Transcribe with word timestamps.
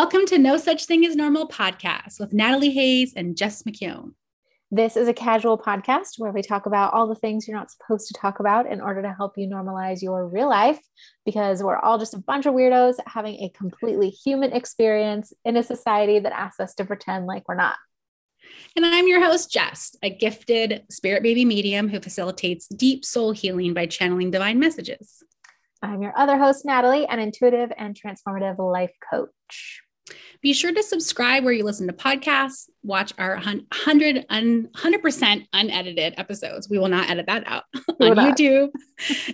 Welcome 0.00 0.26
to 0.26 0.38
No 0.38 0.58
Such 0.58 0.84
Thing 0.84 1.04
as 1.04 1.16
Normal 1.16 1.48
podcast 1.48 2.20
with 2.20 2.32
Natalie 2.32 2.70
Hayes 2.70 3.14
and 3.16 3.36
Jess 3.36 3.64
McKeown. 3.64 4.12
This 4.70 4.96
is 4.96 5.08
a 5.08 5.12
casual 5.12 5.58
podcast 5.58 6.18
where 6.18 6.30
we 6.30 6.40
talk 6.40 6.66
about 6.66 6.94
all 6.94 7.08
the 7.08 7.16
things 7.16 7.48
you're 7.48 7.56
not 7.56 7.72
supposed 7.72 8.06
to 8.06 8.14
talk 8.14 8.38
about 8.38 8.70
in 8.70 8.80
order 8.80 9.02
to 9.02 9.12
help 9.12 9.36
you 9.36 9.48
normalize 9.48 10.00
your 10.00 10.28
real 10.28 10.48
life 10.48 10.78
because 11.26 11.64
we're 11.64 11.80
all 11.80 11.98
just 11.98 12.14
a 12.14 12.18
bunch 12.18 12.46
of 12.46 12.54
weirdos 12.54 12.94
having 13.08 13.42
a 13.42 13.48
completely 13.48 14.08
human 14.08 14.52
experience 14.52 15.32
in 15.44 15.56
a 15.56 15.64
society 15.64 16.20
that 16.20 16.32
asks 16.32 16.60
us 16.60 16.74
to 16.74 16.84
pretend 16.84 17.26
like 17.26 17.48
we're 17.48 17.56
not. 17.56 17.74
And 18.76 18.86
I'm 18.86 19.08
your 19.08 19.20
host, 19.20 19.50
Jess, 19.50 19.96
a 20.00 20.10
gifted 20.10 20.84
spirit 20.92 21.24
baby 21.24 21.44
medium 21.44 21.88
who 21.88 21.98
facilitates 21.98 22.68
deep 22.68 23.04
soul 23.04 23.32
healing 23.32 23.74
by 23.74 23.86
channeling 23.86 24.30
divine 24.30 24.60
messages. 24.60 25.24
I'm 25.82 26.02
your 26.02 26.16
other 26.16 26.38
host, 26.38 26.64
Natalie, 26.64 27.06
an 27.06 27.18
intuitive 27.18 27.72
and 27.76 28.00
transformative 28.00 28.58
life 28.58 28.92
coach. 29.12 29.82
Be 30.40 30.52
sure 30.52 30.72
to 30.72 30.82
subscribe 30.82 31.44
where 31.44 31.52
you 31.52 31.64
listen 31.64 31.88
to 31.88 31.92
podcasts, 31.92 32.68
watch 32.84 33.12
our 33.18 33.34
100, 33.34 34.26
100% 34.28 35.46
unedited 35.52 36.14
episodes. 36.16 36.68
We 36.70 36.78
will 36.78 36.88
not 36.88 37.10
edit 37.10 37.26
that 37.26 37.44
out 37.46 37.64
on 38.00 38.16
YouTube. 38.16 38.70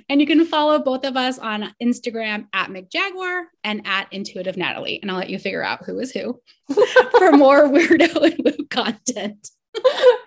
and 0.09 0.21
you 0.21 0.27
can 0.27 0.47
follow 0.47 0.79
both 0.79 1.05
of 1.05 1.17
us 1.17 1.39
on 1.39 1.75
Instagram 1.83 2.47
at 2.53 2.71
McJaguar 2.71 3.45
and 3.65 3.83
at 3.87 4.11
Intuitive 4.13 4.57
Natalie. 4.57 4.99
And 5.03 5.11
I'll 5.11 5.19
let 5.19 5.31
you 5.31 5.39
figure 5.39 5.63
out 5.63 5.85
who 5.85 5.99
is 5.99 6.11
who 6.11 6.41
for 7.19 7.33
more 7.33 7.69
weirdo 7.69 8.33
and 8.33 8.41
woo 8.45 8.67
content. 8.71 9.51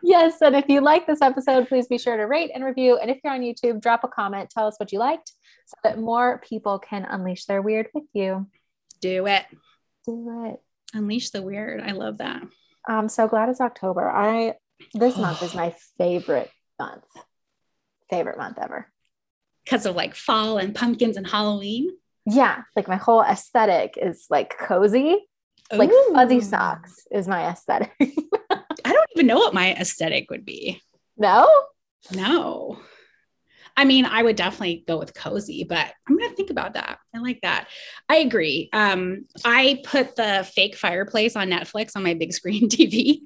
yes. 0.04 0.42
And 0.42 0.56
if 0.56 0.66
you 0.67 0.82
like 0.82 1.08
this 1.08 1.22
episode, 1.22 1.67
please 1.67 1.88
be 1.88 1.98
sure 1.98 2.17
to 2.17 2.23
rate 2.23 2.52
and 2.54 2.64
review. 2.64 2.98
And 2.98 3.09
if 3.09 3.20
you're 3.23 3.34
on 3.34 3.42
YouTube, 3.42 3.82
drop 3.82 4.04
a 4.04 4.08
comment, 4.08 4.50
tell 4.50 4.67
us 4.67 4.76
what 4.78 4.92
you 4.92 5.00
liked 5.00 5.32
so 5.66 5.76
that 5.84 6.00
more 6.00 6.39
people 6.39 6.80
can 6.80 7.06
unleash 7.06 7.45
their 7.45 7.61
weird 7.61 7.88
with 7.94 8.06
you. 8.14 8.48
Do 9.02 9.28
it. 9.28 9.45
Do 10.08 10.45
it. 10.45 10.61
Unleash 10.94 11.31
the 11.31 11.41
weird. 11.41 11.81
I 11.81 11.91
love 11.91 12.19
that. 12.19 12.41
I'm 12.88 13.09
so 13.09 13.27
glad 13.27 13.50
it's 13.50 13.59
October. 13.61 14.09
I 14.09 14.53
this 14.94 15.17
month 15.17 15.44
is 15.44 15.53
my 15.53 15.75
favorite 15.97 16.49
month. 16.80 17.03
Favorite 18.09 18.38
month 18.38 18.58
ever. 18.61 18.88
Because 19.66 19.86
of 19.86 19.95
like 19.95 20.16
fall 20.16 20.58
and 20.58 20.73
pumpkins 20.73 21.17
and 21.17 21.27
Halloween. 21.27 21.89
Yeah, 22.25 22.64
like 22.75 22.88
my 22.88 22.95
whole 22.95 23.22
aesthetic 23.22 23.97
is 24.02 24.25
like 24.30 24.58
cozy. 24.58 25.17
Like 25.72 25.91
fuzzy 26.14 26.39
socks 26.39 27.05
is 27.11 27.27
my 27.27 27.49
aesthetic. 27.49 27.92
I 27.99 28.94
don't 28.94 29.09
even 29.16 29.27
know 29.27 29.38
what 29.38 29.53
my 29.53 29.73
aesthetic 29.73 30.31
would 30.31 30.45
be. 30.45 30.81
No? 31.17 31.49
No. 32.14 32.80
I 33.78 33.86
mean, 33.86 34.06
I 34.06 34.23
would 34.23 34.36
definitely 34.36 34.83
go 34.88 34.97
with 34.97 35.14
cozy, 35.14 35.64
but 35.64 35.94
I'm 36.08 36.17
going 36.17 36.30
to 36.30 36.36
think 36.36 36.50
about 36.50 36.73
that. 36.73 36.97
I 37.16 37.20
like 37.20 37.39
that. 37.44 37.67
I 38.09 38.17
agree. 38.17 38.70
Um, 38.73 39.25
I 39.45 39.81
put 39.86 40.16
the 40.16 40.50
fake 40.52 40.75
fireplace 40.75 41.36
on 41.36 41.50
Netflix 41.50 41.92
on 41.95 42.03
my 42.03 42.16
big 42.16 42.33
screen 42.33 42.70
TV 42.70 43.22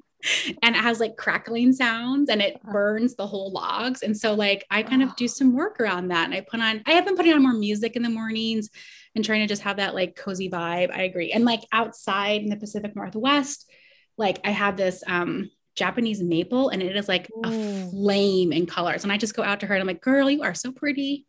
and 0.62 0.76
it 0.76 0.80
has 0.80 1.00
like 1.00 1.16
crackling 1.16 1.72
sounds 1.72 2.28
and 2.28 2.40
it 2.40 2.56
uh-huh. 2.56 2.72
burns 2.72 3.14
the 3.14 3.26
whole 3.26 3.50
logs. 3.50 4.02
And 4.02 4.16
so, 4.16 4.34
like, 4.34 4.64
I 4.70 4.82
kind 4.82 5.02
of 5.02 5.16
do 5.16 5.26
some 5.26 5.54
work 5.54 5.80
around 5.80 6.08
that. 6.08 6.26
And 6.26 6.34
I 6.34 6.42
put 6.42 6.60
on, 6.60 6.82
I 6.86 6.92
have 6.92 7.04
been 7.04 7.16
putting 7.16 7.32
on 7.32 7.42
more 7.42 7.52
music 7.52 7.96
in 7.96 8.02
the 8.02 8.08
mornings 8.08 8.70
and 9.14 9.24
trying 9.24 9.40
to 9.40 9.46
just 9.46 9.62
have 9.62 9.78
that 9.78 9.94
like 9.94 10.16
cozy 10.16 10.48
vibe. 10.48 10.90
I 10.90 11.02
agree. 11.02 11.32
And 11.32 11.44
like 11.44 11.60
outside 11.72 12.42
in 12.42 12.50
the 12.50 12.56
Pacific 12.56 12.94
Northwest, 12.94 13.68
like 14.16 14.40
I 14.44 14.50
have 14.50 14.76
this, 14.76 15.02
um, 15.06 15.50
Japanese 15.74 16.22
maple 16.22 16.68
and 16.68 16.82
it 16.82 16.96
is 16.96 17.08
like 17.08 17.30
Ooh. 17.36 17.42
a 17.44 17.90
flame 17.90 18.52
in 18.52 18.66
colors. 18.66 19.04
And 19.04 19.12
I 19.12 19.16
just 19.16 19.34
go 19.34 19.42
out 19.42 19.60
to 19.60 19.66
her 19.66 19.74
and 19.74 19.80
I'm 19.80 19.86
like, 19.86 20.00
girl, 20.00 20.30
you 20.30 20.42
are 20.42 20.54
so 20.54 20.72
pretty. 20.72 21.26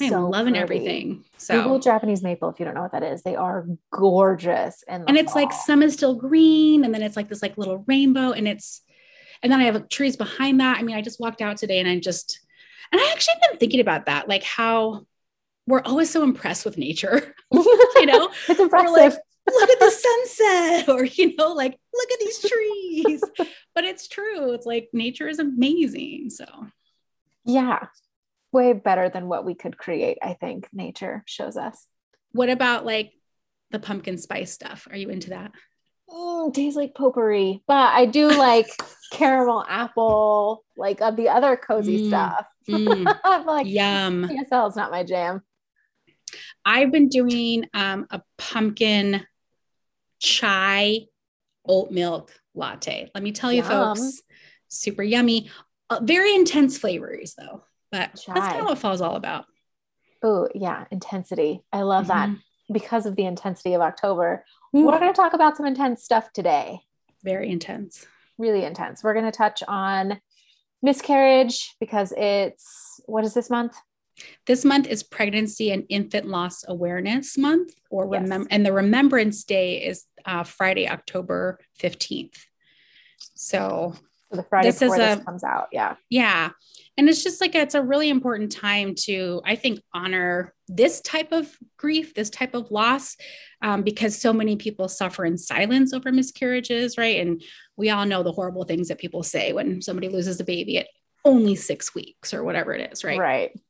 I'm 0.00 0.10
loving 0.10 0.54
pretty. 0.54 0.58
everything. 0.58 1.24
So 1.38 1.62
Google 1.62 1.78
Japanese 1.78 2.22
maple 2.22 2.50
if 2.50 2.58
you 2.58 2.66
don't 2.66 2.74
know 2.74 2.82
what 2.82 2.92
that 2.92 3.02
is. 3.02 3.22
They 3.22 3.34
are 3.34 3.66
gorgeous. 3.90 4.84
And 4.86 5.04
and 5.08 5.16
it's 5.16 5.32
fall. 5.32 5.42
like 5.42 5.52
some 5.52 5.82
is 5.82 5.94
still 5.94 6.14
green 6.14 6.84
and 6.84 6.92
then 6.92 7.02
it's 7.02 7.16
like 7.16 7.28
this 7.28 7.42
like 7.42 7.56
little 7.56 7.82
rainbow 7.86 8.32
and 8.32 8.46
it's 8.46 8.82
and 9.42 9.50
then 9.50 9.60
I 9.60 9.64
have 9.64 9.88
trees 9.88 10.16
behind 10.16 10.60
that. 10.60 10.78
I 10.78 10.82
mean, 10.82 10.96
I 10.96 11.02
just 11.02 11.20
walked 11.20 11.40
out 11.40 11.56
today 11.56 11.78
and 11.78 11.88
I 11.88 11.98
just 11.98 12.40
and 12.92 13.00
I 13.00 13.10
actually 13.12 13.34
been 13.48 13.58
thinking 13.58 13.80
about 13.80 14.06
that, 14.06 14.28
like 14.28 14.42
how 14.42 15.06
we're 15.66 15.82
always 15.82 16.10
so 16.10 16.22
impressed 16.22 16.64
with 16.64 16.78
nature. 16.78 17.34
you 17.52 18.06
know, 18.06 18.30
it's 18.48 18.60
impressive. 18.60 19.14
Like, 19.14 19.18
look 19.54 19.70
at 19.70 19.78
the 19.78 19.90
sunset 19.90 20.88
or 20.94 21.04
you 21.04 21.36
know 21.36 21.52
like 21.52 21.78
look 21.96 22.12
at 22.12 22.20
these 22.20 22.40
trees. 22.40 23.24
But 23.74 23.84
it's 23.84 24.08
true. 24.08 24.52
It's 24.52 24.64
like 24.64 24.88
nature 24.94 25.28
is 25.28 25.38
amazing. 25.38 26.30
So 26.30 26.46
yeah. 27.44 27.88
Way 28.52 28.72
better 28.72 29.10
than 29.10 29.28
what 29.28 29.44
we 29.44 29.54
could 29.54 29.76
create 29.76 30.16
i 30.22 30.32
think 30.32 30.68
nature 30.72 31.22
shows 31.26 31.56
us. 31.58 31.86
what 32.32 32.48
about 32.48 32.86
like 32.86 33.12
the 33.70 33.78
pumpkin 33.78 34.16
spice 34.16 34.52
stuff? 34.52 34.88
Are 34.90 34.96
you 34.96 35.10
into 35.10 35.30
that? 35.30 35.52
Mm, 36.08 36.54
tastes 36.54 36.76
like 36.76 36.94
potpourri 36.94 37.62
but 37.66 37.92
i 37.92 38.06
do 38.06 38.30
like 38.30 38.68
caramel 39.12 39.64
apple 39.68 40.64
like 40.76 41.00
of 41.02 41.16
the 41.16 41.28
other 41.28 41.56
cozy 41.56 42.04
mm, 42.04 42.08
stuff. 42.08 42.46
mm, 42.68 43.18
I'm 43.24 43.44
like 43.44 43.66
yum. 43.66 44.28
Psl 44.28 44.68
is 44.68 44.76
not 44.76 44.90
my 44.90 45.02
jam. 45.02 45.42
I've 46.64 46.92
been 46.92 47.08
doing 47.08 47.66
um, 47.74 48.06
a 48.10 48.22
pumpkin 48.38 49.24
chai 50.18 51.06
oat 51.68 51.90
milk 51.90 52.32
latte. 52.54 53.10
Let 53.14 53.22
me 53.22 53.32
tell 53.32 53.52
you, 53.52 53.62
Yum. 53.62 53.68
folks, 53.96 54.22
super 54.68 55.02
yummy. 55.02 55.50
Uh, 55.88 56.00
very 56.02 56.34
intense 56.34 56.78
flavors, 56.78 57.34
though, 57.38 57.62
but 57.92 58.16
chai. 58.16 58.34
that's 58.34 58.48
kind 58.48 58.60
of 58.60 58.66
what 58.66 58.78
fall's 58.78 59.00
all 59.00 59.16
about. 59.16 59.46
Oh, 60.22 60.48
yeah, 60.54 60.86
intensity. 60.90 61.62
I 61.72 61.82
love 61.82 62.06
mm-hmm. 62.06 62.32
that 62.32 62.38
because 62.72 63.06
of 63.06 63.16
the 63.16 63.26
intensity 63.26 63.74
of 63.74 63.80
October. 63.80 64.44
Ooh. 64.74 64.86
We're 64.86 64.98
going 64.98 65.12
to 65.12 65.16
talk 65.16 65.34
about 65.34 65.56
some 65.56 65.66
intense 65.66 66.02
stuff 66.02 66.32
today. 66.32 66.80
Very 67.22 67.50
intense. 67.50 68.06
Really 68.38 68.64
intense. 68.64 69.04
We're 69.04 69.14
going 69.14 69.24
to 69.24 69.32
touch 69.32 69.62
on 69.68 70.20
miscarriage 70.82 71.74
because 71.80 72.12
it's 72.16 73.00
what 73.06 73.24
is 73.24 73.34
this 73.34 73.50
month? 73.50 73.76
This 74.46 74.64
month 74.64 74.86
is 74.86 75.02
Pregnancy 75.02 75.70
and 75.70 75.84
Infant 75.88 76.26
Loss 76.26 76.64
Awareness 76.68 77.36
Month, 77.36 77.74
or 77.90 78.08
yes. 78.12 78.22
remember, 78.22 78.48
and 78.50 78.64
the 78.64 78.72
Remembrance 78.72 79.44
Day 79.44 79.84
is 79.84 80.04
uh, 80.24 80.44
Friday, 80.44 80.88
October 80.88 81.58
fifteenth. 81.74 82.44
So, 83.34 83.94
so 84.30 84.36
the 84.36 84.42
Friday 84.42 84.68
this 84.68 84.80
before 84.80 84.98
this 84.98 85.18
a, 85.20 85.24
comes 85.24 85.44
out, 85.44 85.68
yeah, 85.72 85.96
yeah, 86.08 86.50
and 86.96 87.08
it's 87.08 87.22
just 87.22 87.40
like 87.40 87.54
it's 87.54 87.74
a 87.74 87.82
really 87.82 88.08
important 88.08 88.52
time 88.52 88.94
to, 89.04 89.42
I 89.44 89.56
think, 89.56 89.80
honor 89.92 90.54
this 90.68 91.00
type 91.00 91.32
of 91.32 91.54
grief, 91.76 92.14
this 92.14 92.30
type 92.30 92.54
of 92.54 92.70
loss, 92.70 93.16
um, 93.62 93.82
because 93.82 94.16
so 94.16 94.32
many 94.32 94.56
people 94.56 94.88
suffer 94.88 95.24
in 95.24 95.38
silence 95.38 95.92
over 95.92 96.10
miscarriages, 96.10 96.96
right? 96.96 97.20
And 97.20 97.42
we 97.76 97.90
all 97.90 98.06
know 98.06 98.22
the 98.22 98.32
horrible 98.32 98.64
things 98.64 98.88
that 98.88 98.98
people 98.98 99.22
say 99.22 99.52
when 99.52 99.82
somebody 99.82 100.08
loses 100.08 100.40
a 100.40 100.44
baby 100.44 100.78
at 100.78 100.88
only 101.24 101.54
six 101.54 101.94
weeks 101.94 102.32
or 102.32 102.42
whatever 102.42 102.72
it 102.72 102.92
is, 102.92 103.04
right? 103.04 103.18
Right. 103.18 103.60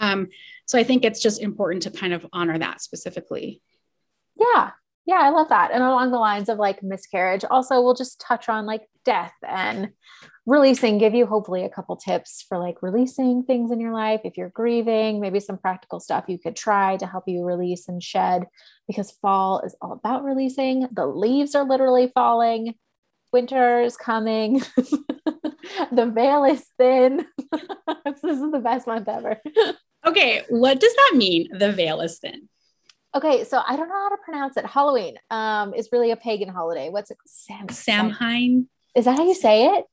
Um, 0.00 0.28
so 0.66 0.78
I 0.78 0.84
think 0.84 1.04
it's 1.04 1.20
just 1.20 1.40
important 1.40 1.82
to 1.84 1.90
kind 1.90 2.12
of 2.12 2.26
honor 2.32 2.58
that 2.58 2.80
specifically. 2.80 3.60
Yeah. 4.38 4.70
Yeah, 5.06 5.18
I 5.20 5.30
love 5.30 5.50
that. 5.50 5.70
And 5.70 5.82
along 5.82 6.12
the 6.12 6.18
lines 6.18 6.48
of 6.48 6.58
like 6.58 6.82
miscarriage, 6.82 7.44
also 7.50 7.82
we'll 7.82 7.94
just 7.94 8.20
touch 8.20 8.48
on 8.48 8.64
like 8.64 8.88
death 9.04 9.34
and 9.46 9.90
releasing, 10.46 10.96
give 10.96 11.14
you 11.14 11.26
hopefully 11.26 11.64
a 11.64 11.68
couple 11.68 11.96
tips 11.96 12.44
for 12.48 12.58
like 12.58 12.82
releasing 12.82 13.42
things 13.42 13.70
in 13.70 13.80
your 13.80 13.92
life. 13.92 14.22
If 14.24 14.38
you're 14.38 14.48
grieving, 14.48 15.20
maybe 15.20 15.40
some 15.40 15.58
practical 15.58 16.00
stuff 16.00 16.24
you 16.28 16.38
could 16.38 16.56
try 16.56 16.96
to 16.98 17.06
help 17.06 17.24
you 17.26 17.44
release 17.44 17.88
and 17.88 18.02
shed 18.02 18.46
because 18.86 19.10
fall 19.10 19.60
is 19.60 19.76
all 19.82 19.92
about 19.92 20.24
releasing. 20.24 20.88
The 20.90 21.06
leaves 21.06 21.54
are 21.54 21.64
literally 21.64 22.10
falling. 22.14 22.74
Winter 23.30 23.82
is 23.82 23.96
coming. 23.98 24.62
the 25.92 26.06
veil 26.06 26.44
is 26.44 26.64
thin. 26.78 27.26
this 28.04 28.24
is 28.24 28.40
the 28.50 28.60
best 28.62 28.86
month 28.86 29.08
ever. 29.08 29.40
okay, 30.06 30.42
what 30.48 30.80
does 30.80 30.94
that 30.94 31.12
mean? 31.16 31.48
The 31.52 31.72
veil 31.72 32.00
is 32.00 32.18
thin. 32.18 32.48
Okay, 33.14 33.44
so 33.44 33.62
I 33.64 33.76
don't 33.76 33.88
know 33.88 33.94
how 33.94 34.08
to 34.08 34.16
pronounce 34.24 34.56
it. 34.56 34.66
Halloween 34.66 35.16
um, 35.30 35.72
is 35.72 35.90
really 35.92 36.10
a 36.10 36.16
pagan 36.16 36.48
holiday. 36.48 36.88
What's 36.90 37.10
it? 37.10 37.18
Sam 37.26 37.68
Samhain. 37.68 38.68
Is 38.96 39.04
that 39.04 39.16
how 39.16 39.24
you 39.24 39.34
say 39.34 39.66
it? 39.66 39.84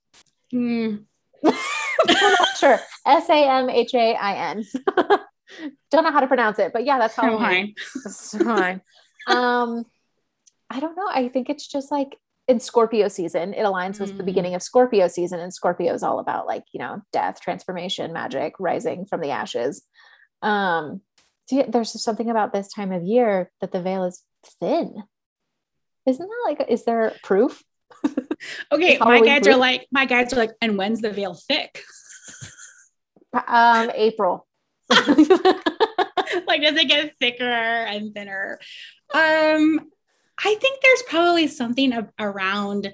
Mm. 0.53 1.05
I'm 1.45 1.53
not 2.39 2.57
sure. 2.57 2.79
S 3.05 3.29
A 3.29 3.47
M 3.47 3.69
H 3.69 3.93
A 3.93 4.15
I 4.15 4.51
N. 4.51 4.65
Don't 5.91 6.03
know 6.03 6.11
how 6.11 6.21
to 6.21 6.27
pronounce 6.27 6.57
it, 6.59 6.73
but 6.73 6.85
yeah, 6.85 6.97
that's 6.97 7.15
Halloween. 7.15 7.75
Samhain. 7.77 8.81
um, 9.27 9.85
I 10.69 10.79
don't 10.79 10.95
know. 10.95 11.07
I 11.07 11.27
think 11.27 11.49
it's 11.49 11.67
just 11.67 11.91
like 11.91 12.17
in 12.47 12.59
Scorpio 12.59 13.07
season, 13.07 13.53
it 13.53 13.63
aligns 13.63 13.99
with 13.99 14.13
mm. 14.13 14.17
the 14.17 14.23
beginning 14.23 14.55
of 14.55 14.63
Scorpio 14.63 15.07
season, 15.07 15.39
and 15.39 15.53
Scorpio 15.53 15.93
is 15.93 16.03
all 16.03 16.19
about 16.19 16.47
like 16.47 16.63
you 16.73 16.79
know 16.79 17.01
death, 17.11 17.39
transformation, 17.41 18.13
magic, 18.13 18.53
rising 18.59 19.05
from 19.05 19.21
the 19.21 19.31
ashes. 19.31 19.83
Um, 20.41 21.01
there's 21.67 22.01
something 22.01 22.29
about 22.29 22.53
this 22.53 22.71
time 22.71 22.91
of 22.91 23.03
year 23.03 23.51
that 23.61 23.71
the 23.71 23.81
veil 23.81 24.05
is 24.05 24.23
thin. 24.59 25.03
Isn't 26.05 26.27
that 26.27 26.43
like? 26.45 26.69
Is 26.69 26.85
there 26.85 27.13
proof? 27.23 27.63
okay, 28.71 28.97
my 28.99 29.21
guides 29.21 29.47
proof? 29.47 29.55
are 29.55 29.59
like 29.59 29.87
my 29.91 30.05
guides 30.05 30.33
are 30.33 30.37
like, 30.37 30.51
and 30.61 30.77
when's 30.77 31.01
the 31.01 31.11
veil 31.11 31.33
thick? 31.33 31.83
um, 33.47 33.91
April. 33.93 34.47
like, 34.89 36.61
does 36.61 36.75
it 36.75 36.87
get 36.87 37.13
thicker 37.19 37.43
and 37.45 38.13
thinner? 38.13 38.59
Um, 39.13 39.89
I 40.43 40.55
think 40.55 40.81
there's 40.81 41.03
probably 41.03 41.47
something 41.47 41.93
of, 41.93 42.09
around 42.19 42.93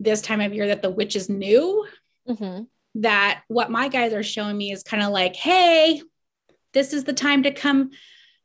this 0.00 0.20
time 0.20 0.40
of 0.40 0.52
year 0.52 0.68
that 0.68 0.82
the 0.82 0.90
witches 0.90 1.28
knew 1.28 1.86
mm-hmm. 2.28 2.64
that 3.00 3.42
what 3.48 3.70
my 3.70 3.88
guys 3.88 4.12
are 4.12 4.22
showing 4.22 4.56
me 4.56 4.72
is 4.72 4.82
kind 4.82 5.02
of 5.02 5.10
like, 5.10 5.36
hey, 5.36 6.02
this 6.72 6.92
is 6.92 7.04
the 7.04 7.12
time 7.12 7.44
to 7.44 7.52
come 7.52 7.90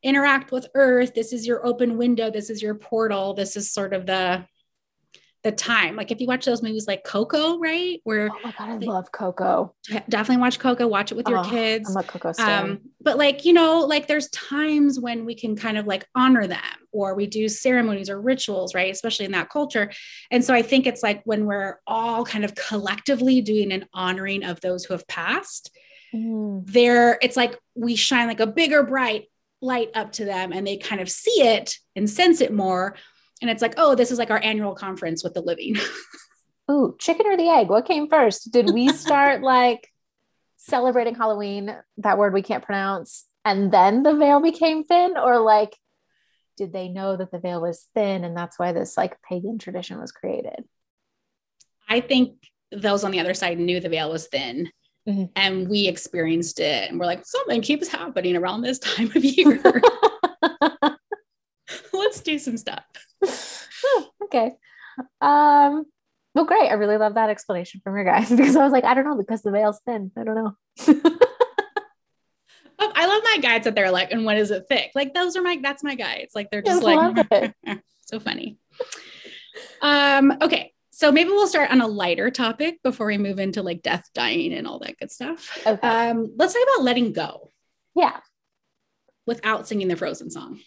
interact 0.04 0.52
with 0.52 0.68
earth. 0.76 1.14
This 1.14 1.34
is 1.34 1.46
your 1.46 1.66
open 1.66 1.98
window. 1.98 2.32
This 2.32 2.50
is 2.50 2.62
your 2.62 2.76
portal. 2.76 3.34
This 3.34 3.58
is 3.58 3.72
sort 3.72 3.94
of 3.94 4.06
the 4.06 4.46
the 5.44 5.52
time 5.52 5.96
like 5.96 6.12
if 6.12 6.20
you 6.20 6.28
watch 6.28 6.46
those 6.46 6.62
movies 6.62 6.86
like 6.88 7.04
coco 7.04 7.58
right 7.60 8.02
where 8.04 8.30
oh 8.30 8.40
my 8.44 8.54
god 8.58 8.70
i 8.70 8.78
they, 8.78 8.86
love 8.86 9.12
coco 9.12 9.74
definitely 10.10 10.42
watch 10.42 10.60
coco 10.60 10.88
watch 10.88 11.12
it 11.12 11.16
with 11.16 11.28
your 11.30 11.40
oh, 11.40 11.50
kids 11.50 11.90
i'm 11.90 11.98
a 11.98 12.04
coco 12.04 12.32
stan. 12.32 12.64
um 12.64 12.80
but 13.02 13.18
like 13.18 13.46
you 13.46 13.54
know 13.54 13.82
like 13.82 14.08
there's 14.08 14.30
times 14.30 15.00
when 15.00 15.26
we 15.26 15.34
can 15.34 15.56
kind 15.56 15.78
of 15.78 15.88
like 15.88 16.06
honor 16.14 16.46
them 16.46 16.60
or 16.92 17.16
we 17.16 17.26
do 17.26 17.48
ceremonies 17.48 18.10
or 18.10 18.20
rituals 18.20 18.76
right 18.76 18.92
especially 18.92 19.26
in 19.26 19.32
that 19.32 19.50
culture 19.50 19.92
and 20.30 20.44
so 20.44 20.54
i 20.54 20.62
think 20.62 20.86
it's 20.86 21.04
like 21.04 21.22
when 21.24 21.46
we're 21.46 21.80
all 21.88 22.26
kind 22.26 22.44
of 22.44 22.54
collectively 22.56 23.42
doing 23.42 23.72
an 23.72 23.86
honoring 23.94 24.44
of 24.44 24.60
those 24.62 24.84
who 24.84 24.94
have 24.94 25.08
passed 25.08 25.72
mm. 26.14 26.62
there 26.66 27.18
it's 27.22 27.38
like 27.38 27.58
we 27.76 27.96
shine 27.96 28.28
like 28.28 28.42
a 28.42 28.48
bigger 28.48 28.84
bright 28.84 29.30
light 29.62 29.90
up 29.94 30.12
to 30.14 30.26
them 30.26 30.52
and 30.52 30.66
they 30.66 30.78
kind 30.78 31.02
of 31.02 31.10
see 31.10 31.42
it 31.42 31.76
and 31.96 32.10
sense 32.10 32.42
it 32.42 32.54
more. 32.54 32.96
And 33.42 33.50
it's 33.50 33.62
like, 33.62 33.76
oh, 33.78 33.96
this 33.96 34.12
is 34.12 34.20
like 34.20 34.32
our 34.32 34.42
annual 34.42 34.76
conference 34.76 35.24
with 35.24 35.34
the 35.34 35.42
living. 35.42 35.78
Ooh, 36.72 36.96
chicken 37.00 37.26
or 37.26 37.38
the 37.38 37.50
egg? 37.50 37.70
What 37.70 37.86
came 37.86 38.10
first? 38.10 38.52
Did 38.52 38.72
we 38.72 38.88
start 38.94 39.42
like 39.42 39.90
celebrating 40.58 41.16
Halloween, 41.16 41.76
that 41.98 42.18
word 42.18 42.34
we 42.34 42.42
can't 42.42 42.64
pronounce, 42.64 43.26
and 43.46 43.72
then 43.72 44.04
the 44.04 44.16
veil 44.16 44.42
became 44.42 44.84
thin? 44.84 45.18
Or 45.18 45.40
like, 45.40 45.76
did 46.58 46.74
they 46.74 46.90
know 46.90 47.16
that 47.16 47.32
the 47.32 47.40
veil 47.40 47.62
was 47.62 47.88
thin 47.96 48.24
and 48.24 48.36
that's 48.36 48.60
why 48.60 48.74
this 48.74 48.98
like 48.98 49.22
pagan 49.22 49.58
tradition 49.58 50.00
was 50.00 50.12
created? 50.12 50.66
I 51.88 52.02
think 52.02 52.36
those 52.72 53.04
on 53.04 53.12
the 53.12 53.20
other 53.20 53.34
side 53.34 53.58
knew 53.58 53.80
the 53.80 53.90
veil 53.90 54.12
was 54.12 54.28
thin 54.28 54.70
Mm-hmm. 55.10 55.26
And 55.36 55.68
we 55.68 55.88
experienced 55.88 56.60
it 56.60 56.90
and 56.90 57.00
we're 57.00 57.08
like, 57.08 57.26
something 57.26 57.62
keeps 57.62 57.88
happening 57.88 58.36
around 58.36 58.62
this 58.62 58.80
time 58.80 59.12
of 59.16 59.16
year. 59.24 59.62
Let's 62.20 62.26
do 62.26 62.38
some 62.40 62.58
stuff. 62.58 62.84
okay. 64.24 64.52
Um, 65.22 65.86
well, 66.36 66.44
great. 66.44 66.70
I 66.70 66.74
really 66.74 66.98
love 66.98 67.14
that 67.14 67.30
explanation 67.30 67.80
from 67.82 67.96
your 67.96 68.04
guys 68.04 68.30
because 68.36 68.58
I 68.58 68.64
was 68.64 68.74
like, 68.74 68.84
I 68.84 68.94
don't 68.94 69.06
know, 69.06 69.16
because 69.16 69.42
the 69.42 69.52
veil's 69.52 69.80
thin. 69.86 70.12
I 70.18 70.26
don't 70.26 70.36
know. 70.36 70.54
I 72.82 73.06
love 73.06 73.24
my 73.24 73.38
guides 73.42 73.64
that 73.64 73.76
they're 73.76 73.92
like, 73.92 74.12
and 74.12 74.26
what 74.26 74.38
is 74.38 74.52
it 74.52 74.66
thick? 74.68 74.92
Like 74.96 75.14
those 75.14 75.38
are 75.38 75.42
my 75.42 75.60
that's 75.62 75.82
my 75.82 75.96
guides. 75.96 76.36
Like 76.36 76.50
they're 76.52 76.62
just 76.62 76.84
like 76.84 77.26
so 78.06 78.20
funny. 78.20 78.58
Um, 79.82 80.34
okay. 80.42 80.74
So 80.92 81.14
maybe 81.14 81.30
we'll 81.30 81.48
start 81.48 81.72
on 81.72 81.80
a 81.80 81.88
lighter 81.88 82.32
topic 82.32 82.84
before 82.84 83.08
we 83.08 83.18
move 83.18 83.40
into 83.40 83.64
like 83.64 83.82
death, 83.82 84.10
dying, 84.14 84.54
and 84.54 84.68
all 84.68 84.80
that 84.80 84.98
good 85.00 85.12
stuff. 85.12 85.58
Okay. 85.66 85.88
Um, 85.88 86.34
let's 86.36 86.54
talk 86.54 86.64
about 86.64 86.84
letting 86.84 87.14
go. 87.14 87.52
Yeah. 87.96 88.20
Without 89.26 89.70
singing 89.70 89.88
the 89.88 89.96
Frozen 89.96 90.32
song. 90.32 90.60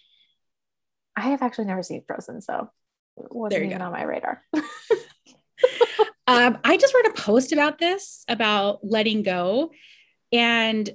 I 1.17 1.23
have 1.31 1.43
actually 1.43 1.67
never 1.67 1.83
seen 1.83 2.03
Frozen, 2.07 2.41
so 2.41 2.71
it 3.17 3.27
wasn't 3.31 3.65
even 3.65 3.79
go. 3.79 3.85
on 3.85 3.93
my 3.93 4.03
radar. 4.03 4.43
um, 6.27 6.59
I 6.65 6.77
just 6.77 6.95
wrote 6.95 7.07
a 7.07 7.15
post 7.15 7.53
about 7.53 7.79
this 7.79 8.25
about 8.29 8.81
letting 8.83 9.23
go, 9.23 9.73
and 10.33 10.89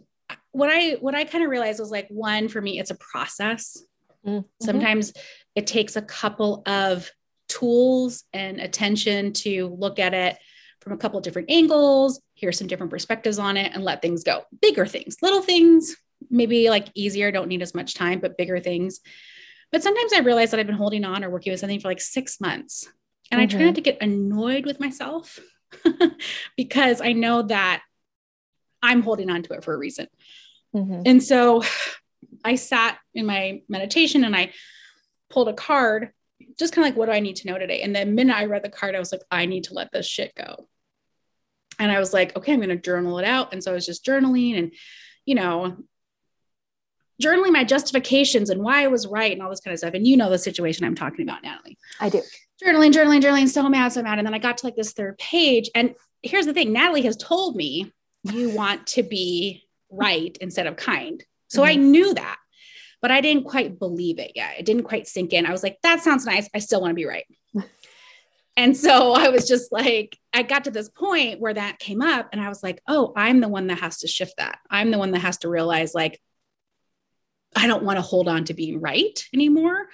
what 0.52 0.70
I 0.72 0.94
what 0.94 1.16
I 1.16 1.24
kind 1.24 1.44
of 1.44 1.50
realized 1.50 1.80
was 1.80 1.92
like 1.92 2.08
one 2.10 2.48
for 2.48 2.62
me, 2.62 2.80
it's 2.80 2.92
a 2.92 2.96
process. 2.96 3.78
Mm-hmm. 4.26 4.48
Sometimes 4.62 5.14
it 5.56 5.68
takes 5.68 5.96
a 5.96 6.02
couple 6.02 6.64
of 6.66 7.10
tools 7.48 8.24
and 8.34 8.60
attention 8.60 9.34
to 9.34 9.68
look 9.68 10.00
at 10.00 10.14
it 10.14 10.38
from 10.82 10.94
a 10.94 10.98
couple 10.98 11.18
of 11.18 11.24
different 11.24 11.52
angles, 11.52 12.22
hear 12.34 12.52
some 12.52 12.68
different 12.68 12.92
perspectives 12.92 13.40
on 13.40 13.58
it, 13.58 13.72
and 13.74 13.84
let 13.84 14.02
things 14.02 14.24
go. 14.24 14.44
Bigger 14.62 14.86
things, 14.86 15.18
little 15.22 15.42
things, 15.42 15.96
maybe 16.30 16.70
like 16.70 16.88
easier, 16.96 17.32
don't 17.32 17.48
need 17.48 17.62
as 17.62 17.76
much 17.76 17.94
time, 17.94 18.20
but 18.20 18.38
bigger 18.38 18.60
things. 18.60 19.00
But 19.72 19.84
sometimes 19.84 20.14
I 20.14 20.20
realize 20.20 20.52
that 20.52 20.60
I've 20.60 20.68
been 20.68 20.76
holding 20.76 21.04
on 21.04 21.24
or 21.24 21.30
working 21.30 21.52
with 21.52 21.60
something 21.60 21.80
for 21.80 21.90
like 21.90 22.02
six 22.02 22.40
months. 22.40 22.88
And 23.32 23.40
mm-hmm. 23.40 23.44
I 23.44 23.58
try 23.58 23.66
not 23.66 23.76
to 23.76 23.82
get 23.82 24.02
annoyed 24.02 24.66
with 24.66 24.80
myself 24.80 25.40
because 26.58 27.02
I 27.02 27.14
know 27.14 27.44
that 27.44 27.84
I'm 28.82 29.02
holding 29.02 29.30
on 29.30 29.44
to 29.44 29.54
it 29.54 29.64
for 29.64 29.74
a 29.74 29.78
reason. 29.78 30.08
Mm-hmm. 30.76 31.02
And 31.06 31.24
so 31.24 31.64
I 32.44 32.56
sat 32.56 32.98
in 33.14 33.26
my 33.26 33.62
meditation 33.68 34.24
and 34.24 34.36
I 34.36 34.54
pulled 35.30 35.50
a 35.50 35.54
card 35.54 36.12
just 36.58 36.74
kind 36.74 36.86
of 36.86 36.92
like, 36.92 36.98
what 36.98 37.08
do 37.08 37.12
I 37.12 37.20
need 37.20 37.38
to 37.38 37.48
know 37.48 37.58
today? 37.58 37.82
And 37.82 37.96
the 37.96 38.06
minute 38.06 38.36
I 38.36 38.46
read 38.46 38.64
the 38.64 38.70
card, 38.70 38.96
I 38.96 39.00
was 39.00 39.12
like, 39.12 39.22
I 39.30 39.46
need 39.46 39.66
to 39.66 39.74
let 39.74 39.92
this 39.92 40.08
shit 40.08 40.34
go. 40.36 40.68
And 41.80 41.92
I 41.92 42.00
was 42.00 42.14
like, 42.14 42.36
okay, 42.36 42.54
I'm 42.54 42.60
going 42.60 42.70
to 42.70 42.78
journal 42.78 43.20
it 43.20 43.26
out. 43.26 43.54
And 43.54 43.64
so 43.64 43.72
I 43.72 43.76
was 43.76 43.86
just 43.86 44.06
journaling 44.06 44.58
and, 44.58 44.74
you 45.26 45.36
know, 45.36 45.78
journaling 47.22 47.52
my 47.52 47.64
justifications 47.64 48.50
and 48.50 48.62
why 48.62 48.84
I 48.84 48.88
was 48.88 49.08
right 49.08 49.32
and 49.32 49.42
all 49.42 49.50
this 49.50 49.60
kind 49.60 49.74
of 49.74 49.80
stuff. 49.80 49.94
And 49.94 50.08
you 50.08 50.18
know 50.18 50.30
the 50.30 50.38
situation 50.38 50.86
I'm 50.86 50.96
talking 50.96 51.28
about, 51.28 51.44
Natalie. 51.44 51.78
I 52.00 52.10
do. 52.10 52.22
Journaling, 52.64 52.92
journaling, 52.92 53.22
journaling, 53.22 53.48
so 53.48 53.68
mad, 53.70 53.94
so 53.94 54.02
mad. 54.02 54.18
And 54.18 54.26
then 54.26 54.34
I 54.34 54.40
got 54.40 54.58
to 54.60 54.66
like 54.66 54.76
this 54.76 54.94
third 54.94 55.18
page. 55.18 55.70
And 55.76 55.96
here's 56.22 56.46
the 56.46 56.54
thing 56.54 56.74
Natalie 56.74 57.04
has 57.04 57.18
told 57.18 57.56
me 57.56 57.92
you 58.24 58.50
want 58.50 58.88
to 58.88 59.04
be 59.04 59.64
right 59.90 60.38
instead 60.42 60.68
of 60.68 60.76
kind. 60.76 61.24
So 61.48 61.62
mm-hmm. 61.62 61.72
I 61.72 61.76
knew 61.76 62.14
that 62.14 62.38
but 63.02 63.12
I 63.12 63.22
didn't 63.22 63.44
quite 63.44 63.80
believe 63.80 64.20
it 64.20 64.32
yet. 64.36 64.56
It 64.58 64.66
didn't 64.66 64.84
quite 64.84 65.08
sink 65.08 65.34
in. 65.34 65.46
I 65.46 65.52
was 65.52 65.64
like, 65.64 65.78
that 65.84 66.02
sounds 66.02 66.26
nice. 66.26 66.50
I 66.54 66.60
still 66.60 66.82
want 66.82 66.92
to 66.92 66.96
be 66.96 67.06
right. 67.06 67.26
and 68.58 68.76
so 68.76 69.14
I 69.14 69.30
was 69.30 69.48
just 69.48 69.72
like, 69.72 70.18
I 70.34 70.44
got 70.44 70.64
to 70.66 70.72
this 70.72 70.90
point 70.90 71.40
where 71.40 71.54
that 71.54 71.80
came 71.80 72.02
up, 72.02 72.30
and 72.32 72.42
I 72.42 72.50
was 72.50 72.64
like, 72.64 72.82
oh, 72.88 73.14
I'm 73.16 73.40
the 73.40 73.48
one 73.48 73.68
that 73.68 73.80
has 73.80 74.00
to 74.00 74.08
shift 74.08 74.38
that. 74.38 74.60
I'm 74.70 74.92
the 74.92 74.98
one 74.98 75.12
that 75.12 75.20
has 75.20 75.38
to 75.40 75.50
realize, 75.50 75.94
like, 75.94 76.20
I 77.58 77.68
don't 77.68 77.84
want 77.84 77.98
to 77.98 78.02
hold 78.02 78.28
on 78.28 78.44
to 78.46 78.54
being 78.54 78.80
right 78.80 79.24
anymore 79.34 79.88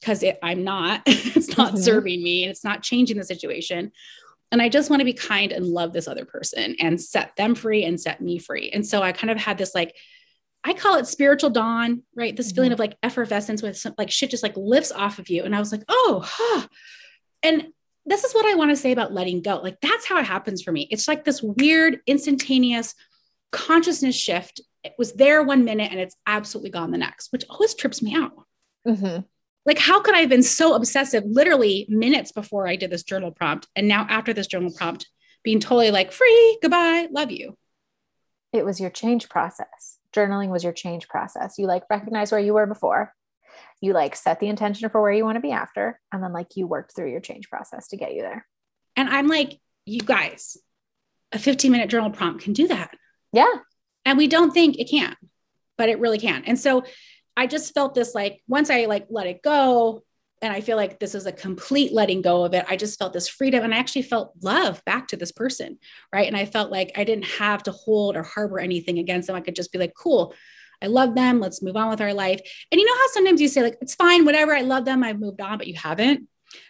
because 0.00 0.24
I'm 0.42 0.64
not. 0.64 1.02
it's 1.06 1.56
not 1.56 1.74
mm-hmm. 1.74 1.82
serving 1.82 2.22
me 2.22 2.44
and 2.44 2.50
it's 2.50 2.64
not 2.64 2.82
changing 2.82 3.16
the 3.16 3.24
situation. 3.24 3.92
And 4.52 4.60
I 4.60 4.68
just 4.68 4.90
want 4.90 5.00
to 5.00 5.04
be 5.04 5.12
kind 5.12 5.52
and 5.52 5.66
love 5.66 5.92
this 5.92 6.08
other 6.08 6.24
person 6.24 6.76
and 6.80 7.00
set 7.00 7.36
them 7.36 7.54
free 7.54 7.84
and 7.84 8.00
set 8.00 8.20
me 8.20 8.38
free. 8.38 8.70
And 8.70 8.86
so 8.86 9.02
I 9.02 9.12
kind 9.12 9.30
of 9.30 9.38
had 9.38 9.58
this 9.58 9.74
like 9.74 9.94
I 10.62 10.74
call 10.74 10.96
it 10.96 11.06
spiritual 11.06 11.50
dawn, 11.50 12.02
right? 12.14 12.36
This 12.36 12.48
mm-hmm. 12.48 12.54
feeling 12.56 12.72
of 12.72 12.78
like 12.78 12.96
effervescence 13.02 13.62
with 13.62 13.78
some 13.78 13.94
like 13.96 14.10
shit 14.10 14.30
just 14.30 14.42
like 14.42 14.56
lifts 14.56 14.92
off 14.92 15.18
of 15.18 15.30
you. 15.30 15.44
And 15.44 15.56
I 15.56 15.58
was 15.58 15.72
like, 15.72 15.84
oh, 15.88 16.22
huh. 16.24 16.66
and 17.42 17.68
this 18.06 18.24
is 18.24 18.32
what 18.34 18.46
I 18.46 18.54
want 18.54 18.70
to 18.70 18.76
say 18.76 18.92
about 18.92 19.12
letting 19.12 19.40
go. 19.40 19.56
Like 19.56 19.80
that's 19.80 20.06
how 20.06 20.18
it 20.18 20.26
happens 20.26 20.62
for 20.62 20.72
me. 20.72 20.86
It's 20.90 21.08
like 21.08 21.24
this 21.24 21.42
weird, 21.42 22.00
instantaneous 22.06 22.94
consciousness 23.52 24.16
shift. 24.16 24.60
It 24.82 24.94
was 24.98 25.12
there 25.12 25.42
one 25.42 25.64
minute 25.64 25.90
and 25.90 26.00
it's 26.00 26.16
absolutely 26.26 26.70
gone 26.70 26.90
the 26.90 26.98
next, 26.98 27.32
which 27.32 27.44
always 27.48 27.74
trips 27.74 28.02
me 28.02 28.14
out. 28.14 28.32
Mm-hmm. 28.86 29.22
Like, 29.66 29.78
how 29.78 30.00
could 30.00 30.14
I 30.14 30.20
have 30.20 30.30
been 30.30 30.42
so 30.42 30.74
obsessive 30.74 31.24
literally 31.26 31.86
minutes 31.90 32.32
before 32.32 32.66
I 32.66 32.76
did 32.76 32.90
this 32.90 33.02
journal 33.02 33.30
prompt? 33.30 33.68
And 33.76 33.88
now, 33.88 34.06
after 34.08 34.32
this 34.32 34.46
journal 34.46 34.72
prompt, 34.74 35.06
being 35.44 35.60
totally 35.60 35.90
like, 35.90 36.12
free, 36.12 36.58
goodbye, 36.62 37.08
love 37.10 37.30
you. 37.30 37.58
It 38.54 38.64
was 38.64 38.80
your 38.80 38.90
change 38.90 39.28
process 39.28 39.98
journaling 40.12 40.48
was 40.48 40.64
your 40.64 40.72
change 40.72 41.08
process. 41.08 41.58
You 41.58 41.66
like 41.66 41.84
recognize 41.90 42.32
where 42.32 42.40
you 42.40 42.54
were 42.54 42.66
before, 42.66 43.12
you 43.80 43.92
like 43.92 44.16
set 44.16 44.40
the 44.40 44.48
intention 44.48 44.88
for 44.88 45.00
where 45.00 45.12
you 45.12 45.24
want 45.24 45.36
to 45.36 45.40
be 45.40 45.52
after, 45.52 46.00
and 46.12 46.22
then 46.22 46.32
like 46.32 46.56
you 46.56 46.66
worked 46.66 46.94
through 46.94 47.10
your 47.10 47.20
change 47.20 47.48
process 47.48 47.88
to 47.88 47.96
get 47.96 48.14
you 48.14 48.22
there. 48.22 48.46
And 48.96 49.08
I'm 49.08 49.28
like, 49.28 49.58
you 49.84 50.00
guys, 50.00 50.56
a 51.32 51.38
15 51.38 51.70
minute 51.70 51.90
journal 51.90 52.10
prompt 52.10 52.42
can 52.42 52.52
do 52.52 52.68
that. 52.68 52.90
Yeah. 53.32 53.52
And 54.10 54.18
we 54.18 54.26
don't 54.26 54.50
think 54.50 54.76
it 54.76 54.90
can, 54.90 55.14
but 55.78 55.88
it 55.88 56.00
really 56.00 56.18
can. 56.18 56.42
And 56.44 56.58
so 56.58 56.82
I 57.36 57.46
just 57.46 57.72
felt 57.74 57.94
this 57.94 58.12
like 58.12 58.42
once 58.48 58.68
I 58.68 58.86
like 58.86 59.06
let 59.08 59.28
it 59.28 59.40
go, 59.40 60.02
and 60.42 60.52
I 60.52 60.62
feel 60.62 60.76
like 60.76 60.98
this 60.98 61.14
is 61.14 61.26
a 61.26 61.32
complete 61.32 61.92
letting 61.92 62.20
go 62.20 62.44
of 62.44 62.52
it. 62.52 62.64
I 62.68 62.74
just 62.74 62.98
felt 62.98 63.12
this 63.12 63.28
freedom 63.28 63.62
and 63.62 63.72
I 63.72 63.76
actually 63.76 64.02
felt 64.02 64.32
love 64.42 64.82
back 64.84 65.06
to 65.08 65.16
this 65.16 65.30
person. 65.30 65.78
Right. 66.12 66.26
And 66.26 66.36
I 66.36 66.44
felt 66.44 66.72
like 66.72 66.90
I 66.96 67.04
didn't 67.04 67.26
have 67.26 67.62
to 67.64 67.72
hold 67.72 68.16
or 68.16 68.24
harbor 68.24 68.58
anything 68.58 68.98
against 68.98 69.28
them. 69.28 69.36
I 69.36 69.42
could 69.42 69.54
just 69.54 69.70
be 69.70 69.78
like, 69.78 69.94
cool, 69.94 70.34
I 70.82 70.86
love 70.86 71.14
them. 71.14 71.38
Let's 71.38 71.62
move 71.62 71.76
on 71.76 71.90
with 71.90 72.00
our 72.00 72.14
life. 72.14 72.40
And 72.72 72.80
you 72.80 72.86
know 72.86 72.94
how 72.94 73.06
sometimes 73.12 73.40
you 73.40 73.46
say, 73.46 73.62
like, 73.62 73.76
it's 73.80 73.94
fine, 73.94 74.24
whatever, 74.24 74.56
I 74.56 74.62
love 74.62 74.86
them, 74.86 75.04
I've 75.04 75.20
moved 75.20 75.40
on, 75.40 75.56
but 75.58 75.68
you 75.68 75.74
haven't. 75.74 76.26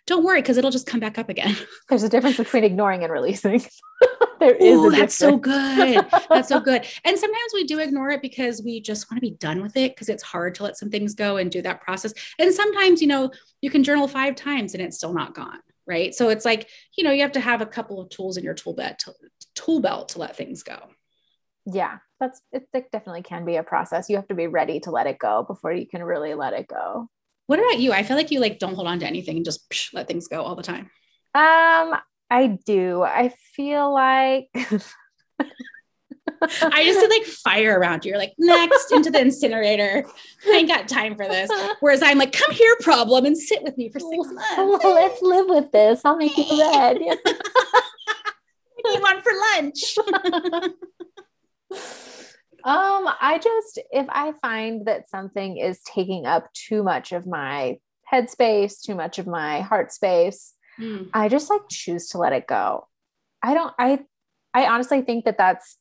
Don't 0.06 0.24
worry, 0.24 0.42
because 0.42 0.56
it'll 0.56 0.70
just 0.70 0.86
come 0.86 1.00
back 1.00 1.18
up 1.18 1.28
again. 1.28 1.56
There's 1.88 2.02
a 2.02 2.08
difference 2.08 2.36
between 2.36 2.64
ignoring 2.64 3.02
and 3.02 3.12
releasing. 3.12 3.64
there 4.40 4.54
is 4.54 4.78
Ooh, 4.78 4.90
that's 4.90 5.14
so 5.14 5.36
good. 5.36 6.06
That's 6.30 6.48
so 6.48 6.60
good. 6.60 6.86
And 7.04 7.18
sometimes 7.18 7.52
we 7.52 7.64
do 7.64 7.78
ignore 7.78 8.10
it 8.10 8.22
because 8.22 8.62
we 8.64 8.80
just 8.80 9.10
want 9.10 9.22
to 9.22 9.28
be 9.28 9.36
done 9.36 9.60
with 9.60 9.76
it 9.76 9.94
because 9.94 10.08
it's 10.08 10.22
hard 10.22 10.54
to 10.54 10.62
let 10.62 10.78
some 10.78 10.88
things 10.88 11.14
go 11.14 11.36
and 11.36 11.50
do 11.50 11.60
that 11.62 11.82
process. 11.82 12.14
And 12.38 12.52
sometimes, 12.52 13.02
you 13.02 13.08
know, 13.08 13.30
you 13.60 13.70
can 13.70 13.84
journal 13.84 14.08
five 14.08 14.36
times 14.36 14.72
and 14.72 14.82
it's 14.82 14.96
still 14.96 15.12
not 15.12 15.34
gone. 15.34 15.58
Right. 15.86 16.14
So 16.14 16.30
it's 16.30 16.44
like, 16.44 16.68
you 16.96 17.04
know, 17.04 17.10
you 17.10 17.22
have 17.22 17.32
to 17.32 17.40
have 17.40 17.60
a 17.60 17.66
couple 17.66 18.00
of 18.00 18.08
tools 18.08 18.36
in 18.36 18.44
your 18.44 18.54
tool 18.54 18.74
belt 18.74 19.00
to, 19.00 19.14
tool 19.54 19.80
belt 19.80 20.10
to 20.10 20.18
let 20.20 20.36
things 20.36 20.62
go. 20.62 20.78
Yeah, 21.66 21.98
that's 22.18 22.40
it, 22.52 22.66
it 22.72 22.90
definitely 22.90 23.22
can 23.22 23.44
be 23.44 23.56
a 23.56 23.62
process. 23.62 24.08
You 24.08 24.16
have 24.16 24.28
to 24.28 24.34
be 24.34 24.46
ready 24.46 24.80
to 24.80 24.90
let 24.90 25.06
it 25.06 25.18
go 25.18 25.44
before 25.46 25.72
you 25.72 25.86
can 25.86 26.02
really 26.02 26.34
let 26.34 26.54
it 26.54 26.68
go. 26.68 27.08
What 27.50 27.58
about 27.58 27.80
you? 27.80 27.92
I 27.92 28.04
feel 28.04 28.16
like 28.16 28.30
you 28.30 28.38
like 28.38 28.60
don't 28.60 28.76
hold 28.76 28.86
on 28.86 29.00
to 29.00 29.06
anything 29.06 29.34
and 29.34 29.44
just 29.44 29.68
psh, 29.70 29.92
let 29.92 30.06
things 30.06 30.28
go 30.28 30.40
all 30.40 30.54
the 30.54 30.62
time. 30.62 30.88
Um, 31.34 31.96
I 32.30 32.56
do. 32.64 33.02
I 33.02 33.34
feel 33.56 33.92
like 33.92 34.50
I 34.54 34.78
just 36.84 37.00
did 37.00 37.10
like 37.10 37.24
fire 37.24 37.76
around 37.76 38.04
you. 38.04 38.10
You're 38.10 38.20
like, 38.20 38.34
next 38.38 38.92
into 38.92 39.10
the 39.10 39.20
incinerator. 39.20 40.04
I 40.46 40.58
ain't 40.58 40.68
got 40.68 40.86
time 40.86 41.16
for 41.16 41.26
this. 41.26 41.50
Whereas 41.80 42.04
I'm 42.04 42.18
like, 42.18 42.30
come 42.30 42.52
here, 42.52 42.76
problem, 42.82 43.24
and 43.24 43.36
sit 43.36 43.64
with 43.64 43.76
me 43.76 43.90
for 43.90 43.98
six 43.98 44.32
months. 44.32 44.84
Let's 44.84 45.20
live 45.20 45.46
with 45.48 45.72
this. 45.72 46.02
I'll 46.04 46.16
make 46.16 46.36
you 46.36 46.56
bed. 46.56 46.98
you 47.00 47.16
want 48.84 49.24
for 49.24 49.32
lunch? 49.56 49.96
um, 52.64 53.08
I 53.20 53.40
just 53.42 53.78
if 53.90 54.06
I 54.08 54.32
find 54.40 54.86
that 54.86 55.08
something 55.08 55.56
is 55.56 55.80
taking 55.82 56.26
up 56.26 56.52
too 56.52 56.82
much 56.82 57.12
of 57.12 57.26
my 57.26 57.78
headspace, 58.12 58.80
too 58.82 58.94
much 58.94 59.18
of 59.18 59.26
my 59.26 59.60
heart 59.60 59.92
space, 59.92 60.54
mm. 60.78 61.08
I 61.12 61.28
just 61.28 61.50
like 61.50 61.62
choose 61.70 62.08
to 62.10 62.18
let 62.18 62.32
it 62.32 62.46
go. 62.46 62.86
I 63.42 63.54
don't 63.54 63.74
I 63.78 64.00
I 64.52 64.66
honestly 64.66 65.02
think 65.02 65.24
that 65.24 65.38
that's 65.38 65.76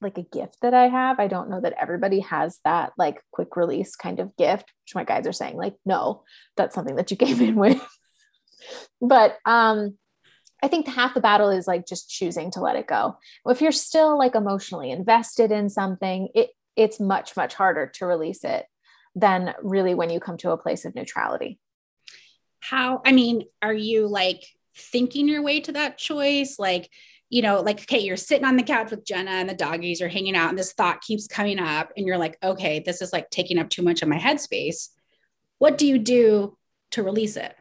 like 0.00 0.18
a 0.18 0.22
gift 0.22 0.58
that 0.62 0.74
I 0.74 0.88
have. 0.88 1.20
I 1.20 1.28
don't 1.28 1.48
know 1.48 1.60
that 1.60 1.74
everybody 1.80 2.20
has 2.20 2.58
that 2.64 2.92
like 2.98 3.22
quick 3.30 3.56
release 3.56 3.96
kind 3.96 4.18
of 4.20 4.36
gift, 4.36 4.72
which 4.84 4.94
my 4.94 5.04
guys 5.04 5.26
are 5.26 5.32
saying 5.32 5.56
like 5.56 5.76
no, 5.86 6.24
that's 6.56 6.74
something 6.74 6.96
that 6.96 7.10
you 7.10 7.16
came 7.16 7.40
in 7.40 7.54
with. 7.56 7.80
but 9.00 9.36
um 9.46 9.96
I 10.62 10.68
think 10.68 10.86
half 10.86 11.14
the 11.14 11.20
battle 11.20 11.50
is 11.50 11.66
like 11.66 11.86
just 11.86 12.08
choosing 12.08 12.50
to 12.52 12.60
let 12.60 12.76
it 12.76 12.86
go. 12.86 13.18
If 13.46 13.60
you're 13.60 13.72
still 13.72 14.16
like 14.16 14.34
emotionally 14.34 14.90
invested 14.90 15.50
in 15.50 15.68
something, 15.68 16.28
it 16.34 16.50
it's 16.76 17.00
much 17.00 17.36
much 17.36 17.54
harder 17.54 17.88
to 17.94 18.06
release 18.06 18.44
it 18.44 18.66
than 19.14 19.54
really 19.62 19.94
when 19.94 20.08
you 20.08 20.20
come 20.20 20.38
to 20.38 20.52
a 20.52 20.58
place 20.58 20.84
of 20.84 20.94
neutrality. 20.94 21.58
How 22.60 23.02
I 23.04 23.12
mean, 23.12 23.44
are 23.60 23.74
you 23.74 24.06
like 24.06 24.44
thinking 24.76 25.28
your 25.28 25.42
way 25.42 25.60
to 25.60 25.72
that 25.72 25.98
choice 25.98 26.58
like 26.58 26.88
you 27.32 27.40
know, 27.40 27.62
like, 27.62 27.80
okay, 27.80 28.00
you're 28.00 28.18
sitting 28.18 28.44
on 28.44 28.58
the 28.58 28.62
couch 28.62 28.90
with 28.90 29.06
Jenna 29.06 29.30
and 29.30 29.48
the 29.48 29.54
doggies 29.54 30.02
are 30.02 30.08
hanging 30.08 30.36
out, 30.36 30.50
and 30.50 30.58
this 30.58 30.74
thought 30.74 31.00
keeps 31.00 31.26
coming 31.26 31.58
up, 31.58 31.90
and 31.96 32.06
you're 32.06 32.18
like, 32.18 32.36
okay, 32.42 32.80
this 32.80 33.00
is 33.00 33.10
like 33.10 33.30
taking 33.30 33.58
up 33.58 33.70
too 33.70 33.80
much 33.80 34.02
of 34.02 34.08
my 34.08 34.18
headspace. 34.18 34.90
What 35.56 35.78
do 35.78 35.86
you 35.86 35.98
do 35.98 36.58
to 36.90 37.02
release 37.02 37.38
it? 37.38 37.56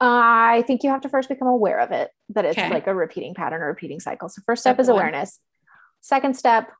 I 0.00 0.62
think 0.66 0.82
you 0.82 0.90
have 0.90 1.00
to 1.02 1.08
first 1.08 1.28
become 1.28 1.48
aware 1.48 1.80
of 1.80 1.90
it, 1.90 2.10
that 2.30 2.44
it's 2.44 2.58
okay. 2.58 2.68
like 2.68 2.86
a 2.86 2.94
repeating 2.94 3.34
pattern 3.34 3.62
or 3.62 3.68
repeating 3.68 4.00
cycle. 4.00 4.28
So, 4.28 4.42
first 4.44 4.62
step, 4.62 4.78
is 4.78 4.88
one. 4.88 4.96
awareness. 4.96 5.40
Second 6.00 6.36
step, 6.36 6.70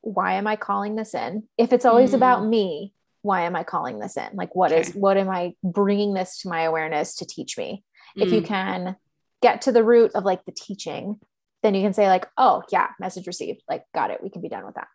why 0.00 0.34
am 0.34 0.46
I 0.46 0.56
calling 0.56 0.96
this 0.96 1.14
in? 1.14 1.44
If 1.56 1.72
it's 1.72 1.84
always 1.84 2.10
mm. 2.10 2.14
about 2.14 2.44
me, 2.44 2.92
why 3.22 3.42
am 3.42 3.54
I 3.54 3.62
calling 3.62 4.00
this 4.00 4.16
in? 4.16 4.28
Like, 4.34 4.54
what 4.54 4.72
okay. 4.72 4.80
is, 4.80 4.94
what 4.94 5.16
am 5.16 5.30
I 5.30 5.54
bringing 5.62 6.14
this 6.14 6.40
to 6.40 6.48
my 6.48 6.62
awareness 6.62 7.16
to 7.16 7.26
teach 7.26 7.56
me? 7.56 7.84
Mm. 8.18 8.26
If 8.26 8.32
you 8.32 8.42
mm. 8.42 8.46
can 8.46 8.96
get 9.40 9.62
to 9.62 9.72
the 9.72 9.84
root 9.84 10.12
of 10.14 10.24
like 10.24 10.44
the 10.44 10.52
teaching, 10.52 11.20
then 11.62 11.74
you 11.76 11.82
can 11.82 11.92
say, 11.92 12.08
like, 12.08 12.26
oh, 12.36 12.64
yeah, 12.72 12.88
message 12.98 13.28
received. 13.28 13.62
Like, 13.68 13.84
got 13.94 14.10
it. 14.10 14.22
We 14.22 14.30
can 14.30 14.42
be 14.42 14.48
done 14.48 14.66
with 14.66 14.74
that. 14.74 14.88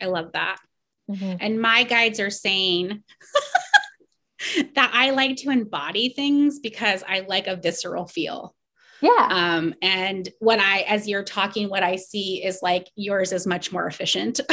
I 0.00 0.06
love 0.06 0.32
that. 0.32 0.58
Mm-hmm. 1.10 1.36
And 1.40 1.60
my 1.60 1.82
guides 1.82 2.20
are 2.20 2.30
saying, 2.30 3.02
that 4.74 4.90
I 4.92 5.10
like 5.10 5.36
to 5.38 5.50
embody 5.50 6.10
things 6.10 6.58
because 6.58 7.02
I 7.06 7.20
like 7.20 7.46
a 7.46 7.56
visceral 7.56 8.06
feel. 8.06 8.54
Yeah. 9.00 9.28
Um, 9.30 9.74
and 9.82 10.28
what 10.38 10.58
I, 10.60 10.80
as 10.82 11.06
you're 11.06 11.24
talking, 11.24 11.68
what 11.68 11.82
I 11.82 11.96
see 11.96 12.42
is 12.42 12.60
like 12.62 12.88
yours 12.96 13.32
is 13.32 13.46
much 13.46 13.70
more 13.70 13.86
efficient. 13.86 14.40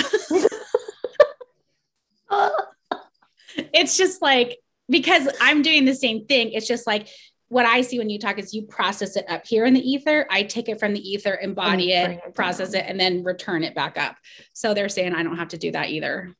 it's 3.74 3.96
just 3.96 4.22
like, 4.22 4.58
because 4.90 5.30
I'm 5.40 5.62
doing 5.62 5.86
the 5.86 5.96
same 5.96 6.26
thing. 6.26 6.52
It's 6.52 6.68
just 6.68 6.86
like 6.86 7.08
what 7.48 7.66
I 7.66 7.82
see 7.82 7.98
when 7.98 8.10
you 8.10 8.20
talk 8.20 8.40
is 8.40 8.54
you 8.54 8.64
process 8.64 9.16
it 9.16 9.24
up 9.30 9.46
here 9.46 9.64
in 9.66 9.74
the 9.74 9.90
ether. 9.90 10.26
I 10.30 10.44
take 10.44 10.68
it 10.68 10.80
from 10.80 10.94
the 10.94 11.00
ether, 11.00 11.40
embody 11.42 11.94
it, 11.94 12.20
it 12.26 12.36
process 12.36 12.74
it, 12.74 12.84
and 12.88 13.00
then 13.00 13.24
return 13.24 13.64
it 13.64 13.74
back 13.74 13.98
up. 13.98 14.18
So 14.54 14.74
they're 14.74 14.90
saying 14.90 15.16
I 15.16 15.24
don't 15.24 15.38
have 15.38 15.50
to 15.50 15.58
do 15.58 15.72
that 15.72 15.90
either. 15.90 16.36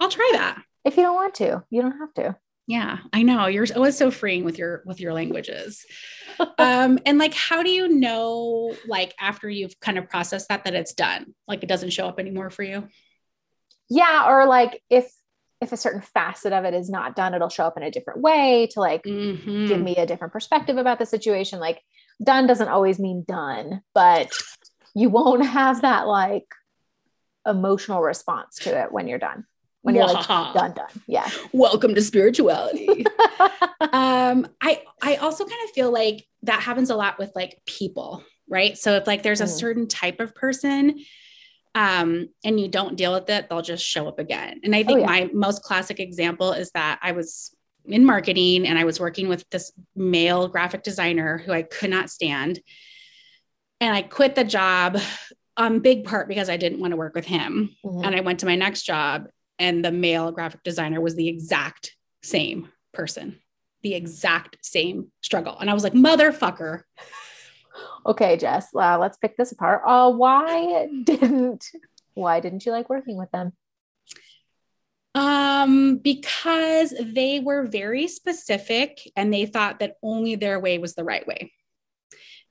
I'll 0.00 0.10
try 0.10 0.30
that. 0.32 0.62
If 0.84 0.96
you 0.96 1.02
don't 1.02 1.14
want 1.14 1.34
to, 1.36 1.62
you 1.70 1.82
don't 1.82 1.98
have 1.98 2.14
to 2.14 2.36
yeah 2.66 2.98
i 3.12 3.22
know. 3.22 3.46
You're 3.46 3.66
always 3.74 3.96
so 3.96 4.10
freeing 4.10 4.44
with 4.44 4.58
your 4.58 4.82
with 4.86 5.00
your 5.00 5.12
languages. 5.12 5.84
Um 6.58 6.98
and 7.06 7.18
like 7.18 7.34
how 7.34 7.62
do 7.62 7.70
you 7.70 7.88
know 7.88 8.74
like 8.86 9.14
after 9.20 9.48
you've 9.48 9.78
kind 9.80 9.98
of 9.98 10.08
processed 10.08 10.48
that 10.48 10.64
that 10.64 10.74
it's 10.74 10.94
done? 10.94 11.34
Like 11.46 11.62
it 11.62 11.68
doesn't 11.68 11.90
show 11.90 12.06
up 12.06 12.18
anymore 12.18 12.50
for 12.50 12.62
you? 12.62 12.88
Yeah 13.88 14.26
or 14.28 14.46
like 14.46 14.82
if 14.90 15.12
if 15.60 15.72
a 15.72 15.76
certain 15.76 16.00
facet 16.00 16.52
of 16.52 16.64
it 16.64 16.74
is 16.74 16.90
not 16.90 17.16
done 17.16 17.34
it'll 17.34 17.48
show 17.48 17.64
up 17.64 17.76
in 17.76 17.82
a 17.82 17.90
different 17.90 18.20
way 18.20 18.68
to 18.72 18.80
like 18.80 19.02
mm-hmm. 19.04 19.66
give 19.66 19.80
me 19.80 19.96
a 19.96 20.06
different 20.06 20.32
perspective 20.32 20.76
about 20.76 20.98
the 20.98 21.06
situation. 21.06 21.60
Like 21.60 21.80
done 22.22 22.46
doesn't 22.46 22.68
always 22.68 22.98
mean 22.98 23.24
done 23.26 23.82
but 23.94 24.30
you 24.94 25.08
won't 25.08 25.44
have 25.58 25.82
that 25.82 26.06
like 26.06 26.46
emotional 27.46 28.00
response 28.00 28.56
to 28.56 28.82
it 28.82 28.90
when 28.90 29.06
you're 29.06 29.18
done 29.18 29.44
when 29.84 29.94
you're 29.94 30.06
like 30.06 30.26
done 30.26 30.72
done. 30.72 30.86
Yeah. 31.06 31.28
Welcome 31.52 31.94
to 31.94 32.02
spirituality. 32.02 33.06
Um 33.92 34.48
i 34.62 34.82
i 35.02 35.16
also 35.16 35.44
kind 35.44 35.60
of 35.64 35.70
feel 35.70 35.92
like 35.92 36.26
that 36.42 36.62
happens 36.62 36.90
a 36.90 36.96
lot 36.96 37.18
with 37.18 37.32
like 37.34 37.60
people 37.66 38.24
right? 38.48 38.76
So 38.76 38.96
if 38.96 39.06
like 39.06 39.22
there's 39.22 39.40
a 39.40 39.44
mm. 39.44 39.58
certain 39.58 39.88
type 39.88 40.20
of 40.20 40.34
person 40.34 41.00
um 41.74 42.28
and 42.44 42.58
you 42.58 42.68
don't 42.68 42.96
deal 42.96 43.12
with 43.12 43.28
it 43.28 43.48
they'll 43.48 43.62
just 43.62 43.84
show 43.84 44.08
up 44.08 44.18
again. 44.18 44.60
And 44.64 44.74
i 44.74 44.82
think 44.82 44.98
oh, 44.98 45.00
yeah. 45.00 45.06
my 45.06 45.30
most 45.34 45.62
classic 45.62 46.00
example 46.00 46.52
is 46.52 46.70
that 46.70 46.98
i 47.02 47.12
was 47.12 47.54
in 47.84 48.04
marketing 48.06 48.66
and 48.66 48.78
i 48.78 48.84
was 48.84 48.98
working 49.00 49.28
with 49.28 49.44
this 49.50 49.70
male 49.94 50.48
graphic 50.48 50.82
designer 50.82 51.38
who 51.38 51.52
i 51.52 51.62
could 51.62 51.90
not 51.90 52.10
stand. 52.10 52.60
And 53.80 53.94
i 53.94 54.02
quit 54.02 54.34
the 54.34 54.44
job 54.44 54.98
um 55.56 55.80
big 55.80 56.04
part 56.04 56.26
because 56.26 56.48
i 56.48 56.56
didn't 56.56 56.80
want 56.80 56.92
to 56.92 56.96
work 56.96 57.14
with 57.14 57.26
him. 57.26 57.76
Mm-hmm. 57.84 58.04
and 58.04 58.16
i 58.16 58.20
went 58.20 58.40
to 58.40 58.46
my 58.46 58.56
next 58.56 58.84
job 58.84 59.26
and 59.58 59.84
the 59.84 59.92
male 59.92 60.32
graphic 60.32 60.62
designer 60.62 61.00
was 61.00 61.14
the 61.14 61.28
exact 61.28 61.94
same 62.22 62.68
person, 62.92 63.38
the 63.82 63.94
exact 63.94 64.58
same 64.62 65.10
struggle. 65.22 65.58
And 65.58 65.70
I 65.70 65.74
was 65.74 65.84
like, 65.84 65.92
motherfucker. 65.92 66.82
Okay, 68.06 68.36
Jess, 68.36 68.68
uh, 68.74 68.98
let's 68.98 69.16
pick 69.16 69.36
this 69.36 69.52
apart. 69.52 69.82
Uh, 69.86 70.10
why 70.10 70.88
didn't 71.04 71.70
why 72.14 72.40
didn't 72.40 72.64
you 72.64 72.72
like 72.72 72.88
working 72.88 73.16
with 73.16 73.30
them? 73.32 73.52
Um, 75.16 75.98
because 75.98 76.92
they 77.00 77.40
were 77.40 77.66
very 77.66 78.08
specific 78.08 79.00
and 79.14 79.32
they 79.32 79.46
thought 79.46 79.78
that 79.78 79.96
only 80.02 80.34
their 80.34 80.58
way 80.58 80.78
was 80.78 80.94
the 80.94 81.04
right 81.04 81.26
way. 81.26 81.52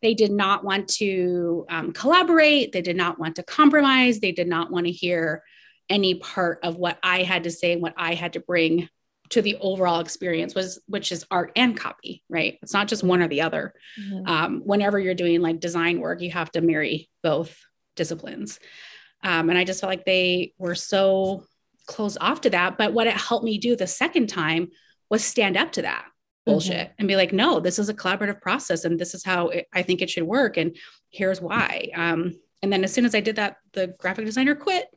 They 0.02 0.14
did 0.14 0.32
not 0.32 0.64
want 0.64 0.90
to 0.96 1.66
um, 1.70 1.92
collaborate. 1.94 2.72
They 2.72 2.82
did 2.82 2.98
not 2.98 3.20
want 3.20 3.38
to 3.38 3.44
compromise. 3.44 4.20
They 4.20 4.34
did 4.34 4.48
not 4.48 4.70
want 4.72 4.86
to 4.86 4.92
hear 4.92 5.44
any 5.90 6.16
part 6.16 6.60
of 6.64 6.76
what 6.76 6.98
I 7.04 7.24
had 7.24 7.44
to 7.44 7.52
say 7.52 7.74
and 7.74 7.82
what 7.82 7.94
I 7.98 8.14
had 8.14 8.34
to 8.34 8.40
bring 8.40 8.90
to 9.30 9.42
the 9.42 9.58
overall 9.58 10.00
experience 10.00 10.54
was 10.54 10.80
which 10.88 11.12
is 11.12 11.26
art 11.32 11.52
and 11.56 11.76
copy 11.78 12.24
right? 12.30 12.60
It's 12.62 12.74
not 12.74 12.88
just 12.88 13.04
one 13.04 13.22
or 13.22 13.28
the 13.28 13.42
other. 13.42 13.74
Mm-hmm. 14.00 14.28
um, 14.28 14.62
whenever 14.64 15.00
you're 15.00 15.14
doing 15.14 15.42
like 15.42 15.60
design 15.60 16.00
work 16.00 16.22
you 16.22 16.32
have 16.32 16.52
to 16.52 16.62
marry 16.62 17.10
both 17.22 17.58
disciplines. 17.96 18.60
Um, 19.24 19.50
and 19.50 19.58
i 19.58 19.64
just 19.64 19.80
felt 19.80 19.90
like 19.90 20.06
they 20.06 20.54
were 20.58 20.76
so 20.76 21.46
closed 21.86 22.18
off 22.22 22.42
to 22.42 22.50
that. 22.52 22.78
But 22.78 22.94
what 22.94 23.08
it 23.08 23.14
helped 23.14 23.46
me 23.46 23.58
do 23.58 23.76
the 23.76 23.88
second 23.88 24.28
time 24.28 24.70
was 25.10 25.24
stand 25.24 25.58
up 25.58 25.72
to 25.74 25.84
that 25.84 26.06
bullshit 26.46 26.88
mm-hmm. 26.88 26.94
and 27.00 27.08
be 27.08 27.16
like 27.16 27.32
no 27.32 27.60
this 27.60 27.80
is 27.80 27.88
a 27.88 27.94
collaborative 27.94 28.42
process 28.42 28.84
and 28.84 29.00
this 29.00 29.14
is 29.14 29.24
how 29.24 29.48
it, 29.48 29.66
i 29.74 29.82
think 29.82 30.02
it 30.02 30.10
should 30.10 30.24
work 30.24 30.58
and 30.58 30.76
here's 31.10 31.40
why. 31.40 31.90
Um, 31.96 32.34
and 32.62 32.74
then 32.74 32.84
as 32.84 32.94
soon 32.94 33.06
as 33.06 33.16
i 33.16 33.20
did 33.20 33.38
that 33.38 33.58
the 33.74 33.96
graphic 34.00 34.26
designer 34.26 34.56
quit 34.56 34.88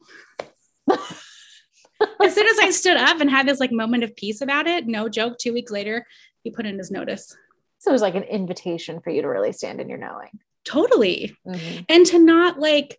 as 0.88 2.35
soon 2.35 2.47
as 2.47 2.59
I 2.61 2.71
stood 2.71 2.97
up 2.97 3.21
and 3.21 3.31
had 3.31 3.47
this 3.47 3.61
like 3.61 3.73
moment 3.73 4.05
of 4.05 4.16
peace 4.16 4.40
about 4.40 4.66
it, 4.66 4.87
no 4.87 5.09
joke, 5.09 5.38
two 5.38 5.52
weeks 5.52 5.73
later, 5.73 6.07
he 6.43 6.50
put 6.50 6.66
in 6.66 6.78
his 6.78 6.90
notice. 6.90 7.37
So 7.78 7.90
it 7.90 7.93
was 7.93 8.02
like 8.02 8.14
an 8.14 8.23
invitation 8.25 9.00
for 9.00 9.11
you 9.11 9.23
to 9.23 9.28
really 9.28 9.52
stand 9.52 9.81
in 9.81 9.88
your 9.88 9.99
knowing. 9.99 10.31
Totally. 10.64 11.37
Mm-hmm. 11.47 11.83
And 11.88 12.07
to 12.07 12.19
not 12.19 12.59
like, 12.59 12.99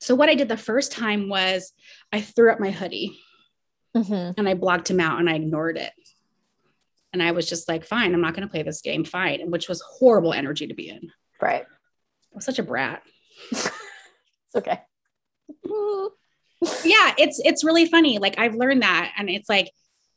so 0.00 0.14
what 0.14 0.28
I 0.28 0.34
did 0.34 0.48
the 0.48 0.56
first 0.56 0.92
time 0.92 1.28
was 1.28 1.72
I 2.12 2.20
threw 2.20 2.50
up 2.50 2.60
my 2.60 2.70
hoodie 2.70 3.18
mm-hmm. 3.96 4.38
and 4.38 4.48
I 4.48 4.54
blocked 4.54 4.90
him 4.90 5.00
out 5.00 5.18
and 5.18 5.28
I 5.28 5.34
ignored 5.34 5.76
it. 5.78 5.92
And 7.12 7.22
I 7.22 7.32
was 7.32 7.48
just 7.48 7.68
like, 7.68 7.86
fine, 7.86 8.12
I'm 8.12 8.20
not 8.20 8.34
going 8.34 8.46
to 8.46 8.50
play 8.50 8.62
this 8.62 8.82
game, 8.82 9.04
fine, 9.04 9.50
which 9.50 9.68
was 9.68 9.80
horrible 9.80 10.34
energy 10.34 10.66
to 10.66 10.74
be 10.74 10.90
in. 10.90 11.10
Right. 11.40 11.62
I 11.62 12.34
was 12.34 12.44
such 12.44 12.58
a 12.58 12.62
brat. 12.62 13.02
it's 13.50 13.70
okay. 14.54 14.80
yeah, 16.84 17.14
it's 17.18 17.40
it's 17.44 17.64
really 17.64 17.86
funny. 17.86 18.18
Like 18.18 18.38
I've 18.38 18.54
learned 18.54 18.82
that, 18.82 19.12
and 19.16 19.28
it's 19.28 19.48
like, 19.48 19.70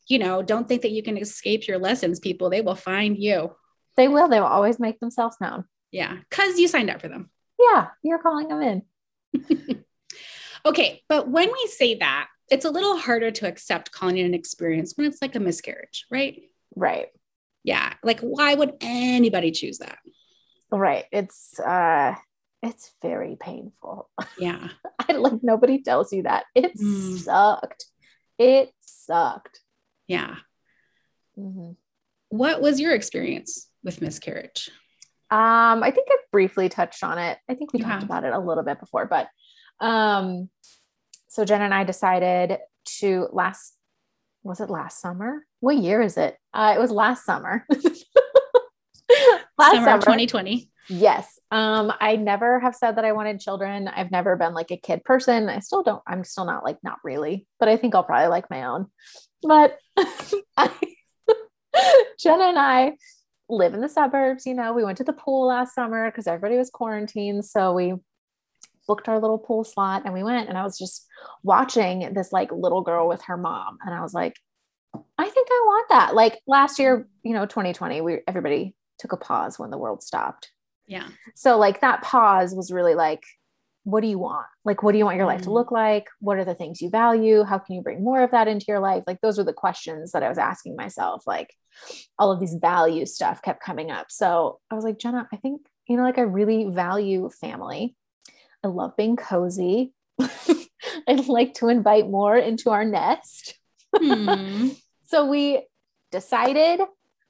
you 0.07 0.19
know, 0.19 0.41
don't 0.41 0.67
think 0.67 0.81
that 0.83 0.91
you 0.91 1.03
can 1.03 1.17
escape 1.17 1.67
your 1.67 1.77
lessons, 1.77 2.19
people. 2.19 2.49
They 2.49 2.61
will 2.61 2.75
find 2.75 3.17
you. 3.17 3.55
They 3.97 4.07
will. 4.07 4.27
They 4.27 4.39
will 4.39 4.47
always 4.47 4.79
make 4.79 4.99
themselves 4.99 5.37
known. 5.41 5.65
Yeah, 5.91 6.17
because 6.29 6.59
you 6.59 6.67
signed 6.67 6.89
up 6.89 7.01
for 7.01 7.07
them. 7.07 7.29
Yeah, 7.59 7.87
you're 8.03 8.19
calling 8.19 8.47
them 8.47 8.61
in. 8.61 9.85
okay, 10.65 11.03
but 11.09 11.29
when 11.29 11.51
we 11.51 11.67
say 11.67 11.95
that, 11.95 12.27
it's 12.49 12.65
a 12.65 12.69
little 12.69 12.97
harder 12.97 13.31
to 13.31 13.47
accept 13.47 13.91
calling 13.91 14.17
it 14.17 14.25
an 14.25 14.33
experience 14.33 14.93
when 14.95 15.07
it's 15.07 15.21
like 15.21 15.35
a 15.35 15.39
miscarriage, 15.39 16.05
right? 16.09 16.41
Right. 16.75 17.07
Yeah. 17.63 17.93
Like, 18.03 18.21
why 18.21 18.55
would 18.55 18.73
anybody 18.81 19.51
choose 19.51 19.79
that? 19.79 19.99
Right. 20.71 21.05
It's, 21.11 21.59
uh, 21.59 22.15
it's 22.61 22.91
very 23.01 23.37
painful. 23.39 24.09
Yeah. 24.37 24.69
I 24.99 25.13
like 25.13 25.41
nobody 25.41 25.81
tells 25.81 26.11
you 26.11 26.23
that. 26.23 26.45
It 26.55 26.77
mm. 26.77 27.17
sucked. 27.17 27.85
It 28.37 28.71
sucked. 28.81 29.59
Yeah. 30.07 30.35
Mm-hmm. 31.37 31.71
What 32.29 32.61
was 32.61 32.79
your 32.79 32.93
experience 32.93 33.69
with 33.83 34.01
miscarriage? 34.01 34.69
Um, 35.31 35.83
I 35.83 35.91
think 35.91 36.07
I've 36.11 36.31
briefly 36.31 36.69
touched 36.69 37.03
on 37.03 37.17
it. 37.17 37.37
I 37.47 37.55
think 37.55 37.73
we 37.73 37.79
talked 37.79 38.03
about 38.03 38.23
it 38.23 38.33
a 38.33 38.39
little 38.39 38.63
bit 38.63 38.79
before, 38.79 39.05
but 39.05 39.27
um, 39.79 40.49
so 41.27 41.45
Jen 41.45 41.61
and 41.61 41.73
I 41.73 41.83
decided 41.83 42.57
to 42.99 43.27
last 43.31 43.75
was 44.41 44.61
it 44.61 44.69
last 44.69 45.01
summer? 45.01 45.45
What 45.59 45.77
year 45.77 46.01
is 46.01 46.17
it? 46.17 46.37
Uh, 46.53 46.73
it 46.75 46.79
was 46.79 46.91
last 46.91 47.25
summer. 47.25 47.65
last 47.69 48.05
summer, 49.75 49.85
summer 49.85 50.01
2020. 50.01 50.69
Yes. 50.89 51.39
Um, 51.51 51.93
I 52.01 52.15
never 52.15 52.59
have 52.59 52.75
said 52.75 52.97
that 52.97 53.05
I 53.05 53.11
wanted 53.11 53.39
children. 53.39 53.87
I've 53.87 54.11
never 54.11 54.35
been 54.35 54.53
like 54.53 54.71
a 54.71 54.77
kid 54.77 55.03
person. 55.05 55.47
I 55.47 55.59
still 55.59 55.83
don't, 55.83 56.01
I'm 56.07 56.23
still 56.23 56.45
not 56.45 56.63
like, 56.63 56.77
not 56.83 56.97
really, 57.03 57.45
but 57.59 57.69
I 57.69 57.77
think 57.77 57.93
I'll 57.93 58.03
probably 58.03 58.27
like 58.27 58.49
my 58.49 58.63
own. 58.63 58.87
But 59.43 59.77
I, 60.57 60.71
Jenna 62.19 62.45
and 62.45 62.59
I 62.59 62.93
live 63.49 63.75
in 63.75 63.81
the 63.81 63.89
suburbs. 63.89 64.47
You 64.47 64.55
know, 64.55 64.73
we 64.73 64.83
went 64.83 64.97
to 64.97 65.03
the 65.03 65.13
pool 65.13 65.47
last 65.47 65.75
summer 65.75 66.09
because 66.09 66.27
everybody 66.27 66.57
was 66.57 66.71
quarantined. 66.71 67.45
So 67.45 67.73
we 67.73 67.93
booked 68.87 69.07
our 69.07 69.19
little 69.19 69.37
pool 69.37 69.63
slot 69.63 70.03
and 70.05 70.13
we 70.13 70.23
went. 70.23 70.49
And 70.49 70.57
I 70.57 70.63
was 70.63 70.77
just 70.77 71.05
watching 71.43 72.13
this 72.13 72.31
like 72.31 72.51
little 72.51 72.81
girl 72.81 73.07
with 73.07 73.21
her 73.23 73.37
mom. 73.37 73.77
And 73.85 73.93
I 73.93 74.01
was 74.01 74.13
like, 74.13 74.35
I 75.19 75.29
think 75.29 75.47
I 75.51 75.63
want 75.65 75.89
that. 75.89 76.15
Like 76.15 76.39
last 76.47 76.79
year, 76.79 77.07
you 77.23 77.33
know, 77.33 77.45
2020, 77.45 78.01
we 78.01 78.19
everybody 78.27 78.75
took 78.97 79.11
a 79.11 79.17
pause 79.17 79.59
when 79.59 79.69
the 79.69 79.77
world 79.77 80.01
stopped. 80.01 80.51
Yeah. 80.89 81.07
So 81.35 81.57
like 81.57 81.81
that 81.81 82.01
pause 82.01 82.53
was 82.53 82.71
really 82.71 82.95
like, 82.95 83.23
what 83.83 84.01
do 84.01 84.07
you 84.07 84.19
want? 84.19 84.45
Like, 84.65 84.83
what 84.83 84.91
do 84.91 84.97
you 84.97 85.05
want 85.05 85.17
your 85.17 85.25
life 85.25 85.43
to 85.43 85.49
mm. 85.49 85.53
look 85.53 85.71
like? 85.71 86.07
What 86.19 86.37
are 86.37 86.45
the 86.45 86.55
things 86.55 86.81
you 86.81 86.89
value? 86.89 87.43
How 87.43 87.59
can 87.59 87.75
you 87.75 87.81
bring 87.81 88.03
more 88.03 88.21
of 88.21 88.31
that 88.31 88.47
into 88.47 88.65
your 88.67 88.79
life? 88.79 89.03
Like, 89.07 89.21
those 89.21 89.37
were 89.37 89.43
the 89.43 89.53
questions 89.53 90.11
that 90.11 90.23
I 90.23 90.29
was 90.29 90.37
asking 90.37 90.75
myself. 90.75 91.23
Like, 91.25 91.53
all 92.17 92.31
of 92.31 92.39
these 92.39 92.55
value 92.55 93.05
stuff 93.05 93.41
kept 93.41 93.63
coming 93.63 93.89
up. 93.89 94.07
So 94.09 94.59
I 94.69 94.75
was 94.75 94.83
like, 94.83 94.99
Jenna, 94.99 95.27
I 95.31 95.37
think, 95.37 95.61
you 95.87 95.95
know, 95.95 96.03
like 96.03 96.17
I 96.17 96.21
really 96.21 96.65
value 96.69 97.29
family. 97.29 97.95
I 98.63 98.67
love 98.67 98.97
being 98.97 99.15
cozy. 99.15 99.93
I'd 101.07 101.27
like 101.27 101.53
to 101.55 101.69
invite 101.69 102.09
more 102.09 102.35
into 102.35 102.69
our 102.71 102.83
nest. 102.83 103.55
Hmm. 103.95 104.69
so 105.05 105.25
we 105.25 105.65
decided, 106.11 106.81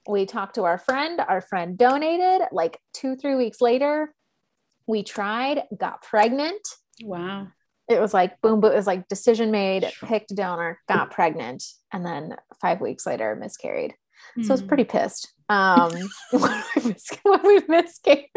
we 0.09 0.25
talked 0.25 0.55
to 0.55 0.63
our 0.63 0.77
friend, 0.77 1.21
our 1.27 1.41
friend 1.41 1.77
donated. 1.77 2.47
Like 2.51 2.79
two, 2.93 3.15
three 3.15 3.35
weeks 3.35 3.61
later, 3.61 4.13
we 4.87 5.03
tried, 5.03 5.63
got 5.77 6.01
pregnant. 6.01 6.67
Wow. 7.03 7.47
It 7.87 8.01
was 8.01 8.13
like 8.13 8.39
boom, 8.41 8.59
boom. 8.59 8.71
It 8.71 8.75
was 8.75 8.87
like 8.87 9.07
decision 9.07 9.51
made, 9.51 9.91
picked 10.03 10.35
donor, 10.35 10.79
got 10.87 11.11
pregnant, 11.11 11.63
and 11.91 12.05
then 12.05 12.35
five 12.61 12.81
weeks 12.81 13.05
later 13.05 13.35
miscarried. 13.35 13.95
Mm. 14.37 14.45
So 14.45 14.51
I 14.51 14.53
was 14.53 14.61
pretty 14.61 14.83
pissed 14.83 15.33
um, 15.49 15.91
when, 16.31 17.41
we 17.43 17.61
miscarried. 17.67 18.29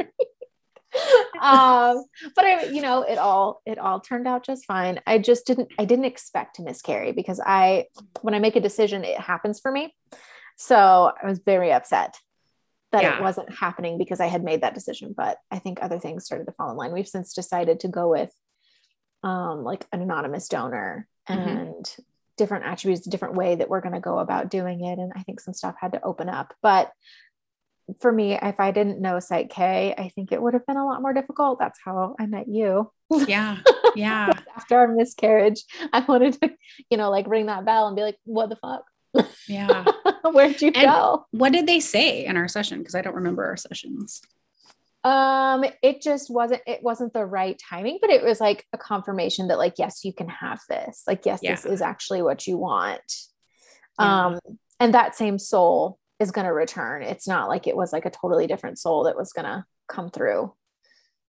um, 1.41 2.04
but 2.35 2.45
I, 2.45 2.65
you 2.67 2.82
know, 2.82 3.02
it 3.02 3.19
all 3.19 3.63
it 3.67 3.78
all 3.78 4.00
turned 4.00 4.26
out 4.26 4.45
just 4.45 4.67
fine. 4.67 5.00
I 5.06 5.19
just 5.19 5.47
didn't 5.47 5.69
I 5.78 5.85
didn't 5.85 6.04
expect 6.06 6.56
to 6.56 6.63
miscarry 6.63 7.13
because 7.13 7.41
I 7.45 7.87
when 8.21 8.35
I 8.35 8.39
make 8.39 8.56
a 8.56 8.61
decision, 8.61 9.04
it 9.04 9.19
happens 9.19 9.61
for 9.61 9.71
me. 9.71 9.95
So 10.56 11.12
I 11.23 11.26
was 11.26 11.41
very 11.45 11.73
upset 11.73 12.17
that 12.93 13.02
yeah. 13.02 13.17
it 13.17 13.23
wasn't 13.23 13.52
happening 13.52 13.99
because 13.99 14.21
I 14.21 14.26
had 14.26 14.45
made 14.45 14.62
that 14.62 14.75
decision. 14.75 15.15
But 15.17 15.38
I 15.50 15.58
think 15.58 15.78
other 15.80 15.99
things 15.99 16.25
started 16.25 16.45
to 16.45 16.52
fall 16.52 16.71
in 16.71 16.76
line. 16.76 16.93
We've 16.93 17.08
since 17.08 17.32
decided 17.32 17.80
to 17.80 17.88
go 17.88 18.08
with 18.08 18.30
um, 19.23 19.65
like 19.65 19.86
an 19.93 20.02
anonymous 20.02 20.49
donor 20.49 21.08
mm-hmm. 21.28 21.49
and 21.49 21.97
different 22.36 22.65
attributes, 22.65 23.06
a 23.06 23.10
different 23.10 23.34
way 23.34 23.54
that 23.54 23.69
we're 23.69 23.80
going 23.80 23.95
to 23.95 24.00
go 24.00 24.19
about 24.19 24.50
doing 24.50 24.84
it. 24.84 24.99
And 24.99 25.12
I 25.17 25.23
think 25.23 25.41
some 25.41 25.54
stuff 25.54 25.75
had 25.80 25.93
to 25.93 26.02
open 26.02 26.28
up. 26.28 26.54
But 26.62 26.93
for 28.00 28.12
me, 28.12 28.38
if 28.41 28.60
I 28.60 28.71
didn't 28.71 29.00
know 29.00 29.19
Psych 29.19 29.50
K, 29.50 29.95
I 29.97 30.08
think 30.10 30.32
it 30.32 30.41
would 30.41 30.54
have 30.54 30.67
been 30.67 30.76
a 30.76 30.86
lot 30.86 31.02
more 31.02 31.12
difficult. 31.12 31.58
That's 31.58 31.78
how 31.84 32.15
I 32.19 32.26
met 32.26 32.49
you. 32.49 32.91
Yeah. 33.10 33.58
Yeah. 33.95 34.30
After 34.56 34.78
our 34.78 34.88
miscarriage, 34.88 35.65
I 35.93 36.00
wanted 36.00 36.41
to, 36.41 36.50
you 36.88 36.97
know, 36.97 37.10
like 37.10 37.28
ring 37.28 37.45
that 37.45 37.67
bell 37.67 37.88
and 37.88 37.95
be 37.95 38.00
like, 38.00 38.17
what 38.25 38.49
the 38.49 38.56
fuck? 38.56 38.84
Yeah. 39.48 39.84
Where'd 40.32 40.60
you 40.62 40.72
and 40.75 40.86
go? 40.86 41.26
What 41.30 41.52
did 41.52 41.66
they 41.66 41.80
say 41.80 42.25
in 42.25 42.36
our 42.36 42.48
session? 42.48 42.78
Because 42.78 42.94
I 42.94 43.02
don't 43.02 43.14
remember 43.14 43.44
our 43.44 43.56
sessions. 43.56 44.22
Um, 45.04 45.64
it 45.82 46.00
just 46.00 46.30
wasn't 46.30 46.62
it 46.66 46.82
wasn't 46.82 47.12
the 47.12 47.26
right 47.26 47.60
timing, 47.68 47.98
but 48.00 48.10
it 48.10 48.22
was 48.22 48.40
like 48.40 48.64
a 48.72 48.78
confirmation 48.78 49.48
that 49.48 49.58
like 49.58 49.75
yes, 49.78 50.04
you 50.04 50.12
can 50.12 50.28
have 50.28 50.60
this. 50.68 51.02
Like 51.06 51.26
yes, 51.26 51.40
yeah. 51.42 51.54
this 51.54 51.66
is 51.66 51.82
actually 51.82 52.22
what 52.22 52.46
you 52.46 52.56
want. 52.56 53.02
Yeah. 53.98 54.26
Um, 54.26 54.40
and 54.78 54.94
that 54.94 55.16
same 55.16 55.38
soul 55.38 55.98
is 56.20 56.30
going 56.30 56.46
to 56.46 56.52
return. 56.52 57.02
It's 57.02 57.26
not 57.26 57.48
like 57.48 57.66
it 57.66 57.76
was 57.76 57.92
like 57.92 58.06
a 58.06 58.10
totally 58.10 58.46
different 58.46 58.78
soul 58.78 59.04
that 59.04 59.16
was 59.16 59.32
going 59.32 59.44
to 59.44 59.64
come 59.88 60.10
through. 60.10 60.54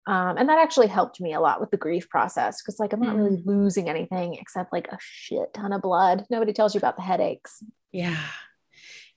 Um, 0.07 0.39
and 0.39 0.49
that 0.49 0.59
actually 0.59 0.87
helped 0.87 1.21
me 1.21 1.35
a 1.35 1.41
lot 1.41 1.61
with 1.61 1.71
the 1.71 1.77
grief 1.77 2.09
process 2.09 2.63
because 2.63 2.81
like 2.81 2.93
I'm 2.93 3.01
not 3.01 3.17
mm. 3.17 3.19
really 3.19 3.43
losing 3.45 3.89
anything 3.89 4.35
except 4.35 4.73
like 4.73 4.89
a 4.89 4.99
shit 5.01 5.53
ton 5.55 5.73
of 5.73 5.83
blood. 5.83 6.25
Nobody 6.31 6.53
tells 6.53 6.75
you 6.75 6.79
about 6.79 6.97
the 6.97 7.03
headaches. 7.03 7.63
Yeah. 7.93 8.17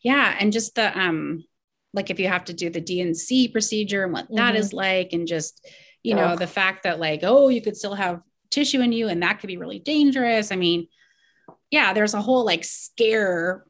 Yeah. 0.02 0.36
And 0.40 0.52
just 0.52 0.76
the 0.76 0.98
um 0.98 1.46
like 1.94 2.10
if 2.10 2.20
you 2.20 2.28
have 2.28 2.46
to 2.46 2.54
do 2.54 2.70
the 2.70 2.82
D&C 2.82 3.48
procedure 3.50 4.04
and 4.04 4.14
what 4.14 4.26
mm-hmm. 4.26 4.36
that 4.36 4.56
is 4.56 4.70
mm-hmm. 4.70 4.78
like, 4.78 5.14
and 5.14 5.28
just, 5.28 5.66
you 6.02 6.16
know, 6.16 6.36
the 6.36 6.48
fact 6.48 6.84
that 6.84 7.00
like, 7.00 7.22
oh, 7.24 7.50
you 7.50 7.62
could 7.62 7.78
still 7.78 7.94
have 7.94 8.22
tissue 8.50 8.82
in 8.82 8.92
you 8.92 9.08
and 9.08 9.22
that 9.24 9.40
could 9.40 9.48
be 9.48 9.58
really 9.58 9.80
dangerous. 9.80 10.52
I 10.52 10.56
mean, 10.56 10.88
yeah, 11.70 11.94
there's 11.94 12.14
a 12.14 12.22
whole 12.22 12.46
like 12.46 12.64
scare, 12.64 13.66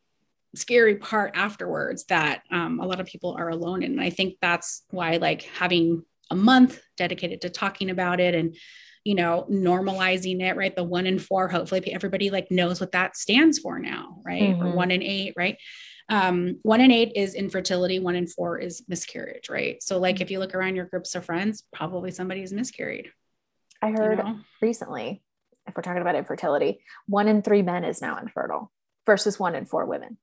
scary 0.56 0.95
part 0.95 1.32
afterwards 1.36 2.06
that 2.06 2.43
um, 2.49 2.80
a 2.80 2.86
lot 2.86 2.99
of 2.99 3.06
people 3.06 3.36
are 3.38 3.49
alone 3.49 3.84
in. 3.84 3.91
And 3.91 4.02
I 4.02 4.10
think 4.10 4.36
that's 4.41 4.84
why 4.89 5.17
like 5.17 5.43
having 5.43 6.04
a 6.34 6.36
month 6.36 6.82
dedicated 6.98 7.41
to 7.41 7.50
talking 7.50 7.89
about 7.89 8.19
it 8.19 8.34
and 8.34 8.56
you 9.04 9.15
know 9.15 9.46
normalizing 9.50 10.41
it 10.41 10.56
right 10.56 10.76
the 10.76 10.84
one 10.84 11.06
in 11.06 11.19
four 11.19 11.48
hopefully 11.48 11.93
everybody 11.93 12.30
like 12.30 12.50
knows 12.50 12.82
what 12.82 12.91
that 12.93 13.15
stands 13.15 13.60
for 13.60 13.78
now 13.78 14.22
right 14.26 14.41
mm-hmm. 14.41 14.65
or 14.65 14.76
one 14.76 14.91
in 14.91 15.04
eight 15.04 15.34
right 15.38 15.58
um, 16.10 16.60
one 16.63 16.82
in 16.82 16.91
eight 16.91 17.13
is 17.15 17.34
infertility, 17.34 17.98
one 18.00 18.15
in 18.15 18.28
four 18.28 18.60
is 18.60 18.84
miscarriage, 18.89 19.50
right? 19.50 19.82
So, 19.82 20.00
like, 20.00 20.19
if 20.19 20.32
you 20.32 20.39
look 20.39 20.54
around 20.54 20.76
your 20.76 20.86
groups 20.86 21.15
of 21.15 21.24
friends, 21.24 21.63
probably 21.74 22.12
somebody's 22.12 22.52
miscarried. 22.52 23.10
I 23.82 23.91
heard 23.91 24.17
you 24.17 24.24
know? 24.24 24.39
recently, 24.62 25.24
if 25.65 25.76
we're 25.76 25.82
talking 25.82 26.02
about 26.02 26.15
infertility, 26.15 26.82
one 27.08 27.28
in 27.28 27.41
three 27.41 27.62
men 27.62 27.84
is 27.86 28.02
now 28.02 28.17
infertile 28.17 28.72
versus 29.06 29.39
one 29.39 29.56
in 29.56 29.65
four 29.65 29.86
women. 29.86 30.17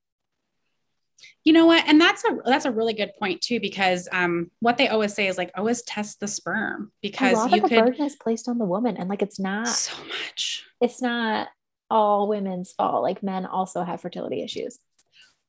You 1.45 1.53
know 1.53 1.67
what? 1.67 1.85
And 1.87 2.01
that's 2.01 2.25
a 2.25 2.37
that's 2.45 2.65
a 2.65 2.71
really 2.71 2.93
good 2.93 3.13
point 3.19 3.41
too, 3.41 3.61
because 3.61 4.09
um, 4.13 4.51
what 4.61 4.77
they 4.77 4.89
always 4.89 5.15
say 5.15 5.27
is 5.27 5.39
like 5.39 5.51
always 5.57 5.83
test 5.83 6.21
the 6.21 6.29
sperm 6.29 6.93
because 7.03 7.33
a 7.33 7.37
lot 7.37 7.51
you 7.51 7.57
of 7.57 7.63
the 7.63 7.69
could, 7.69 7.85
burden 7.85 8.05
is 8.05 8.17
placed 8.17 8.49
on 8.49 8.59
the 8.59 8.65
woman, 8.65 8.97
and 8.97 9.09
like 9.09 9.23
it's 9.23 9.41
not 9.41 9.69
so 9.69 9.97
much. 10.05 10.65
It's 10.81 11.01
not 11.01 11.49
all 11.91 12.29
women's 12.29 12.73
fault. 12.73 13.03
Like 13.03 13.23
men 13.23 13.47
also 13.47 13.83
have 13.83 14.01
fertility 14.01 14.43
issues. 14.43 14.79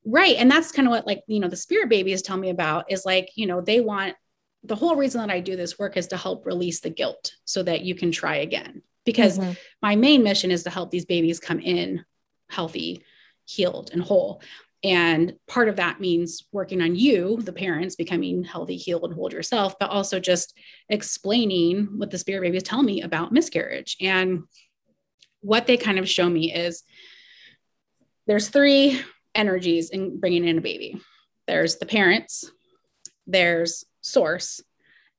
Right. 0.04 0.36
And 0.36 0.50
that's 0.50 0.72
kind 0.72 0.88
of 0.88 0.90
what 0.90 1.06
like, 1.06 1.22
you 1.28 1.38
know, 1.38 1.48
the 1.48 1.56
spirit 1.56 1.88
babies 1.88 2.22
tell 2.22 2.36
me 2.36 2.50
about 2.50 2.90
is 2.90 3.04
like, 3.04 3.30
you 3.36 3.46
know, 3.46 3.60
they 3.60 3.80
want 3.80 4.16
the 4.64 4.74
whole 4.74 4.96
reason 4.96 5.20
that 5.20 5.30
I 5.30 5.40
do 5.40 5.54
this 5.54 5.78
work 5.78 5.96
is 5.96 6.08
to 6.08 6.16
help 6.16 6.44
release 6.46 6.80
the 6.80 6.90
guilt 6.90 7.32
so 7.44 7.62
that 7.62 7.82
you 7.82 7.94
can 7.94 8.10
try 8.10 8.36
again. 8.36 8.82
Because 9.04 9.38
mm-hmm. 9.38 9.52
my 9.80 9.96
main 9.96 10.22
mission 10.22 10.50
is 10.50 10.64
to 10.64 10.70
help 10.70 10.90
these 10.90 11.04
babies 11.04 11.40
come 11.40 11.60
in 11.60 12.04
healthy, 12.48 13.04
healed, 13.44 13.90
and 13.92 14.02
whole. 14.02 14.42
And 14.84 15.34
part 15.46 15.68
of 15.68 15.76
that 15.76 16.00
means 16.00 16.44
working 16.50 16.82
on 16.82 16.96
you, 16.96 17.40
the 17.40 17.52
parents, 17.52 17.94
becoming 17.94 18.42
healthy, 18.42 18.76
healed, 18.76 19.04
and 19.04 19.14
hold 19.14 19.32
yourself, 19.32 19.78
but 19.78 19.90
also 19.90 20.18
just 20.18 20.58
explaining 20.88 21.98
what 21.98 22.10
the 22.10 22.18
spirit 22.18 22.42
babies 22.42 22.64
tell 22.64 22.82
me 22.82 23.02
about 23.02 23.32
miscarriage. 23.32 23.96
And 24.00 24.42
what 25.40 25.66
they 25.66 25.76
kind 25.76 25.98
of 25.98 26.08
show 26.08 26.28
me 26.28 26.52
is 26.52 26.82
there's 28.26 28.48
three 28.48 29.00
energies 29.34 29.90
in 29.90 30.18
bringing 30.18 30.46
in 30.46 30.58
a 30.58 30.62
baby. 30.62 31.00
There's 31.46 31.76
the 31.76 31.86
parents, 31.86 32.50
there's 33.26 33.84
source, 34.00 34.60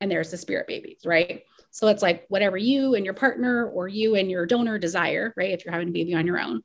and 0.02 0.12
there's 0.12 0.32
the 0.32 0.38
spirit 0.38 0.68
babies, 0.68 1.00
right? 1.06 1.44
So 1.72 1.88
it's 1.88 2.04
like 2.04 2.26
whatever 2.28 2.58
you 2.58 2.96
and 2.96 3.06
your 3.06 3.14
partner 3.14 3.68
or 3.68 3.88
you 3.88 4.16
and 4.16 4.30
your 4.30 4.46
donor 4.46 4.78
desire, 4.78 5.34
right? 5.36 5.52
If 5.52 5.66
you're 5.66 5.74
having 5.74 5.90
a 5.90 5.92
baby 5.92 6.14
on 6.14 6.28
your 6.28 6.40
own, 6.40 6.62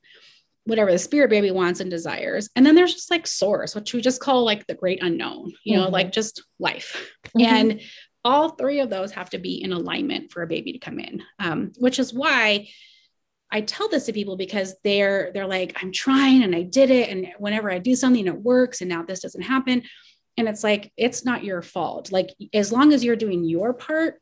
whatever 0.69 0.93
the 0.93 0.99
spirit 0.99 1.31
baby 1.31 1.51
wants 1.51 1.81
and 1.81 1.91
desires. 1.91 2.51
And 2.55 2.65
then 2.65 2.75
there's 2.75 2.93
just 2.93 3.11
like 3.11 3.27
source, 3.27 3.75
which 3.75 3.95
we 3.95 4.03
just 4.03 4.21
call 4.21 4.45
like 4.45 4.67
the 4.67 4.75
great 4.75 5.03
unknown, 5.03 5.53
you 5.65 5.77
know, 5.77 5.85
mm-hmm. 5.85 5.95
like 5.95 6.13
just 6.13 6.43
life. 6.59 7.11
Mm-hmm. 7.29 7.55
And 7.55 7.81
all 8.23 8.51
three 8.51 8.81
of 8.81 8.91
those 8.91 9.13
have 9.13 9.31
to 9.31 9.39
be 9.39 9.63
in 9.63 9.73
alignment 9.73 10.31
for 10.31 10.43
a 10.43 10.47
baby 10.47 10.73
to 10.73 10.79
come 10.79 11.01
in, 11.01 11.23
um, 11.39 11.73
which 11.79 11.99
is 11.99 12.13
why 12.13 12.69
I 13.51 13.63
tell 13.63 13.89
this 13.89 14.05
to 14.07 14.13
people 14.13 14.37
because 14.37 14.75
they're 14.85 15.31
they're 15.33 15.47
like, 15.47 15.83
I'm 15.83 15.91
trying 15.91 16.43
and 16.43 16.55
I 16.55 16.63
did 16.63 16.91
it. 16.91 17.09
And 17.09 17.29
whenever 17.39 17.73
I 17.73 17.79
do 17.79 17.97
something, 17.97 18.27
it 18.27 18.43
works. 18.43 18.83
And 18.83 18.91
now 18.91 19.03
this 19.05 19.21
doesn't 19.21 19.41
happen. 19.41 19.85
And 20.37 20.49
it's 20.49 20.63
like, 20.63 20.93
it's 20.99 21.25
not 21.25 21.45
your 21.45 21.63
fault. 21.63 22.13
Like, 22.13 22.29
as 22.53 22.71
long 22.71 22.93
as 22.93 23.03
you're 23.03 23.17
doing 23.17 23.45
your 23.45 23.73
part, 23.73 24.21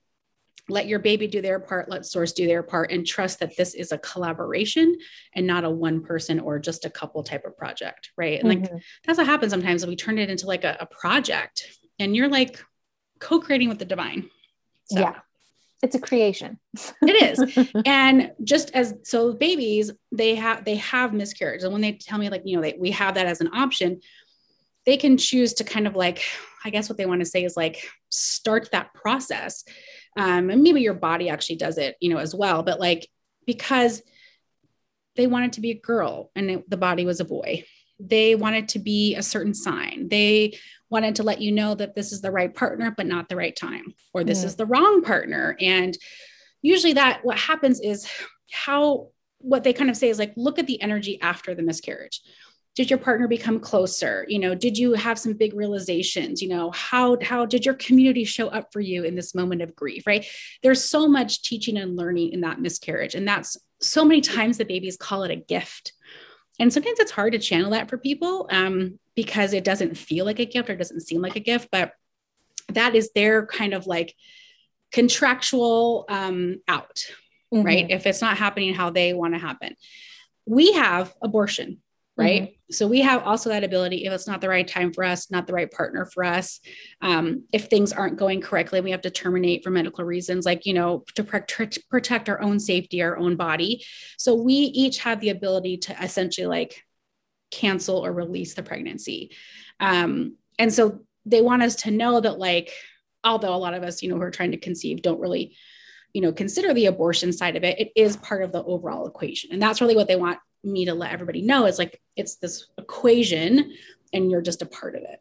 let 0.68 0.86
your 0.86 0.98
baby 0.98 1.28
do 1.28 1.40
their 1.40 1.60
part, 1.60 1.88
let 1.88 2.06
source 2.06 2.32
do 2.32 2.46
their 2.46 2.62
part, 2.62 2.90
and 2.90 3.06
trust 3.06 3.40
that 3.40 3.56
this 3.56 3.74
is 3.74 3.92
a 3.92 3.98
collaboration 3.98 4.96
and 5.34 5.46
not 5.46 5.64
a 5.64 5.70
one 5.70 6.02
person 6.02 6.40
or 6.40 6.58
just 6.58 6.84
a 6.84 6.90
couple 6.90 7.22
type 7.22 7.44
of 7.44 7.56
project. 7.56 8.10
Right. 8.16 8.40
And 8.40 8.50
mm-hmm. 8.50 8.74
like 8.74 8.82
that's 9.04 9.18
what 9.18 9.26
happens 9.26 9.52
sometimes. 9.52 9.86
We 9.86 9.96
turn 9.96 10.18
it 10.18 10.30
into 10.30 10.46
like 10.46 10.64
a, 10.64 10.76
a 10.80 10.86
project 10.86 11.66
and 11.98 12.16
you're 12.16 12.28
like 12.28 12.60
co-creating 13.20 13.68
with 13.68 13.78
the 13.78 13.84
divine. 13.84 14.28
So. 14.86 15.00
Yeah 15.00 15.20
it's 15.82 15.94
a 15.94 16.00
creation 16.00 16.58
it 17.02 17.38
is 17.38 17.72
and 17.86 18.32
just 18.42 18.70
as 18.72 18.94
so 19.04 19.32
babies 19.32 19.92
they 20.10 20.34
have 20.34 20.64
they 20.64 20.76
have 20.76 21.12
miscarriage 21.12 21.62
and 21.62 21.72
when 21.72 21.82
they 21.82 21.92
tell 21.92 22.18
me 22.18 22.28
like 22.28 22.42
you 22.44 22.56
know 22.56 22.62
they, 22.62 22.76
we 22.78 22.90
have 22.90 23.14
that 23.14 23.26
as 23.26 23.40
an 23.40 23.54
option 23.54 24.00
they 24.84 24.96
can 24.96 25.16
choose 25.18 25.54
to 25.54 25.64
kind 25.64 25.86
of 25.86 25.94
like 25.94 26.22
i 26.64 26.70
guess 26.70 26.88
what 26.88 26.96
they 26.96 27.06
want 27.06 27.20
to 27.20 27.26
say 27.26 27.44
is 27.44 27.56
like 27.56 27.88
start 28.08 28.70
that 28.72 28.92
process 28.94 29.64
um, 30.16 30.50
and 30.50 30.62
maybe 30.62 30.80
your 30.80 30.94
body 30.94 31.28
actually 31.28 31.56
does 31.56 31.78
it 31.78 31.96
you 32.00 32.08
know 32.08 32.18
as 32.18 32.34
well 32.34 32.62
but 32.62 32.80
like 32.80 33.08
because 33.46 34.02
they 35.16 35.26
wanted 35.26 35.54
to 35.54 35.60
be 35.60 35.70
a 35.70 35.78
girl 35.78 36.30
and 36.36 36.50
it, 36.50 36.70
the 36.70 36.76
body 36.76 37.04
was 37.04 37.20
a 37.20 37.24
boy. 37.24 37.64
They 37.98 38.34
wanted 38.34 38.68
to 38.70 38.78
be 38.78 39.14
a 39.14 39.22
certain 39.22 39.54
sign. 39.54 40.08
They 40.08 40.58
wanted 40.90 41.16
to 41.16 41.22
let 41.22 41.40
you 41.40 41.50
know 41.50 41.74
that 41.74 41.94
this 41.94 42.12
is 42.12 42.20
the 42.20 42.30
right 42.30 42.54
partner 42.54 42.94
but 42.96 43.06
not 43.06 43.28
the 43.28 43.36
right 43.36 43.56
time 43.56 43.94
or 44.12 44.22
this 44.22 44.42
mm. 44.42 44.44
is 44.44 44.56
the 44.56 44.66
wrong 44.66 45.02
partner. 45.02 45.56
And 45.60 45.96
usually 46.62 46.92
that 46.92 47.24
what 47.24 47.38
happens 47.38 47.80
is 47.80 48.08
how 48.52 49.08
what 49.38 49.64
they 49.64 49.72
kind 49.72 49.90
of 49.90 49.96
say 49.96 50.08
is 50.08 50.18
like 50.18 50.32
look 50.36 50.58
at 50.58 50.66
the 50.66 50.80
energy 50.80 51.20
after 51.20 51.54
the 51.54 51.62
miscarriage 51.62 52.20
did 52.76 52.90
your 52.90 52.98
partner 52.98 53.26
become 53.26 53.58
closer? 53.58 54.24
You 54.28 54.38
know 54.38 54.54
did 54.54 54.78
you 54.78 54.92
have 54.92 55.18
some 55.18 55.32
big 55.32 55.54
realizations? 55.54 56.40
You 56.40 56.50
know 56.50 56.70
how 56.70 57.16
how 57.22 57.46
did 57.46 57.64
your 57.64 57.74
community 57.74 58.24
show 58.24 58.48
up 58.48 58.72
for 58.72 58.80
you 58.80 59.02
in 59.02 59.16
this 59.16 59.34
moment 59.34 59.62
of 59.62 59.74
grief 59.74 60.06
right? 60.06 60.24
There's 60.62 60.84
so 60.84 61.08
much 61.08 61.42
teaching 61.42 61.78
and 61.78 61.96
learning 61.96 62.32
in 62.32 62.42
that 62.42 62.60
miscarriage 62.60 63.14
and 63.14 63.26
that's 63.26 63.56
so 63.80 64.04
many 64.04 64.20
times 64.20 64.58
the 64.58 64.64
babies 64.64 64.96
call 64.96 65.24
it 65.24 65.30
a 65.30 65.36
gift. 65.36 65.92
And 66.58 66.72
sometimes 66.72 66.98
it's 67.00 67.10
hard 67.10 67.32
to 67.32 67.38
channel 67.38 67.72
that 67.72 67.90
for 67.90 67.98
people 67.98 68.48
um, 68.50 68.98
because 69.14 69.52
it 69.52 69.64
doesn't 69.64 69.98
feel 69.98 70.24
like 70.24 70.38
a 70.38 70.46
gift 70.46 70.70
or 70.70 70.76
doesn't 70.76 71.00
seem 71.00 71.20
like 71.20 71.36
a 71.36 71.40
gift 71.40 71.68
but 71.72 71.92
that 72.68 72.94
is 72.94 73.10
their 73.14 73.46
kind 73.46 73.74
of 73.74 73.86
like 73.86 74.14
contractual 74.92 76.04
um, 76.08 76.60
out 76.68 77.04
mm-hmm. 77.52 77.62
right 77.62 77.90
if 77.90 78.06
it's 78.06 78.20
not 78.20 78.36
happening 78.36 78.74
how 78.74 78.90
they 78.90 79.14
want 79.14 79.34
to 79.34 79.40
happen. 79.40 79.76
We 80.46 80.72
have 80.72 81.14
abortion 81.22 81.82
right? 82.16 82.42
Mm-hmm. 82.42 82.72
so 82.72 82.86
we 82.86 83.00
have 83.00 83.22
also 83.22 83.50
that 83.50 83.64
ability 83.64 84.04
if 84.04 84.12
it's 84.12 84.26
not 84.26 84.40
the 84.40 84.48
right 84.48 84.66
time 84.66 84.92
for 84.92 85.04
us 85.04 85.30
not 85.30 85.46
the 85.46 85.52
right 85.52 85.70
partner 85.70 86.06
for 86.06 86.24
us 86.24 86.60
um, 87.02 87.44
if 87.52 87.66
things 87.66 87.92
aren't 87.92 88.16
going 88.16 88.40
correctly 88.40 88.80
we 88.80 88.90
have 88.90 89.02
to 89.02 89.10
terminate 89.10 89.62
for 89.62 89.70
medical 89.70 90.04
reasons 90.04 90.44
like 90.44 90.66
you 90.66 90.74
know 90.74 91.04
to 91.14 91.22
protect, 91.22 91.78
protect 91.88 92.28
our 92.28 92.40
own 92.40 92.58
safety 92.58 93.02
our 93.02 93.16
own 93.16 93.36
body. 93.36 93.84
So 94.18 94.34
we 94.34 94.54
each 94.54 94.98
have 94.98 95.20
the 95.20 95.30
ability 95.30 95.78
to 95.78 96.02
essentially 96.02 96.46
like 96.46 96.82
cancel 97.50 98.04
or 98.04 98.12
release 98.12 98.54
the 98.54 98.62
pregnancy. 98.62 99.30
Um, 99.80 100.36
and 100.58 100.72
so 100.72 101.00
they 101.24 101.42
want 101.42 101.62
us 101.62 101.76
to 101.76 101.90
know 101.90 102.20
that 102.20 102.38
like 102.38 102.72
although 103.24 103.54
a 103.54 103.56
lot 103.56 103.74
of 103.74 103.82
us 103.82 104.02
you 104.02 104.08
know 104.08 104.16
who 104.16 104.22
are 104.22 104.30
trying 104.30 104.52
to 104.52 104.56
conceive 104.56 105.02
don't 105.02 105.20
really 105.20 105.56
you 106.12 106.20
know 106.20 106.32
consider 106.32 106.72
the 106.72 106.86
abortion 106.86 107.32
side 107.32 107.56
of 107.56 107.64
it 107.64 107.78
it 107.80 107.92
is 107.96 108.16
part 108.16 108.42
of 108.42 108.52
the 108.52 108.62
overall 108.64 109.06
equation. 109.06 109.50
And 109.52 109.62
that's 109.62 109.80
really 109.80 109.96
what 109.96 110.08
they 110.08 110.16
want 110.16 110.38
me 110.64 110.86
to 110.86 110.94
let 110.94 111.12
everybody 111.12 111.42
know 111.42 111.66
is 111.66 111.78
like 111.78 112.00
it's 112.16 112.36
this 112.36 112.66
equation 112.78 113.72
and 114.12 114.30
you're 114.30 114.42
just 114.42 114.62
a 114.62 114.66
part 114.66 114.94
of 114.94 115.02
it. 115.02 115.20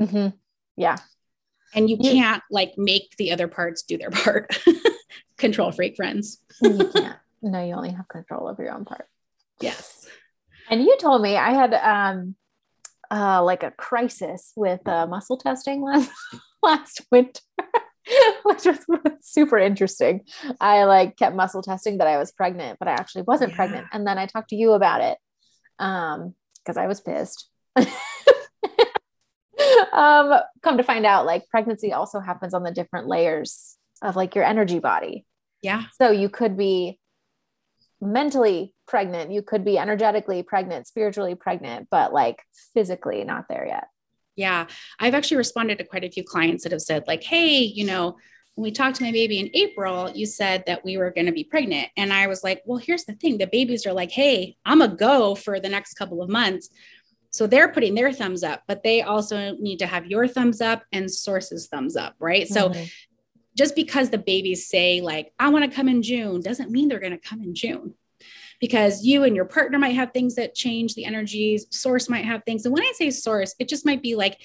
Mm-hmm. 0.00 0.36
Yeah. 0.76 0.96
And 1.74 1.90
you 1.90 1.98
can't 1.98 2.42
like 2.50 2.74
make 2.76 3.16
the 3.16 3.32
other 3.32 3.48
parts 3.48 3.82
do 3.82 3.98
their 3.98 4.10
part. 4.10 4.56
control 5.36 5.72
freak 5.72 5.96
friends. 5.96 6.38
you 6.62 6.90
can't. 6.94 7.16
No, 7.42 7.64
you 7.64 7.74
only 7.74 7.90
have 7.90 8.08
control 8.08 8.48
over 8.48 8.62
your 8.62 8.72
own 8.72 8.84
part. 8.84 9.06
Yes. 9.60 10.06
And 10.70 10.80
you 10.80 10.96
told 10.98 11.20
me 11.20 11.36
I 11.36 11.52
had 11.52 11.74
um 11.74 12.36
uh 13.10 13.42
like 13.42 13.62
a 13.62 13.70
crisis 13.70 14.52
with 14.56 14.86
uh, 14.88 15.06
muscle 15.06 15.36
testing 15.36 15.82
last 15.82 16.10
last 16.62 17.02
winter. 17.10 17.40
which 18.44 18.64
was 18.64 18.78
super 19.20 19.58
interesting. 19.58 20.22
I 20.60 20.84
like 20.84 21.16
kept 21.16 21.34
muscle 21.36 21.62
testing 21.62 21.98
that 21.98 22.06
I 22.06 22.18
was 22.18 22.32
pregnant, 22.32 22.78
but 22.78 22.88
I 22.88 22.92
actually 22.92 23.22
wasn't 23.22 23.50
yeah. 23.50 23.56
pregnant. 23.56 23.86
And 23.92 24.06
then 24.06 24.18
I 24.18 24.26
talked 24.26 24.50
to 24.50 24.56
you 24.56 24.72
about 24.72 25.00
it 25.00 25.18
um 25.78 26.34
because 26.58 26.76
I 26.76 26.86
was 26.86 27.00
pissed. 27.00 27.48
um 29.92 30.34
come 30.62 30.76
to 30.76 30.82
find 30.82 31.06
out 31.06 31.26
like 31.26 31.48
pregnancy 31.48 31.92
also 31.92 32.20
happens 32.20 32.54
on 32.54 32.62
the 32.62 32.70
different 32.70 33.08
layers 33.08 33.76
of 34.02 34.16
like 34.16 34.34
your 34.34 34.44
energy 34.44 34.78
body. 34.78 35.26
Yeah. 35.62 35.84
So 36.00 36.10
you 36.10 36.28
could 36.28 36.56
be 36.56 36.98
mentally 38.00 38.74
pregnant, 38.86 39.32
you 39.32 39.42
could 39.42 39.64
be 39.64 39.78
energetically 39.78 40.42
pregnant, 40.42 40.86
spiritually 40.86 41.34
pregnant, 41.34 41.88
but 41.90 42.12
like 42.12 42.42
physically 42.74 43.24
not 43.24 43.46
there 43.48 43.66
yet. 43.66 43.84
Yeah. 44.36 44.66
I've 44.98 45.14
actually 45.14 45.36
responded 45.38 45.78
to 45.78 45.84
quite 45.84 46.04
a 46.04 46.10
few 46.10 46.24
clients 46.24 46.64
that 46.64 46.72
have 46.72 46.82
said, 46.82 47.04
like, 47.06 47.22
hey, 47.22 47.58
you 47.58 47.86
know, 47.86 48.16
when 48.54 48.64
we 48.64 48.70
talked 48.70 48.96
to 48.96 49.04
my 49.04 49.12
baby 49.12 49.40
in 49.40 49.50
April, 49.54 50.10
you 50.14 50.26
said 50.26 50.64
that 50.66 50.84
we 50.84 50.96
were 50.96 51.10
going 51.10 51.26
to 51.26 51.32
be 51.32 51.44
pregnant. 51.44 51.88
And 51.96 52.12
I 52.12 52.28
was 52.28 52.44
like, 52.44 52.62
well, 52.64 52.78
here's 52.78 53.04
the 53.04 53.14
thing 53.14 53.38
the 53.38 53.46
babies 53.46 53.86
are 53.86 53.92
like, 53.92 54.10
hey, 54.10 54.56
I'm 54.64 54.82
a 54.82 54.88
go 54.88 55.34
for 55.34 55.58
the 55.58 55.68
next 55.68 55.94
couple 55.94 56.22
of 56.22 56.28
months. 56.28 56.68
So 57.30 57.48
they're 57.48 57.72
putting 57.72 57.96
their 57.96 58.12
thumbs 58.12 58.44
up, 58.44 58.62
but 58.68 58.84
they 58.84 59.02
also 59.02 59.56
need 59.56 59.80
to 59.80 59.86
have 59.86 60.06
your 60.06 60.28
thumbs 60.28 60.60
up 60.60 60.84
and 60.92 61.10
sources 61.10 61.66
thumbs 61.66 61.96
up, 61.96 62.14
right? 62.20 62.44
Mm-hmm. 62.48 62.74
So 62.74 62.86
just 63.56 63.74
because 63.74 64.10
the 64.10 64.18
babies 64.18 64.68
say, 64.68 65.00
like, 65.00 65.32
I 65.38 65.48
want 65.48 65.68
to 65.68 65.74
come 65.74 65.88
in 65.88 66.02
June, 66.02 66.40
doesn't 66.40 66.70
mean 66.70 66.88
they're 66.88 67.00
going 67.00 67.18
to 67.18 67.18
come 67.18 67.42
in 67.42 67.54
June 67.54 67.94
because 68.64 69.04
you 69.04 69.24
and 69.24 69.36
your 69.36 69.44
partner 69.44 69.78
might 69.78 69.94
have 69.94 70.10
things 70.10 70.36
that 70.36 70.54
change 70.54 70.94
the 70.94 71.04
energies, 71.04 71.66
source 71.68 72.08
might 72.08 72.24
have 72.24 72.42
things. 72.44 72.64
And 72.64 72.72
when 72.72 72.82
I 72.82 72.92
say 72.94 73.10
source, 73.10 73.54
it 73.58 73.68
just 73.68 73.84
might 73.84 74.02
be 74.02 74.14
like 74.14 74.40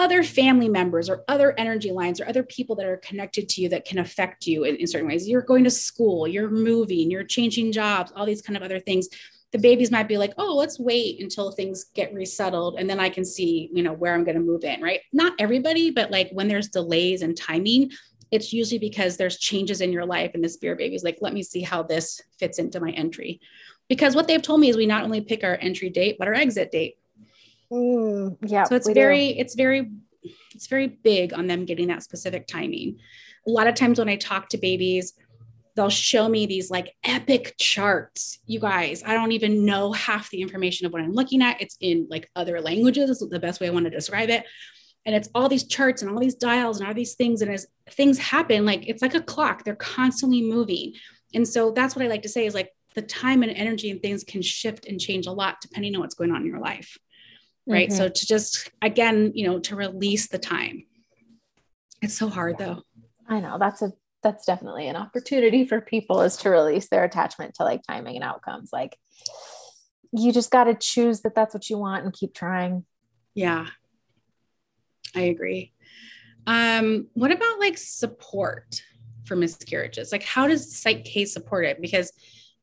other 0.00 0.24
family 0.24 0.68
members 0.68 1.08
or 1.08 1.22
other 1.28 1.54
energy 1.56 1.92
lines 1.92 2.20
or 2.20 2.28
other 2.28 2.42
people 2.42 2.74
that 2.74 2.86
are 2.86 2.96
connected 2.96 3.48
to 3.48 3.62
you 3.62 3.68
that 3.68 3.84
can 3.84 4.00
affect 4.00 4.48
you 4.48 4.64
in, 4.64 4.74
in 4.74 4.86
certain 4.88 5.06
ways. 5.06 5.28
You're 5.28 5.42
going 5.42 5.62
to 5.62 5.70
school, 5.70 6.26
you're 6.26 6.50
moving, 6.50 7.08
you're 7.08 7.22
changing 7.22 7.70
jobs, 7.70 8.10
all 8.16 8.26
these 8.26 8.42
kind 8.42 8.56
of 8.56 8.64
other 8.64 8.80
things 8.80 9.06
the 9.52 9.58
babies 9.58 9.92
might 9.92 10.08
be 10.08 10.18
like, 10.18 10.34
oh, 10.38 10.56
let's 10.56 10.80
wait 10.80 11.22
until 11.22 11.52
things 11.52 11.84
get 11.94 12.12
resettled 12.12 12.80
and 12.80 12.90
then 12.90 12.98
I 12.98 13.08
can 13.08 13.24
see, 13.24 13.70
you 13.72 13.84
know, 13.84 13.92
where 13.92 14.12
I'm 14.12 14.24
going 14.24 14.36
to 14.36 14.42
move 14.42 14.64
in, 14.64 14.82
right? 14.82 15.00
Not 15.12 15.34
everybody, 15.38 15.92
but 15.92 16.10
like 16.10 16.30
when 16.32 16.48
there's 16.48 16.68
delays 16.68 17.22
and 17.22 17.36
timing, 17.36 17.92
it's 18.30 18.52
usually 18.52 18.78
because 18.78 19.16
there's 19.16 19.38
changes 19.38 19.80
in 19.80 19.92
your 19.92 20.04
life 20.04 20.32
and 20.34 20.42
the 20.42 20.48
spirit 20.48 20.78
baby 20.78 20.94
is 20.94 21.04
like 21.04 21.18
let 21.20 21.32
me 21.32 21.42
see 21.42 21.62
how 21.62 21.82
this 21.82 22.20
fits 22.38 22.58
into 22.58 22.80
my 22.80 22.90
entry. 22.90 23.40
Because 23.88 24.16
what 24.16 24.26
they've 24.26 24.42
told 24.42 24.60
me 24.60 24.68
is 24.68 24.76
we 24.76 24.86
not 24.86 25.04
only 25.04 25.20
pick 25.20 25.44
our 25.44 25.56
entry 25.60 25.90
date 25.90 26.16
but 26.18 26.28
our 26.28 26.34
exit 26.34 26.70
date. 26.70 26.96
Mm, 27.72 28.36
yeah 28.42 28.64
so 28.64 28.76
it's 28.76 28.88
very 28.88 29.32
do. 29.32 29.40
it's 29.40 29.54
very 29.54 29.90
it's 30.54 30.66
very 30.66 30.86
big 30.86 31.32
on 31.32 31.46
them 31.46 31.64
getting 31.64 31.88
that 31.88 32.02
specific 32.02 32.46
timing. 32.46 32.98
A 33.46 33.50
lot 33.50 33.68
of 33.68 33.74
times 33.74 33.98
when 33.98 34.08
i 34.08 34.16
talk 34.16 34.48
to 34.50 34.58
babies 34.58 35.14
they'll 35.76 35.90
show 35.90 36.26
me 36.26 36.46
these 36.46 36.70
like 36.70 36.94
epic 37.04 37.54
charts. 37.58 38.38
You 38.46 38.60
guys 38.60 39.02
i 39.04 39.14
don't 39.14 39.32
even 39.32 39.64
know 39.64 39.92
half 39.92 40.30
the 40.30 40.42
information 40.42 40.86
of 40.86 40.92
what 40.92 41.02
i'm 41.02 41.12
looking 41.12 41.42
at. 41.42 41.60
It's 41.60 41.76
in 41.80 42.08
like 42.10 42.28
other 42.34 42.60
languages 42.60 43.10
is 43.10 43.28
the 43.28 43.40
best 43.40 43.60
way 43.60 43.68
i 43.68 43.70
want 43.70 43.84
to 43.84 43.90
describe 43.90 44.30
it 44.30 44.44
and 45.06 45.14
it's 45.14 45.30
all 45.34 45.48
these 45.48 45.66
charts 45.66 46.02
and 46.02 46.10
all 46.10 46.20
these 46.20 46.34
dials 46.34 46.78
and 46.78 46.86
all 46.86 46.94
these 46.94 47.14
things 47.14 47.40
and 47.40 47.50
as 47.50 47.66
things 47.90 48.18
happen 48.18 48.66
like 48.66 48.86
it's 48.88 49.02
like 49.02 49.14
a 49.14 49.22
clock. 49.22 49.64
They're 49.64 49.76
constantly 49.76 50.42
moving. 50.42 50.94
And 51.32 51.46
so 51.46 51.70
that's 51.70 51.96
what 51.96 52.04
i 52.04 52.08
like 52.08 52.22
to 52.22 52.28
say 52.28 52.46
is 52.46 52.54
like 52.54 52.70
the 52.94 53.02
time 53.02 53.42
and 53.42 53.52
energy 53.52 53.90
and 53.90 54.02
things 54.02 54.24
can 54.24 54.42
shift 54.42 54.86
and 54.86 55.00
change 55.00 55.26
a 55.26 55.32
lot 55.32 55.60
depending 55.60 55.94
on 55.94 56.00
what's 56.00 56.14
going 56.14 56.32
on 56.32 56.42
in 56.42 56.46
your 56.46 56.60
life 56.60 56.98
right? 57.66 57.88
Mm-hmm. 57.88 57.96
so 57.96 58.08
to 58.08 58.26
just 58.26 58.70
again 58.80 59.32
you 59.34 59.46
know 59.46 59.58
to 59.60 59.76
release 59.76 60.28
the 60.28 60.38
time. 60.38 60.84
It's 62.02 62.14
so 62.14 62.28
hard 62.28 62.58
though. 62.58 62.82
I 63.28 63.40
know. 63.40 63.58
That's 63.58 63.82
a 63.82 63.92
that's 64.22 64.46
definitely 64.46 64.88
an 64.88 64.96
opportunity 64.96 65.66
for 65.66 65.80
people 65.80 66.22
is 66.22 66.36
to 66.38 66.50
release 66.50 66.88
their 66.88 67.04
attachment 67.04 67.54
to 67.54 67.64
like 67.64 67.82
timing 67.82 68.16
and 68.16 68.24
outcomes. 68.24 68.70
Like 68.72 68.96
you 70.12 70.32
just 70.32 70.50
got 70.50 70.64
to 70.64 70.74
choose 70.74 71.20
that 71.22 71.34
that's 71.34 71.54
what 71.54 71.68
you 71.68 71.78
want 71.78 72.04
and 72.04 72.12
keep 72.12 72.34
trying. 72.34 72.84
Yeah 73.34 73.66
I 75.16 75.22
agree. 75.22 75.72
Um, 76.46 77.08
what 77.14 77.32
about 77.32 77.58
like 77.58 77.78
support 77.78 78.82
for 79.24 79.34
miscarriages? 79.34 80.12
Like, 80.12 80.22
how 80.22 80.46
does 80.46 80.76
Psych 80.76 81.04
K 81.04 81.24
support 81.24 81.64
it? 81.64 81.80
Because, 81.80 82.12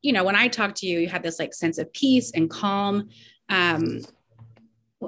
you 0.00 0.12
know, 0.12 0.24
when 0.24 0.36
I 0.36 0.48
talk 0.48 0.74
to 0.76 0.86
you, 0.86 1.00
you 1.00 1.08
have 1.08 1.22
this 1.22 1.38
like 1.38 1.52
sense 1.52 1.78
of 1.78 1.92
peace 1.92 2.30
and 2.30 2.48
calm. 2.48 3.08
Um, 3.50 4.00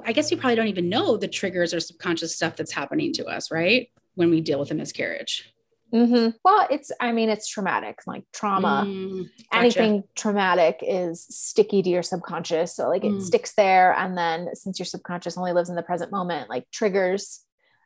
I 0.05 0.11
guess 0.11 0.29
you 0.29 0.37
probably 0.37 0.55
don't 0.55 0.67
even 0.67 0.89
know 0.89 1.17
the 1.17 1.27
triggers 1.27 1.73
or 1.73 1.79
subconscious 1.79 2.35
stuff 2.35 2.55
that's 2.55 2.71
happening 2.71 3.13
to 3.13 3.25
us, 3.25 3.49
right? 3.49 3.89
When 4.13 4.29
we 4.29 4.41
deal 4.41 4.59
with 4.59 4.69
a 4.69 4.75
miscarriage. 4.75 5.51
Mm-hmm. 5.93 6.29
Well, 6.43 6.67
it's, 6.69 6.91
I 6.99 7.11
mean, 7.13 7.29
it's 7.29 7.47
traumatic, 7.47 7.99
like 8.05 8.23
trauma. 8.33 8.83
Mm, 8.85 9.23
gotcha. 9.23 9.27
Anything 9.53 10.03
traumatic 10.15 10.79
is 10.81 11.25
sticky 11.29 11.81
to 11.83 11.89
your 11.89 12.03
subconscious. 12.03 12.75
So, 12.75 12.89
like, 12.89 13.05
it 13.05 13.11
mm. 13.11 13.21
sticks 13.21 13.53
there. 13.55 13.93
And 13.93 14.17
then, 14.17 14.49
since 14.53 14.79
your 14.79 14.85
subconscious 14.85 15.37
only 15.37 15.53
lives 15.53 15.69
in 15.69 15.75
the 15.75 15.83
present 15.83 16.11
moment, 16.11 16.49
like, 16.49 16.69
triggers 16.71 17.41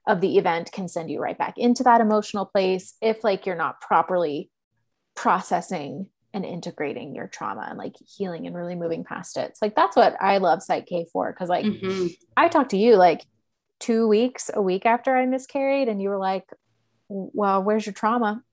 of 0.08 0.20
the 0.20 0.40
event 0.40 0.72
can 0.72 0.88
send 0.88 1.12
you 1.12 1.20
right 1.20 1.38
back 1.38 1.60
into 1.60 1.84
that 1.84 2.02
emotional 2.02 2.46
place 2.46 2.96
if, 3.02 3.24
like, 3.24 3.46
you're 3.46 3.56
not 3.56 3.82
properly 3.82 4.50
processing 5.16 6.08
and 6.34 6.46
integrating 6.46 7.14
your 7.14 7.28
trauma 7.28 7.68
and 7.70 7.78
like 7.78 7.94
healing 8.18 8.48
and 8.48 8.56
really 8.56 8.74
moving 8.74 9.04
past 9.04 9.38
it. 9.38 9.58
So, 9.58 9.66
like, 9.66 9.76
that's 9.76 9.96
what 9.96 10.16
I 10.20 10.38
love 10.38 10.64
Psych 10.64 10.88
K 10.88 11.06
for. 11.12 11.32
Cause, 11.34 11.50
like, 11.50 11.66
mm-hmm. 11.66 12.08
I 12.36 12.48
talked 12.48 12.72
to 12.72 12.78
you 12.78 12.96
like 12.96 13.26
two 13.80 14.08
weeks, 14.08 14.50
a 14.54 14.62
week 14.62 14.86
after 14.86 15.16
I 15.16 15.26
miscarried, 15.26 15.88
and 15.88 16.02
you 16.02 16.10
were 16.10 16.18
like, 16.18 16.46
well, 17.12 17.63
where's 17.63 17.86
your 17.86 17.93
trauma? 17.93 18.43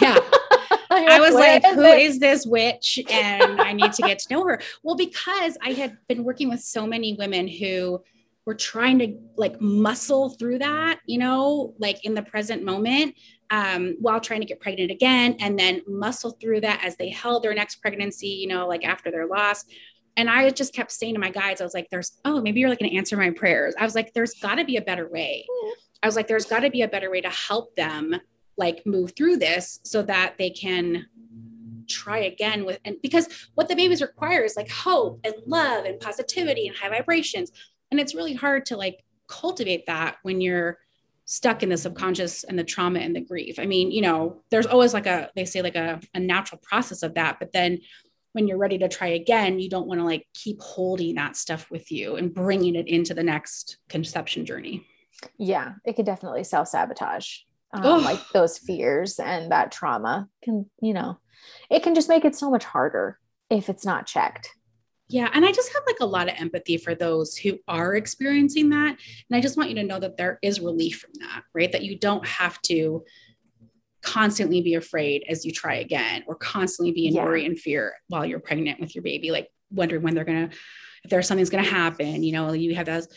Yeah. 0.00 0.18
I 0.90 1.20
was 1.20 1.34
like, 1.34 1.64
is 1.64 1.74
"Who 1.74 1.82
it? 1.82 2.00
is 2.00 2.18
this 2.18 2.46
witch? 2.46 2.98
And 3.10 3.60
I 3.60 3.72
need 3.72 3.92
to 3.94 4.02
get 4.02 4.18
to 4.20 4.34
know 4.34 4.44
her. 4.44 4.60
Well, 4.82 4.96
because 4.96 5.56
I 5.62 5.72
had 5.72 5.98
been 6.08 6.24
working 6.24 6.48
with 6.48 6.60
so 6.60 6.86
many 6.86 7.14
women 7.14 7.46
who 7.46 8.02
were 8.46 8.54
trying 8.54 8.98
to 8.98 9.18
like 9.36 9.60
muscle 9.60 10.30
through 10.30 10.60
that, 10.60 11.00
you 11.06 11.18
know, 11.18 11.74
like 11.78 12.04
in 12.04 12.14
the 12.14 12.22
present 12.22 12.64
moment, 12.64 13.14
um, 13.50 13.96
while 14.00 14.20
trying 14.20 14.40
to 14.40 14.46
get 14.46 14.60
pregnant 14.60 14.90
again, 14.90 15.36
and 15.40 15.58
then 15.58 15.82
muscle 15.86 16.32
through 16.40 16.62
that 16.62 16.82
as 16.84 16.96
they 16.96 17.10
held 17.10 17.42
their 17.42 17.54
next 17.54 17.76
pregnancy, 17.76 18.28
you 18.28 18.46
know, 18.48 18.66
like 18.66 18.84
after 18.86 19.10
their 19.10 19.26
loss. 19.26 19.64
And 20.16 20.28
I 20.28 20.50
just 20.50 20.74
kept 20.74 20.90
saying 20.90 21.14
to 21.14 21.20
my 21.20 21.30
guides, 21.30 21.60
I 21.60 21.64
was 21.64 21.74
like, 21.74 21.88
there's, 21.90 22.18
oh, 22.24 22.40
maybe 22.40 22.58
you're 22.60 22.68
like 22.68 22.80
going 22.80 22.90
to 22.90 22.96
answer 22.96 23.16
my 23.16 23.30
prayers. 23.30 23.74
I 23.78 23.84
was 23.84 23.94
like, 23.94 24.12
there's 24.14 24.34
got 24.34 24.56
to 24.56 24.64
be 24.64 24.76
a 24.76 24.82
better 24.82 25.08
way. 25.08 25.46
I 26.02 26.06
was 26.06 26.16
like, 26.16 26.28
there's 26.28 26.46
got 26.46 26.60
to 26.60 26.70
be 26.70 26.82
a 26.82 26.88
better 26.88 27.10
way 27.10 27.20
to 27.20 27.30
help 27.30 27.74
them 27.74 28.14
like 28.56 28.84
move 28.84 29.12
through 29.16 29.36
this 29.36 29.80
so 29.84 30.02
that 30.02 30.34
they 30.38 30.50
can 30.50 31.06
try 31.88 32.18
again 32.18 32.66
with 32.66 32.78
and 32.84 32.96
because 33.02 33.48
what 33.54 33.66
the 33.66 33.74
babies 33.74 34.02
require 34.02 34.42
is 34.42 34.56
like 34.56 34.68
hope 34.68 35.20
and 35.24 35.34
love 35.46 35.86
and 35.86 35.98
positivity 36.00 36.66
and 36.68 36.76
high 36.76 36.90
vibrations. 36.90 37.50
And 37.90 37.98
it's 37.98 38.14
really 38.14 38.34
hard 38.34 38.66
to 38.66 38.76
like 38.76 39.02
cultivate 39.26 39.86
that 39.86 40.16
when 40.22 40.42
you're 40.42 40.78
stuck 41.24 41.62
in 41.62 41.70
the 41.70 41.76
subconscious 41.76 42.44
and 42.44 42.58
the 42.58 42.64
trauma 42.64 42.98
and 42.98 43.16
the 43.16 43.20
grief. 43.22 43.58
I 43.58 43.64
mean 43.64 43.90
you 43.90 44.02
know 44.02 44.42
there's 44.50 44.66
always 44.66 44.92
like 44.92 45.06
a 45.06 45.30
they 45.34 45.46
say 45.46 45.62
like 45.62 45.76
a, 45.76 46.00
a 46.14 46.20
natural 46.20 46.60
process 46.62 47.02
of 47.02 47.14
that. 47.14 47.38
But 47.38 47.52
then 47.52 47.78
when 48.32 48.46
you're 48.46 48.58
ready 48.58 48.76
to 48.78 48.88
try 48.88 49.08
again 49.08 49.58
you 49.58 49.70
don't 49.70 49.86
want 49.86 50.00
to 50.00 50.04
like 50.04 50.26
keep 50.34 50.60
holding 50.60 51.14
that 51.14 51.36
stuff 51.36 51.70
with 51.70 51.90
you 51.90 52.16
and 52.16 52.34
bringing 52.34 52.74
it 52.74 52.86
into 52.86 53.14
the 53.14 53.22
next 53.22 53.78
conception 53.88 54.44
journey 54.44 54.86
yeah 55.38 55.74
it 55.84 55.96
can 55.96 56.04
definitely 56.04 56.44
self-sabotage 56.44 57.38
um, 57.72 58.02
like 58.02 58.20
those 58.32 58.58
fears 58.58 59.18
and 59.18 59.52
that 59.52 59.70
trauma 59.70 60.28
can 60.42 60.68
you 60.80 60.94
know 60.94 61.18
it 61.70 61.82
can 61.82 61.94
just 61.94 62.08
make 62.08 62.24
it 62.24 62.34
so 62.34 62.50
much 62.50 62.64
harder 62.64 63.18
if 63.50 63.68
it's 63.68 63.84
not 63.84 64.06
checked. 64.06 64.50
Yeah 65.08 65.30
and 65.32 65.44
i 65.44 65.52
just 65.52 65.72
have 65.72 65.82
like 65.86 66.00
a 66.00 66.06
lot 66.06 66.28
of 66.28 66.34
empathy 66.38 66.76
for 66.76 66.94
those 66.94 67.36
who 67.36 67.58
are 67.66 67.94
experiencing 67.94 68.68
that 68.70 68.90
and 68.90 69.36
i 69.36 69.40
just 69.40 69.56
want 69.56 69.70
you 69.70 69.76
to 69.76 69.82
know 69.84 69.98
that 69.98 70.18
there 70.18 70.38
is 70.42 70.60
relief 70.60 71.00
from 71.00 71.12
that 71.20 71.44
right? 71.54 71.72
That 71.72 71.82
you 71.82 71.98
don't 71.98 72.26
have 72.26 72.60
to 72.62 73.04
constantly 74.02 74.60
be 74.60 74.74
afraid 74.74 75.24
as 75.28 75.44
you 75.44 75.52
try 75.52 75.76
again 75.76 76.24
or 76.26 76.34
constantly 76.34 76.92
be 76.92 77.06
in 77.06 77.14
yeah. 77.14 77.24
worry 77.24 77.46
and 77.46 77.58
fear 77.58 77.94
while 78.08 78.24
you're 78.24 78.38
pregnant 78.38 78.80
with 78.80 78.94
your 78.94 79.02
baby 79.02 79.30
like 79.30 79.48
wondering 79.70 80.02
when 80.02 80.14
they're 80.14 80.24
gonna 80.24 80.50
if 81.04 81.10
there's 81.10 81.26
something's 81.26 81.50
gonna 81.50 81.62
happen 81.62 82.22
you 82.22 82.32
know 82.32 82.52
you 82.52 82.74
have 82.74 82.86
those 82.86 83.08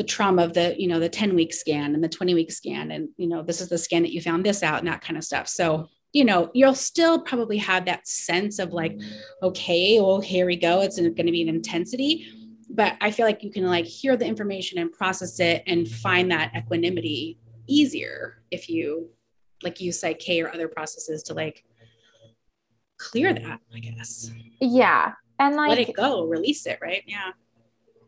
the 0.00 0.04
trauma 0.04 0.42
of 0.42 0.54
the 0.54 0.74
you 0.78 0.88
know 0.88 0.98
the 0.98 1.10
10 1.10 1.34
week 1.34 1.52
scan 1.52 1.94
and 1.94 2.02
the 2.02 2.08
20 2.08 2.32
week 2.32 2.50
scan 2.50 2.90
and 2.90 3.10
you 3.18 3.28
know 3.28 3.42
this 3.42 3.60
is 3.60 3.68
the 3.68 3.76
scan 3.76 4.00
that 4.00 4.14
you 4.14 4.22
found 4.22 4.46
this 4.46 4.62
out 4.62 4.78
and 4.78 4.88
that 4.88 5.02
kind 5.02 5.18
of 5.18 5.24
stuff. 5.24 5.46
So 5.46 5.88
you 6.14 6.24
know 6.24 6.50
you'll 6.54 6.74
still 6.74 7.20
probably 7.20 7.58
have 7.58 7.84
that 7.84 8.08
sense 8.08 8.58
of 8.58 8.72
like 8.72 8.98
okay 9.42 10.00
well 10.00 10.18
here 10.18 10.46
we 10.46 10.56
go. 10.56 10.80
It's 10.80 10.98
going 10.98 11.14
to 11.14 11.22
be 11.22 11.42
an 11.42 11.50
intensity. 11.50 12.26
But 12.70 12.96
i 13.02 13.10
feel 13.10 13.26
like 13.26 13.44
you 13.44 13.50
can 13.50 13.66
like 13.66 13.84
hear 13.84 14.16
the 14.16 14.24
information 14.24 14.78
and 14.78 14.90
process 14.90 15.38
it 15.38 15.62
and 15.66 15.86
find 15.86 16.30
that 16.30 16.52
equanimity 16.56 17.38
easier 17.66 18.42
if 18.50 18.70
you 18.70 19.10
like 19.62 19.82
use 19.82 20.00
psych 20.00 20.18
K 20.18 20.40
or 20.40 20.48
other 20.54 20.68
processes 20.68 21.22
to 21.24 21.34
like 21.34 21.62
clear 22.96 23.34
that 23.34 23.60
i 23.74 23.78
guess. 23.80 24.30
Yeah. 24.62 25.12
And 25.38 25.56
like 25.56 25.68
let 25.68 25.78
it 25.78 25.94
go 25.94 26.24
release 26.24 26.64
it 26.64 26.78
right? 26.80 27.02
Yeah 27.06 27.32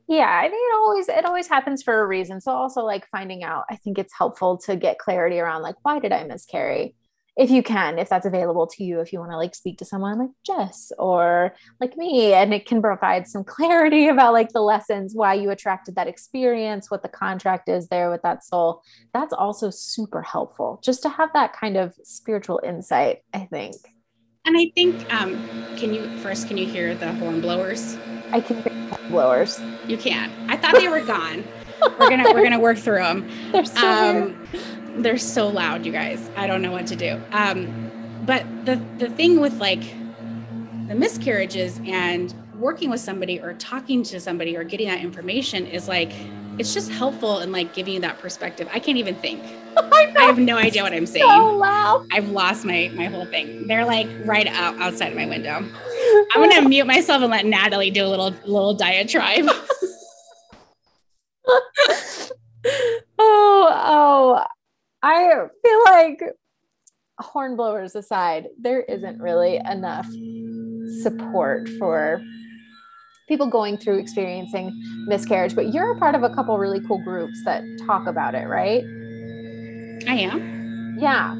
yeah 0.08 0.40
i 0.42 0.48
think 0.48 0.54
it 0.54 0.74
always 0.74 1.08
it 1.08 1.24
always 1.24 1.48
happens 1.48 1.82
for 1.82 2.00
a 2.00 2.06
reason 2.06 2.40
so 2.40 2.52
also 2.52 2.82
like 2.82 3.06
finding 3.08 3.42
out 3.42 3.64
i 3.70 3.76
think 3.76 3.98
it's 3.98 4.12
helpful 4.16 4.56
to 4.58 4.76
get 4.76 4.98
clarity 4.98 5.38
around 5.38 5.62
like 5.62 5.76
why 5.82 5.98
did 5.98 6.12
i 6.12 6.24
miscarry? 6.24 6.94
If 7.34 7.50
you 7.50 7.62
can 7.62 7.98
if 7.98 8.10
that's 8.10 8.26
available 8.26 8.66
to 8.66 8.84
you 8.84 9.00
if 9.00 9.10
you 9.10 9.18
want 9.18 9.30
to 9.30 9.38
like 9.38 9.54
speak 9.54 9.78
to 9.78 9.86
someone 9.86 10.18
like 10.18 10.30
jess 10.44 10.92
or 10.98 11.54
like 11.80 11.96
me 11.96 12.34
and 12.34 12.52
it 12.52 12.66
can 12.66 12.82
provide 12.82 13.26
some 13.26 13.42
clarity 13.54 14.08
about 14.08 14.34
like 14.34 14.50
the 14.52 14.60
lessons 14.60 15.14
why 15.14 15.32
you 15.32 15.48
attracted 15.48 15.94
that 15.94 16.08
experience 16.08 16.90
what 16.90 17.02
the 17.02 17.08
contract 17.08 17.70
is 17.70 17.88
there 17.88 18.10
with 18.10 18.20
that 18.20 18.44
soul. 18.44 18.82
That's 19.14 19.32
also 19.32 19.70
super 19.70 20.20
helpful 20.20 20.78
just 20.84 21.02
to 21.04 21.08
have 21.08 21.30
that 21.32 21.54
kind 21.54 21.78
of 21.78 21.94
spiritual 22.04 22.60
insight 22.62 23.20
i 23.32 23.46
think 23.50 23.76
and 24.44 24.56
i 24.56 24.70
think 24.74 25.12
um 25.12 25.34
can 25.76 25.92
you 25.94 26.06
first 26.18 26.48
can 26.48 26.56
you 26.56 26.66
hear 26.66 26.94
the 26.94 27.12
horn 27.14 27.40
blowers 27.40 27.96
I 28.32 28.40
can 28.40 28.62
hear 28.62 28.72
horn 28.88 29.10
blowers. 29.10 29.60
You 29.86 29.98
can. 29.98 30.32
I 30.48 30.56
thought 30.56 30.74
they 30.74 30.88
were 30.88 31.02
gone. 31.02 31.44
we're 31.98 32.08
gonna 32.08 32.32
we're 32.32 32.42
gonna 32.42 32.58
work 32.58 32.78
through 32.78 33.02
them. 33.02 33.28
They're 33.52 33.64
so 33.64 33.86
um, 33.86 34.48
they're 34.96 35.18
so 35.18 35.48
loud, 35.48 35.86
you 35.86 35.92
guys. 35.92 36.30
I 36.36 36.46
don't 36.46 36.62
know 36.62 36.72
what 36.72 36.86
to 36.88 36.96
do. 36.96 37.20
Um, 37.32 37.90
but 38.24 38.44
the 38.64 38.76
the 38.98 39.10
thing 39.10 39.40
with 39.40 39.54
like 39.54 39.82
the 40.88 40.94
miscarriages 40.94 41.80
and 41.84 42.34
working 42.58 42.90
with 42.90 43.00
somebody 43.00 43.40
or 43.40 43.54
talking 43.54 44.02
to 44.04 44.20
somebody 44.20 44.56
or 44.56 44.64
getting 44.64 44.88
that 44.88 45.00
information 45.00 45.66
is 45.66 45.88
like 45.88 46.12
it's 46.58 46.72
just 46.72 46.90
helpful 46.90 47.40
in 47.40 47.52
like 47.52 47.74
giving 47.74 47.94
you 47.94 48.00
that 48.00 48.18
perspective. 48.18 48.68
I 48.72 48.78
can't 48.78 48.98
even 48.98 49.14
think. 49.16 49.42
I, 49.92 50.26
have 50.26 50.38
no 50.38 50.56
idea 50.56 50.82
what 50.82 50.92
I'm 50.92 51.06
saying. 51.06 51.26
So 51.26 51.56
loud. 51.56 52.06
I've 52.12 52.28
lost 52.28 52.64
my 52.64 52.90
my 52.94 53.06
whole 53.06 53.26
thing. 53.26 53.66
They're 53.66 53.84
like 53.84 54.08
right 54.24 54.46
out 54.46 54.78
outside 54.80 55.08
of 55.08 55.16
my 55.16 55.26
window. 55.26 55.56
I'm 56.34 56.48
gonna 56.48 56.68
mute 56.68 56.86
myself 56.86 57.22
and 57.22 57.30
let 57.30 57.46
Natalie 57.46 57.90
do 57.90 58.04
a 58.04 58.08
little 58.08 58.34
little 58.44 58.74
diatribe. 58.74 59.46
oh, 63.18 63.68
oh, 63.68 64.44
I 65.02 65.46
feel 65.62 65.84
like 65.84 66.22
hornblowers 67.20 67.94
aside, 67.94 68.48
there 68.60 68.82
isn't 68.82 69.20
really 69.20 69.56
enough 69.56 70.06
support 71.02 71.68
for 71.78 72.22
people 73.28 73.46
going 73.46 73.78
through 73.78 73.98
experiencing 73.98 74.72
miscarriage, 75.06 75.54
but 75.54 75.72
you're 75.72 75.92
a 75.92 75.98
part 75.98 76.14
of 76.14 76.22
a 76.22 76.30
couple 76.34 76.58
really 76.58 76.80
cool 76.86 77.02
groups 77.02 77.42
that 77.44 77.64
talk 77.86 78.06
about 78.06 78.34
it, 78.34 78.46
right? 78.46 78.84
I 80.06 80.14
am. 80.14 80.96
Yeah. 80.98 81.34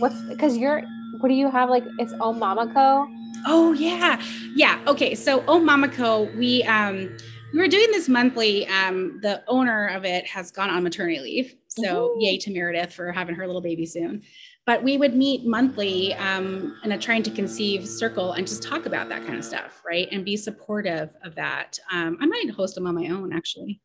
What's 0.00 0.20
because 0.28 0.56
you're 0.56 0.82
what 1.20 1.28
do 1.28 1.34
you 1.34 1.50
have 1.50 1.70
like 1.70 1.84
it's 1.98 2.12
Oh 2.20 2.32
Mama 2.32 2.72
Co? 2.72 3.06
Oh 3.46 3.72
yeah. 3.72 4.20
Yeah. 4.54 4.80
Okay. 4.86 5.14
So 5.14 5.44
Oh 5.46 5.58
Mama 5.58 5.88
Co, 5.88 6.30
we 6.36 6.62
um 6.64 7.16
we 7.52 7.58
were 7.58 7.68
doing 7.68 7.90
this 7.90 8.08
monthly. 8.08 8.66
Um, 8.68 9.18
the 9.22 9.42
owner 9.48 9.88
of 9.88 10.04
it 10.04 10.24
has 10.26 10.52
gone 10.52 10.70
on 10.70 10.84
maternity 10.84 11.18
leave. 11.18 11.56
So 11.66 12.10
Ooh. 12.10 12.18
yay 12.20 12.38
to 12.38 12.52
Meredith 12.52 12.92
for 12.92 13.10
having 13.10 13.34
her 13.34 13.46
little 13.46 13.62
baby 13.62 13.86
soon 13.86 14.22
but 14.66 14.84
we 14.84 14.96
would 14.96 15.16
meet 15.16 15.44
monthly 15.44 16.14
um, 16.14 16.76
in 16.84 16.92
a 16.92 16.98
trying 16.98 17.24
to 17.24 17.30
conceive 17.30 17.88
circle 17.88 18.32
and 18.32 18.46
just 18.46 18.62
talk 18.62 18.86
about 18.86 19.08
that 19.08 19.26
kind 19.26 19.36
of 19.38 19.44
stuff 19.44 19.82
right 19.84 20.08
and 20.12 20.24
be 20.24 20.36
supportive 20.36 21.10
of 21.24 21.34
that 21.34 21.78
um, 21.90 22.16
i 22.20 22.26
might 22.26 22.50
host 22.50 22.74
them 22.74 22.86
on 22.86 22.94
my 22.94 23.08
own 23.08 23.32
actually 23.32 23.80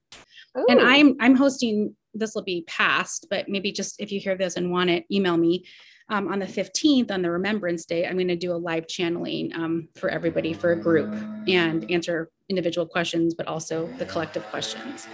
Ooh. 0.57 0.65
and 0.69 0.79
i'm 0.81 1.15
i'm 1.19 1.35
hosting 1.35 1.95
this 2.15 2.35
will 2.35 2.43
be 2.43 2.63
past 2.67 3.27
but 3.29 3.47
maybe 3.47 3.71
just 3.71 3.99
if 3.99 4.11
you 4.11 4.19
hear 4.19 4.35
this 4.35 4.55
and 4.55 4.71
want 4.71 4.89
it 4.89 5.05
email 5.11 5.37
me 5.37 5.65
um, 6.09 6.31
on 6.31 6.39
the 6.39 6.45
15th 6.45 7.11
on 7.11 7.21
the 7.21 7.29
remembrance 7.29 7.85
day 7.85 8.05
i'm 8.07 8.15
going 8.15 8.27
to 8.27 8.35
do 8.35 8.51
a 8.51 8.57
live 8.57 8.87
channeling 8.87 9.53
um, 9.55 9.87
for 9.95 10.09
everybody 10.09 10.53
for 10.53 10.71
a 10.71 10.75
group 10.75 11.13
and 11.47 11.89
answer 11.91 12.29
individual 12.49 12.85
questions 12.85 13.33
but 13.33 13.47
also 13.47 13.87
the 13.97 14.05
collective 14.05 14.43
questions 14.45 15.07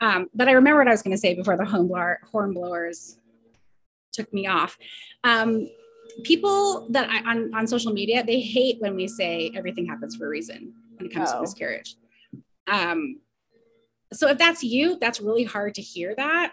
um, 0.00 0.26
but 0.34 0.48
i 0.48 0.52
remember 0.52 0.80
what 0.80 0.88
i 0.88 0.92
was 0.92 1.02
going 1.02 1.14
to 1.14 1.20
say 1.20 1.34
before 1.34 1.56
the 1.56 1.64
horn, 1.64 1.88
blower, 1.88 2.20
horn 2.30 2.52
blowers 2.52 3.18
took 4.16 4.32
me 4.32 4.46
off. 4.46 4.76
Um, 5.22 5.68
people 6.24 6.88
that 6.90 7.08
I, 7.08 7.30
on, 7.30 7.54
on 7.54 7.66
social 7.66 7.92
media, 7.92 8.24
they 8.24 8.40
hate 8.40 8.80
when 8.80 8.96
we 8.96 9.06
say 9.06 9.52
everything 9.54 9.86
happens 9.86 10.16
for 10.16 10.26
a 10.26 10.28
reason 10.28 10.72
when 10.96 11.06
it 11.06 11.14
comes 11.14 11.30
oh. 11.30 11.36
to 11.36 11.40
miscarriage. 11.42 11.96
Um, 12.66 13.20
so 14.12 14.28
if 14.28 14.38
that's 14.38 14.62
you, 14.62 14.98
that's 15.00 15.20
really 15.20 15.44
hard 15.44 15.74
to 15.74 15.82
hear 15.82 16.14
that. 16.16 16.52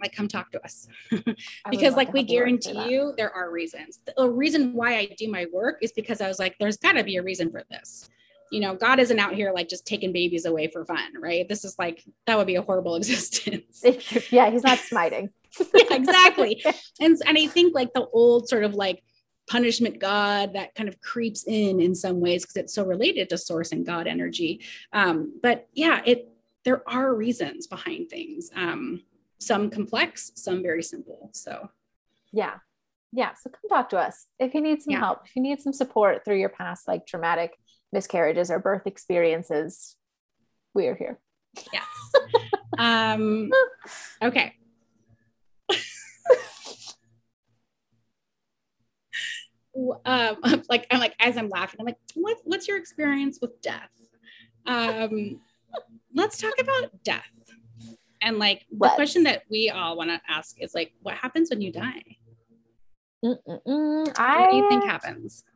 Like, 0.00 0.14
come 0.14 0.28
talk 0.28 0.52
to 0.52 0.62
us 0.62 0.88
because, 1.70 1.94
like, 1.94 2.12
we 2.12 2.22
guarantee 2.22 2.90
you 2.90 3.14
there 3.16 3.32
are 3.32 3.50
reasons. 3.50 4.00
The 4.16 4.28
reason 4.28 4.74
why 4.74 4.98
I 4.98 5.06
do 5.16 5.30
my 5.30 5.46
work 5.52 5.78
is 5.80 5.90
because 5.92 6.20
I 6.20 6.28
was 6.28 6.38
like, 6.38 6.54
there's 6.60 6.76
got 6.76 6.92
to 6.92 7.04
be 7.04 7.16
a 7.16 7.22
reason 7.22 7.50
for 7.50 7.62
this. 7.70 8.10
you 8.50 8.60
know, 8.60 8.74
God 8.74 8.98
isn't 8.98 9.18
out 9.18 9.34
here 9.34 9.52
like 9.52 9.68
just 9.68 9.86
taking 9.86 10.12
babies 10.12 10.44
away 10.44 10.68
for 10.68 10.84
fun, 10.84 11.20
right? 11.20 11.48
This 11.48 11.64
is 11.64 11.76
like 11.78 12.04
that 12.26 12.36
would 12.36 12.46
be 12.46 12.56
a 12.56 12.62
horrible 12.62 12.94
existence. 12.96 13.82
yeah, 14.30 14.50
he's 14.50 14.62
not 14.62 14.78
smiting. 14.78 15.30
yeah, 15.74 15.94
exactly. 15.94 16.62
And 17.00 17.16
and 17.26 17.38
I 17.38 17.46
think 17.46 17.74
like 17.74 17.92
the 17.92 18.06
old 18.08 18.48
sort 18.48 18.64
of 18.64 18.74
like 18.74 19.02
punishment 19.48 19.98
God 20.00 20.54
that 20.54 20.74
kind 20.74 20.88
of 20.88 21.00
creeps 21.00 21.44
in 21.46 21.80
in 21.80 21.94
some 21.94 22.20
ways 22.20 22.42
because 22.42 22.56
it's 22.56 22.74
so 22.74 22.84
related 22.84 23.30
to 23.30 23.38
source 23.38 23.72
and 23.72 23.86
God 23.86 24.06
energy. 24.06 24.60
Um, 24.92 25.38
but 25.42 25.68
yeah, 25.72 26.02
it 26.04 26.28
there 26.66 26.82
are 26.86 27.14
reasons 27.14 27.68
behind 27.68 28.10
things. 28.10 28.50
Um, 28.54 29.04
some 29.38 29.70
complex, 29.70 30.32
some 30.34 30.62
very 30.62 30.82
simple. 30.82 31.30
So 31.32 31.70
yeah. 32.32 32.54
Yeah. 33.12 33.34
So 33.40 33.50
come 33.50 33.68
talk 33.70 33.88
to 33.90 33.98
us 33.98 34.26
if 34.40 34.52
you 34.52 34.60
need 34.60 34.82
some 34.82 34.92
yeah. 34.92 34.98
help, 34.98 35.20
if 35.24 35.36
you 35.36 35.42
need 35.42 35.60
some 35.60 35.72
support 35.72 36.24
through 36.24 36.40
your 36.40 36.48
past 36.48 36.88
like 36.88 37.06
traumatic 37.06 37.56
miscarriages 37.92 38.50
or 38.50 38.58
birth 38.58 38.86
experiences, 38.86 39.94
we 40.74 40.88
are 40.88 40.96
here. 40.96 41.20
Yes. 41.72 41.86
um, 42.78 43.50
okay. 44.20 44.54
um, 50.04 50.36
like 50.68 50.88
I'm 50.90 50.98
like 50.98 51.14
as 51.20 51.36
I'm 51.36 51.48
laughing, 51.48 51.78
I'm 51.78 51.86
like, 51.86 51.98
what, 52.14 52.38
what's 52.42 52.66
your 52.66 52.76
experience 52.76 53.38
with 53.40 53.62
death? 53.62 53.88
Um, 54.66 55.38
let's 56.14 56.38
talk 56.38 56.54
about 56.58 56.90
death. 57.04 57.24
And 58.22 58.38
like 58.38 58.66
the 58.70 58.88
question 58.94 59.24
that 59.24 59.42
we 59.50 59.70
all 59.70 59.96
want 59.96 60.10
to 60.10 60.20
ask 60.28 60.60
is 60.60 60.74
like, 60.74 60.92
what 61.02 61.14
happens 61.14 61.50
when 61.50 61.60
you 61.60 61.72
die? 61.72 62.02
Mm-mm-mm. 63.24 64.12
I, 64.18 64.40
what 64.40 64.50
do 64.50 64.56
you 64.56 64.68
think 64.68 64.84
happens? 64.84 65.44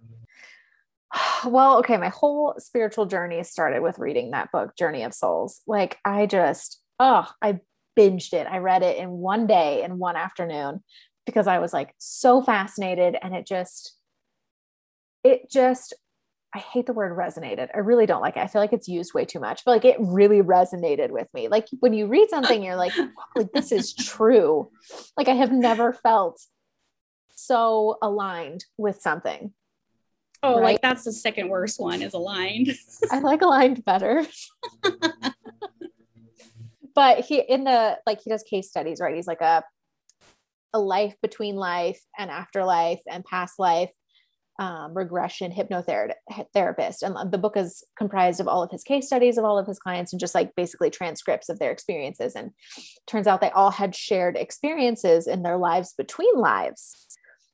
Well, 1.44 1.78
okay, 1.78 1.96
my 1.96 2.10
whole 2.10 2.54
spiritual 2.58 3.06
journey 3.06 3.42
started 3.42 3.82
with 3.82 3.98
reading 3.98 4.30
that 4.30 4.52
book, 4.52 4.76
Journey 4.76 5.02
of 5.02 5.12
Souls. 5.12 5.60
Like 5.66 5.98
I 6.04 6.26
just, 6.26 6.80
oh, 7.00 7.28
I 7.42 7.58
binged 7.98 8.32
it. 8.32 8.46
I 8.48 8.58
read 8.58 8.84
it 8.84 8.96
in 8.96 9.10
one 9.10 9.48
day 9.48 9.82
in 9.82 9.98
one 9.98 10.14
afternoon 10.14 10.84
because 11.26 11.46
I 11.46 11.58
was 11.58 11.72
like 11.72 11.94
so 11.98 12.42
fascinated 12.42 13.16
and 13.20 13.34
it 13.34 13.46
just 13.46 13.96
it 15.24 15.50
just 15.50 15.94
I 16.54 16.58
hate 16.58 16.86
the 16.86 16.92
word 16.92 17.16
resonated. 17.16 17.68
I 17.74 17.78
really 17.78 18.06
don't 18.06 18.20
like 18.20 18.36
it. 18.36 18.40
I 18.40 18.48
feel 18.48 18.60
like 18.60 18.72
it's 18.72 18.88
used 18.88 19.14
way 19.14 19.24
too 19.24 19.38
much, 19.38 19.62
but 19.64 19.70
like 19.70 19.84
it 19.84 19.96
really 20.00 20.42
resonated 20.42 21.10
with 21.10 21.28
me. 21.32 21.48
Like 21.48 21.68
when 21.78 21.92
you 21.92 22.06
read 22.06 22.26
something, 22.30 22.62
you're 22.62 22.76
like, 22.76 22.92
like 23.36 23.52
this 23.52 23.72
is 23.72 23.94
true. 23.94 24.70
Like 25.16 25.28
I 25.28 25.34
have 25.34 25.52
never 25.52 25.92
felt 25.92 26.40
so 27.34 27.98
aligned 28.02 28.64
with 28.76 29.00
something. 29.00 29.52
Oh, 30.42 30.54
right? 30.54 30.62
like 30.62 30.80
that's 30.80 31.04
the 31.04 31.12
second 31.12 31.50
worst 31.50 31.78
one 31.78 32.02
is 32.02 32.14
aligned. 32.14 32.74
I 33.10 33.20
like 33.20 33.42
aligned 33.42 33.84
better. 33.84 34.26
but 36.94 37.20
he 37.20 37.40
in 37.40 37.64
the 37.64 37.98
like 38.06 38.22
he 38.22 38.30
does 38.30 38.42
case 38.42 38.68
studies, 38.68 39.00
right? 39.00 39.14
He's 39.14 39.26
like 39.26 39.42
a 39.42 39.62
a 40.72 40.78
life 40.78 41.16
between 41.20 41.56
life 41.56 42.00
and 42.18 42.30
afterlife 42.30 43.00
and 43.08 43.24
past 43.24 43.58
life 43.58 43.90
um, 44.60 44.92
regression 44.94 45.50
hypnotherapist. 45.50 47.02
And 47.02 47.32
the 47.32 47.38
book 47.38 47.56
is 47.56 47.82
comprised 47.96 48.40
of 48.40 48.46
all 48.46 48.62
of 48.62 48.70
his 48.70 48.84
case 48.84 49.06
studies 49.06 49.38
of 49.38 49.44
all 49.44 49.58
of 49.58 49.66
his 49.66 49.78
clients 49.78 50.12
and 50.12 50.20
just 50.20 50.34
like 50.34 50.54
basically 50.54 50.90
transcripts 50.90 51.48
of 51.48 51.58
their 51.58 51.72
experiences. 51.72 52.36
And 52.36 52.50
turns 53.06 53.26
out 53.26 53.40
they 53.40 53.50
all 53.50 53.70
had 53.70 53.96
shared 53.96 54.36
experiences 54.36 55.26
in 55.26 55.42
their 55.42 55.56
lives 55.56 55.94
between 55.96 56.36
lives. 56.36 57.06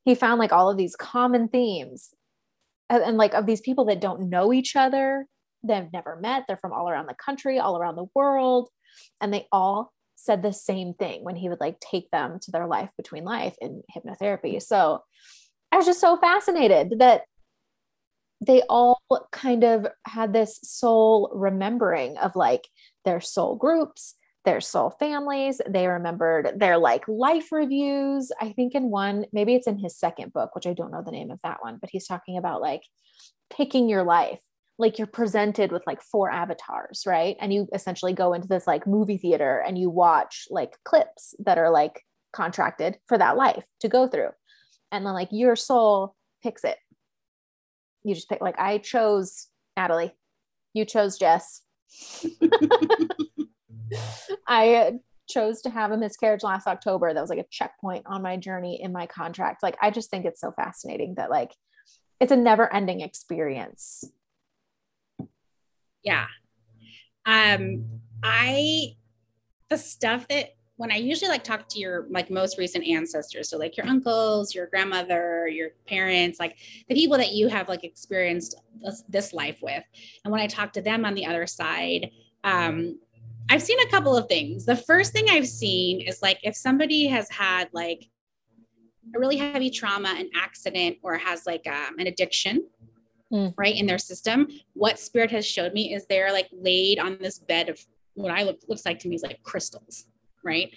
He 0.05 0.17
found 0.17 0.41
like 0.41 0.53
all 0.53 0.69
of 0.69 0.77
these 0.77 0.97
common 0.97 1.49
themes 1.49 2.11
and, 2.91 3.03
and 3.03 3.17
like 3.17 3.35
of 3.35 3.47
these 3.47 3.61
people 3.61 3.85
that 3.87 4.01
don't 4.01 4.29
know 4.29 4.53
each 4.53 4.75
other, 4.75 5.27
they've 5.63 5.93
never 5.93 6.17
met, 6.17 6.45
they're 6.49 6.57
from 6.57 6.73
all 6.73 6.89
around 6.89 7.07
the 7.07 7.15
country, 7.15 7.61
all 7.61 7.79
around 7.79 7.95
the 7.95 8.11
world. 8.17 8.69
And 9.21 9.33
they 9.33 9.47
all 9.53 9.93
said 10.17 10.43
the 10.43 10.53
same 10.53 10.95
thing 10.95 11.23
when 11.23 11.37
he 11.37 11.49
would 11.49 11.61
like 11.61 11.79
take 11.79 12.11
them 12.11 12.41
to 12.43 12.51
their 12.51 12.67
life 12.67 12.91
between 12.97 13.25
life 13.25 13.55
in 13.61 13.83
hypnotherapy. 13.97 14.61
So 14.61 15.03
I 15.73 15.77
was 15.77 15.87
just 15.87 16.01
so 16.01 16.17
fascinated 16.17 16.99
that 16.99 17.23
they 18.47 18.63
all 18.69 19.01
kind 19.33 19.65
of 19.65 19.87
had 20.07 20.33
this 20.33 20.61
soul 20.63 21.31
remembering 21.35 22.19
of 22.19 22.37
like 22.37 22.69
their 23.05 23.21
soul 23.21 23.57
groups, 23.57 24.15
their 24.45 24.61
soul 24.61 24.91
families. 24.91 25.61
They 25.67 25.87
remembered 25.87 26.53
their 26.57 26.79
like 26.79 27.07
life 27.09 27.51
reviews. 27.51 28.31
I 28.41 28.53
think 28.53 28.75
in 28.75 28.91
one, 28.91 29.27
maybe 29.33 29.55
it's 29.55 29.67
in 29.67 29.79
his 29.79 29.99
second 29.99 30.33
book, 30.33 30.55
which 30.55 30.67
I 30.67 30.75
don't 30.75 30.93
know 30.93 31.03
the 31.03 31.13
name 31.13 31.31
of 31.31 31.41
that 31.43 31.63
one, 31.63 31.79
but 31.81 31.91
he's 31.91 32.07
talking 32.07 32.37
about 32.37 32.61
like 32.61 32.83
picking 33.51 33.89
your 33.89 34.03
life. 34.03 34.41
Like 34.79 34.99
you're 34.99 35.07
presented 35.07 35.73
with 35.73 35.87
like 35.87 36.03
four 36.03 36.31
avatars, 36.31 37.05
right? 37.07 37.37
And 37.41 37.53
you 37.53 37.67
essentially 37.73 38.13
go 38.13 38.35
into 38.35 38.49
this 38.49 38.67
like 38.67 38.87
movie 38.87 39.17
theater 39.17 39.63
and 39.67 39.79
you 39.79 39.89
watch 39.89 40.47
like 40.51 40.77
clips 40.85 41.35
that 41.39 41.57
are 41.57 41.71
like 41.71 42.03
contracted 42.35 42.99
for 43.07 43.17
that 43.17 43.39
life 43.39 43.65
to 43.81 43.89
go 43.89 44.07
through 44.07 44.29
and 44.93 45.05
then 45.05 45.15
like 45.15 45.29
your 45.31 45.57
soul 45.57 46.15
picks 46.43 46.65
it. 46.65 46.79
You 48.05 48.15
just 48.15 48.29
pick 48.29 48.41
like 48.41 48.59
i 48.59 48.79
chose 48.79 49.49
natalie. 49.77 50.15
You 50.75 50.85
chose 50.85 51.19
jess. 51.19 51.63
I 54.47 54.99
chose 55.29 55.63
to 55.63 55.71
have 55.71 55.91
a 55.91 55.97
miscarriage 55.97 56.43
last 56.43 56.67
october. 56.67 57.13
That 57.13 57.21
was 57.21 57.31
like 57.31 57.39
a 57.39 57.47
checkpoint 57.51 58.05
on 58.07 58.23
my 58.23 58.37
journey 58.37 58.81
in 58.83 58.93
my 58.93 59.07
contract. 59.07 59.63
Like 59.63 59.77
i 59.81 59.91
just 59.91 60.11
think 60.11 60.25
it's 60.25 60.41
so 60.41 60.53
fascinating 60.53 61.15
that 61.17 61.31
like 61.31 61.53
it's 62.21 62.33
a 62.33 62.37
never 62.37 62.73
ending 62.73 63.01
experience. 63.01 64.05
Yeah. 66.03 66.27
Um 67.25 67.87
i 68.23 68.97
the 69.69 69.79
stuff 69.79 70.29
that 70.29 70.56
when 70.77 70.93
I 70.93 70.97
usually 70.97 71.31
like 71.31 71.43
talk 71.43 71.69
to 71.69 71.79
your 71.79 72.07
like 72.11 72.31
most 72.31 72.59
recent 72.59 72.87
ancestors, 72.87 73.49
so 73.49 73.57
like 73.57 73.77
your 73.77 73.87
uncles, 73.87 74.55
your 74.55 74.67
grandmother, 74.67 75.49
your 75.49 75.71
parents, 75.87 76.39
like 76.39 76.59
the 76.89 76.95
people 76.95 77.17
that 77.17 77.33
you 77.33 77.49
have 77.49 77.69
like 77.69 77.83
experienced 77.83 78.57
this, 78.83 79.03
this 79.09 79.33
life 79.33 79.59
with, 79.63 79.83
and 80.25 80.33
when 80.33 80.41
I 80.41 80.47
talk 80.47 80.73
to 80.75 80.83
them 80.83 81.05
on 81.05 81.15
the 81.15 81.27
other 81.27 81.47
side, 81.47 82.11
um, 82.45 82.99
I've 83.49 83.63
seen 83.63 83.79
a 83.81 83.91
couple 83.91 84.17
of 84.17 84.29
things. 84.29 84.67
The 84.67 84.77
first 84.77 85.13
thing 85.13 85.27
I've 85.31 85.49
seen 85.49 86.01
is 86.01 86.21
like 86.21 86.39
if 86.43 86.55
somebody 86.55 87.07
has 87.07 87.31
had 87.31 87.69
like 87.73 88.09
a 89.15 89.19
really 89.19 89.37
heavy 89.37 89.71
trauma, 89.71 90.15
an 90.17 90.29
accident, 90.35 90.99
or 91.03 91.17
has 91.17 91.47
like 91.47 91.67
um, 91.67 91.99
an 91.99 92.07
addiction, 92.07 92.67
mm. 93.33 93.55
right 93.57 93.75
in 93.75 93.87
their 93.87 93.99
system, 93.99 94.49
what 94.75 94.99
spirit 94.99 95.31
has 95.31 95.47
showed 95.47 95.73
me 95.73 95.95
is 95.95 96.07
they're 96.07 96.33
like 96.33 96.49
laid 96.53 96.99
on 96.99 97.17
this 97.21 97.39
bed 97.39 97.69
of 97.69 97.81
what 98.15 98.33
I 98.33 98.43
look 98.43 98.61
looks 98.69 98.85
like 98.85 98.99
to 99.01 99.09
me 99.09 99.15
is 99.15 99.23
like 99.23 99.43
crystals 99.43 100.07
right? 100.47 100.75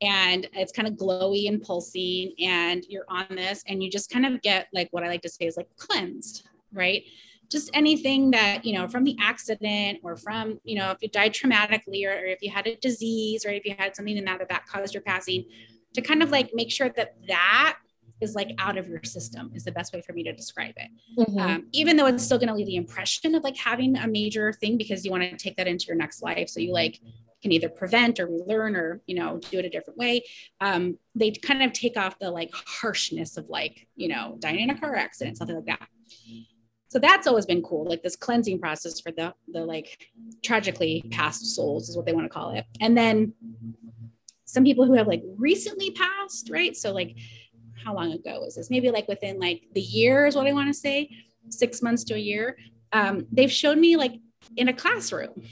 And 0.00 0.48
it's 0.52 0.72
kind 0.72 0.88
of 0.88 0.94
glowy 0.94 1.48
and 1.48 1.62
pulsing, 1.62 2.32
and 2.40 2.84
you're 2.88 3.04
on 3.08 3.26
this, 3.30 3.62
and 3.68 3.82
you 3.82 3.90
just 3.90 4.10
kind 4.10 4.26
of 4.26 4.42
get 4.42 4.66
like 4.72 4.88
what 4.90 5.04
I 5.04 5.08
like 5.08 5.22
to 5.22 5.28
say 5.28 5.46
is 5.46 5.56
like 5.56 5.68
cleansed, 5.76 6.48
right? 6.72 7.04
Just 7.48 7.70
anything 7.74 8.30
that, 8.32 8.64
you 8.64 8.72
know, 8.72 8.88
from 8.88 9.04
the 9.04 9.16
accident 9.20 10.00
or 10.02 10.16
from, 10.16 10.58
you 10.64 10.74
know, 10.74 10.90
if 10.90 10.98
you 11.02 11.08
died 11.08 11.34
traumatically 11.34 12.04
or, 12.04 12.12
or 12.12 12.24
if 12.24 12.42
you 12.42 12.50
had 12.50 12.66
a 12.66 12.76
disease 12.76 13.44
or 13.44 13.50
if 13.50 13.64
you 13.64 13.74
had 13.78 13.94
something 13.94 14.16
in 14.16 14.24
that 14.24 14.40
that 14.48 14.66
caused 14.66 14.94
your 14.94 15.02
passing, 15.02 15.44
to 15.94 16.00
kind 16.00 16.22
of 16.22 16.30
like 16.30 16.50
make 16.54 16.70
sure 16.70 16.88
that 16.96 17.14
that 17.28 17.78
is 18.22 18.34
like 18.34 18.54
out 18.58 18.78
of 18.78 18.88
your 18.88 19.02
system 19.02 19.50
is 19.54 19.64
the 19.64 19.72
best 19.72 19.92
way 19.92 20.00
for 20.00 20.12
me 20.12 20.22
to 20.22 20.32
describe 20.32 20.74
it 20.76 20.90
mm-hmm. 21.18 21.38
um, 21.38 21.66
even 21.72 21.96
though 21.96 22.06
it's 22.06 22.22
still 22.22 22.38
going 22.38 22.48
to 22.48 22.54
leave 22.54 22.66
the 22.66 22.76
impression 22.76 23.34
of 23.34 23.42
like 23.42 23.56
having 23.56 23.96
a 23.96 24.06
major 24.06 24.52
thing 24.52 24.78
because 24.78 25.04
you 25.04 25.10
want 25.10 25.22
to 25.22 25.36
take 25.36 25.56
that 25.56 25.66
into 25.66 25.86
your 25.86 25.96
next 25.96 26.22
life 26.22 26.48
so 26.48 26.60
you 26.60 26.72
like 26.72 27.00
can 27.42 27.52
either 27.52 27.68
prevent 27.68 28.20
or 28.20 28.26
relearn 28.26 28.76
or 28.76 29.00
you 29.06 29.14
know 29.14 29.40
do 29.50 29.58
it 29.58 29.64
a 29.64 29.70
different 29.70 29.98
way. 29.98 30.22
Um, 30.60 30.98
they 31.14 31.32
kind 31.32 31.62
of 31.62 31.72
take 31.72 31.96
off 31.96 32.18
the 32.18 32.30
like 32.30 32.50
harshness 32.52 33.36
of 33.36 33.48
like 33.48 33.86
you 33.96 34.08
know 34.08 34.36
dying 34.38 34.60
in 34.60 34.70
a 34.70 34.78
car 34.78 34.94
accident 34.96 35.36
something 35.36 35.56
like 35.56 35.66
that. 35.66 35.88
So 36.88 36.98
that's 36.98 37.26
always 37.26 37.46
been 37.46 37.62
cool 37.62 37.88
like 37.88 38.02
this 38.02 38.16
cleansing 38.16 38.60
process 38.60 39.00
for 39.00 39.12
the 39.12 39.34
the 39.48 39.64
like 39.64 40.10
tragically 40.42 41.04
past 41.10 41.54
souls 41.54 41.88
is 41.88 41.96
what 41.96 42.06
they 42.06 42.12
want 42.12 42.26
to 42.26 42.30
call 42.30 42.50
it. 42.50 42.64
And 42.80 42.96
then 42.96 43.34
some 44.44 44.64
people 44.64 44.84
who 44.84 44.94
have 44.94 45.06
like 45.06 45.22
recently 45.36 45.90
passed 45.90 46.50
right? 46.50 46.76
So 46.76 46.92
like 46.92 47.16
how 47.84 47.94
long 47.94 48.12
ago 48.12 48.40
was 48.40 48.54
this? 48.54 48.70
Maybe 48.70 48.90
like 48.90 49.08
within 49.08 49.40
like 49.40 49.62
the 49.74 49.80
year 49.80 50.26
is 50.26 50.36
what 50.36 50.46
i 50.46 50.52
want 50.52 50.68
to 50.68 50.74
say 50.74 51.10
six 51.48 51.82
months 51.82 52.04
to 52.04 52.14
a 52.14 52.18
year. 52.18 52.56
Um, 52.92 53.26
they've 53.32 53.50
shown 53.50 53.80
me 53.80 53.96
like 53.96 54.12
in 54.56 54.68
a 54.68 54.72
classroom 54.72 55.42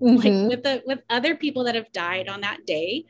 mm-hmm. 0.00 0.16
like 0.16 0.48
with 0.48 0.62
the 0.62 0.82
with 0.86 1.00
other 1.10 1.36
people 1.36 1.64
that 1.64 1.74
have 1.74 1.90
died 1.92 2.28
on 2.28 2.40
that 2.42 2.66
day 2.66 3.06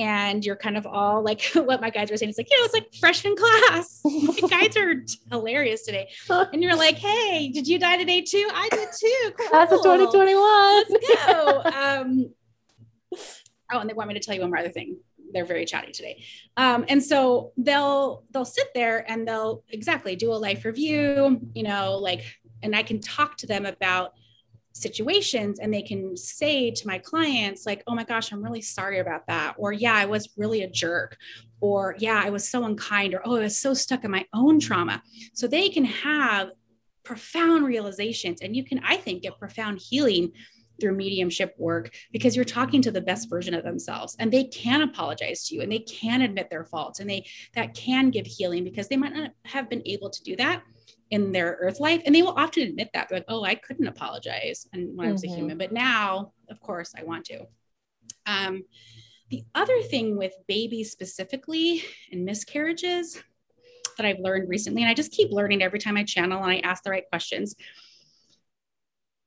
and 0.00 0.46
you're 0.46 0.56
kind 0.56 0.76
of 0.78 0.86
all 0.86 1.22
like 1.22 1.42
what 1.54 1.80
my 1.80 1.90
guides 1.90 2.10
were 2.10 2.16
saying. 2.16 2.30
It's 2.30 2.38
like, 2.38 2.50
you 2.50 2.58
know, 2.58 2.64
it's 2.64 2.74
like 2.74 2.94
freshman 2.98 3.36
class. 3.36 4.00
my 4.04 4.48
guides 4.48 4.76
are 4.76 5.04
hilarious 5.30 5.84
today. 5.84 6.08
And 6.52 6.62
you're 6.62 6.76
like, 6.76 6.96
hey, 6.96 7.50
did 7.52 7.68
you 7.68 7.78
die 7.78 7.96
today 7.96 8.22
too? 8.22 8.48
I 8.52 8.68
did 8.70 8.88
too. 8.98 9.32
Cool. 9.38 9.48
That's 9.52 9.72
a 9.72 9.76
2021. 9.76 10.84
Let's 10.88 11.26
go. 11.26 11.62
Um, 11.64 12.30
oh, 13.72 13.78
and 13.78 13.90
they 13.90 13.94
want 13.94 14.08
me 14.08 14.14
to 14.14 14.20
tell 14.20 14.34
you 14.34 14.40
one 14.40 14.50
more 14.50 14.58
other 14.58 14.70
thing. 14.70 14.98
They're 15.32 15.44
very 15.44 15.64
chatty 15.64 15.92
today. 15.92 16.24
Um, 16.56 16.84
and 16.88 17.02
so 17.02 17.52
they'll 17.56 18.24
they'll 18.30 18.44
sit 18.44 18.68
there 18.74 19.08
and 19.10 19.28
they'll 19.28 19.62
exactly 19.68 20.16
do 20.16 20.32
a 20.32 20.34
life 20.34 20.64
review, 20.64 21.40
you 21.54 21.62
know, 21.62 21.96
like, 21.96 22.22
and 22.62 22.74
I 22.74 22.82
can 22.82 23.00
talk 23.00 23.36
to 23.38 23.46
them 23.46 23.66
about 23.66 24.14
situations 24.72 25.58
and 25.58 25.72
they 25.74 25.82
can 25.82 26.16
say 26.16 26.70
to 26.70 26.86
my 26.86 26.98
clients 26.98 27.66
like 27.66 27.82
oh 27.86 27.94
my 27.94 28.04
gosh 28.04 28.32
i'm 28.32 28.42
really 28.42 28.60
sorry 28.60 29.00
about 29.00 29.26
that 29.26 29.54
or 29.58 29.72
yeah 29.72 29.94
i 29.94 30.04
was 30.04 30.30
really 30.36 30.62
a 30.62 30.70
jerk 30.70 31.16
or 31.60 31.96
yeah 31.98 32.22
i 32.24 32.30
was 32.30 32.48
so 32.48 32.64
unkind 32.64 33.12
or 33.12 33.20
oh 33.24 33.36
i 33.36 33.40
was 33.40 33.58
so 33.58 33.74
stuck 33.74 34.04
in 34.04 34.10
my 34.10 34.24
own 34.32 34.60
trauma. 34.60 35.02
So 35.34 35.46
they 35.46 35.68
can 35.68 35.84
have 35.84 36.50
profound 37.02 37.64
realizations 37.64 38.42
and 38.42 38.54
you 38.54 38.64
can 38.64 38.80
i 38.84 38.96
think 38.96 39.22
get 39.22 39.38
profound 39.38 39.80
healing 39.80 40.32
through 40.80 40.94
mediumship 40.94 41.54
work 41.58 41.92
because 42.12 42.34
you're 42.34 42.44
talking 42.44 42.80
to 42.82 42.90
the 42.90 43.00
best 43.00 43.28
version 43.28 43.54
of 43.54 43.64
themselves 43.64 44.16
and 44.18 44.32
they 44.32 44.44
can 44.44 44.82
apologize 44.82 45.46
to 45.46 45.54
you 45.54 45.62
and 45.62 45.70
they 45.70 45.80
can 45.80 46.22
admit 46.22 46.48
their 46.48 46.64
faults 46.64 47.00
and 47.00 47.10
they 47.10 47.24
that 47.54 47.74
can 47.74 48.10
give 48.10 48.26
healing 48.26 48.64
because 48.64 48.88
they 48.88 48.96
might 48.96 49.12
not 49.12 49.32
have 49.44 49.68
been 49.68 49.82
able 49.84 50.08
to 50.08 50.22
do 50.22 50.36
that 50.36 50.62
in 51.10 51.32
their 51.32 51.58
earth 51.60 51.80
life 51.80 52.00
and 52.06 52.14
they 52.14 52.22
will 52.22 52.38
often 52.38 52.62
admit 52.62 52.88
that 52.94 53.08
they're 53.08 53.18
like 53.18 53.24
oh 53.28 53.44
i 53.44 53.54
couldn't 53.54 53.88
apologize 53.88 54.66
and 54.72 54.96
when 54.96 55.08
i 55.08 55.12
was 55.12 55.22
mm-hmm. 55.22 55.32
a 55.32 55.36
human 55.36 55.58
but 55.58 55.72
now 55.72 56.32
of 56.48 56.60
course 56.60 56.94
i 56.96 57.02
want 57.02 57.24
to 57.24 57.44
um, 58.26 58.62
the 59.30 59.44
other 59.54 59.80
thing 59.82 60.16
with 60.16 60.34
babies 60.46 60.92
specifically 60.92 61.82
and 62.12 62.24
miscarriages 62.24 63.22
that 63.96 64.06
i've 64.06 64.20
learned 64.20 64.48
recently 64.48 64.82
and 64.82 64.90
i 64.90 64.94
just 64.94 65.12
keep 65.12 65.30
learning 65.32 65.62
every 65.62 65.78
time 65.78 65.96
i 65.96 66.04
channel 66.04 66.42
and 66.42 66.52
i 66.52 66.58
ask 66.58 66.84
the 66.84 66.90
right 66.90 67.08
questions 67.08 67.56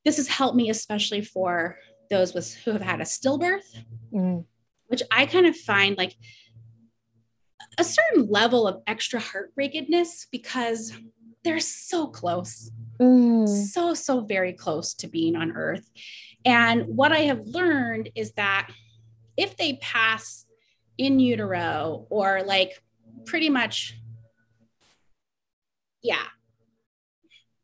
this 0.06 0.18
has 0.18 0.28
helped 0.28 0.56
me 0.56 0.70
especially 0.70 1.22
for 1.22 1.78
those 2.10 2.34
with 2.34 2.54
who 2.56 2.72
have 2.72 2.82
had 2.82 3.02
a 3.02 3.06
stillbirth 3.06 3.84
mm. 4.14 4.44
which 4.88 5.02
i 5.12 5.26
kind 5.26 5.46
of 5.46 5.56
find 5.56 5.98
like 5.98 6.16
a 7.78 7.84
certain 7.84 8.28
level 8.30 8.68
of 8.68 8.82
extra 8.88 9.20
heartbreakedness 9.20 10.28
because 10.32 10.94
they're 11.44 11.60
so 11.60 12.08
close, 12.08 12.72
mm. 13.00 13.48
so, 13.48 13.94
so 13.94 14.22
very 14.22 14.54
close 14.54 14.94
to 14.96 15.08
being 15.08 15.36
on 15.36 15.52
earth. 15.52 15.90
And 16.46 16.84
what 16.88 17.12
I 17.12 17.22
have 17.22 17.46
learned 17.46 18.10
is 18.16 18.34
that 18.34 18.70
if 19.38 19.58
they 19.58 19.74
pass 19.82 20.46
in 20.98 21.20
utero 21.20 22.06
or 22.10 22.44
like 22.44 22.82
pretty 23.26 23.50
much, 23.50 23.98
yeah, 26.02 26.24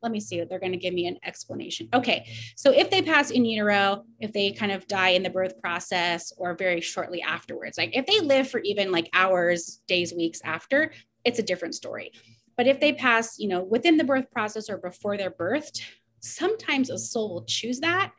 let 0.02 0.12
me 0.12 0.20
see 0.20 0.44
they're 0.44 0.60
going 0.60 0.72
to 0.72 0.78
give 0.78 0.94
me 0.94 1.08
an 1.08 1.18
explanation 1.24 1.88
okay 1.94 2.28
so 2.56 2.72
if 2.72 2.90
they 2.90 3.02
pass 3.02 3.32
in 3.32 3.46
utero 3.46 4.04
if 4.20 4.32
they 4.32 4.52
kind 4.52 4.72
of 4.72 4.88
die 4.88 5.10
in 5.10 5.24
the 5.24 5.30
birth 5.30 5.60
process 5.62 6.32
or 6.38 6.56
very 6.56 6.82
shortly 6.82 7.22
afterwards 7.22 7.78
like 7.78 7.96
if 7.96 8.06
they 8.06 8.20
live 8.20 8.50
for 8.50 8.60
even 8.62 8.92
like 8.92 9.10
hours 9.14 9.82
days 9.88 10.14
weeks 10.14 10.40
after 10.44 10.92
it's 11.26 11.40
a 11.40 11.44
different 11.44 11.76
story 11.76 12.12
but 12.60 12.68
if 12.68 12.82
they 12.82 12.92
pass, 12.92 13.40
you 13.40 13.48
know, 13.48 13.64
within 13.64 13.96
the 13.96 14.04
birth 14.04 14.30
process 14.32 14.70
or 14.70 14.78
before 14.78 15.16
they're 15.16 15.32
birthed, 15.32 15.80
sometimes 16.20 16.90
a 16.90 16.98
soul 16.98 17.34
will 17.34 17.46
choose 17.46 17.80
that 17.80 18.12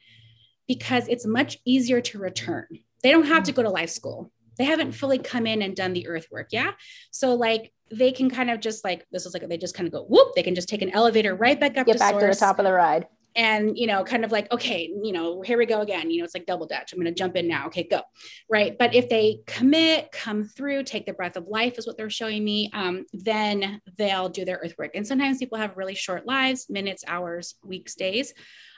because 0.67 1.07
it's 1.09 1.27
much 1.27 1.59
easier 1.67 2.01
to 2.01 2.19
return. 2.19 2.65
They 3.03 3.11
don't 3.13 3.27
have 3.27 3.43
to 3.43 3.53
go 3.53 3.63
to 3.63 3.69
life 3.69 3.91
school. 3.91 4.33
They 4.57 4.65
haven't 4.65 4.93
fully 4.93 5.19
come 5.19 5.47
in 5.47 5.61
and 5.61 5.77
done 5.77 5.93
the 5.93 6.09
earth 6.09 6.29
work. 6.31 6.49
Yeah. 6.53 6.71
So 7.11 7.35
like 7.35 7.71
they 7.91 8.13
can 8.13 8.31
kind 8.31 8.49
of 8.51 8.61
just 8.61 8.83
like 8.83 9.05
this 9.13 9.27
is 9.27 9.35
like 9.35 9.47
they 9.47 9.59
just 9.59 9.75
kind 9.75 9.87
of 9.87 9.93
go 9.93 10.05
whoop, 10.05 10.29
they 10.35 10.43
can 10.43 10.55
just 10.55 10.71
take 10.71 10.81
an 10.81 10.89
elevator 10.89 11.35
right 11.35 11.61
back 11.61 11.77
up 11.77 11.85
Get 11.85 11.93
to 11.93 11.99
back 11.99 12.13
source. 12.13 12.23
to 12.23 12.27
the 12.29 12.47
top 12.47 12.59
of 12.59 12.65
the 12.65 12.73
ride 12.73 13.09
and 13.37 13.79
you 13.79 13.87
know 13.87 14.03
kind 14.05 14.25
of 14.25 14.33
like 14.33 14.51
okay 14.53 14.91
you 15.03 15.13
know 15.13 15.43
here 15.43 15.59
we 15.59 15.67
go 15.67 15.81
again. 15.81 16.11
You 16.11 16.19
know 16.19 16.25
it's 16.25 16.35
like 16.35 16.47
double 16.47 16.67
dutch. 16.67 16.93
I'm 16.93 16.99
going 16.99 17.13
to 17.13 17.19
jump 17.19 17.37
in 17.37 17.49
now. 17.49 17.67
Okay 17.67 17.85
go. 17.85 18.03
Right? 18.49 18.77
But 18.79 18.95
if 18.95 19.09
they 19.09 19.41
commit 19.47 20.13
come 20.13 20.45
through 20.45 20.85
take 20.85 21.07
the 21.07 21.13
breath 21.13 21.37
of 21.37 21.47
life 21.47 21.79
is 21.79 21.87
what 21.87 21.97
they're 21.97 22.11
showing 22.11 22.45
me 22.45 22.71
um, 22.73 23.07
then 23.13 23.81
they'll 23.97 24.29
do 24.29 24.45
their 24.45 24.61
earth 24.63 24.75
work 24.79 24.93
and 24.95 25.07
sometimes 25.07 25.39
people 25.39 25.59
have 25.59 25.77
really 25.77 25.95
short 25.95 26.27
lives 26.27 26.69
minutes 26.69 27.05
hours 27.07 27.55
weeks 27.65 27.95
days. 27.95 28.35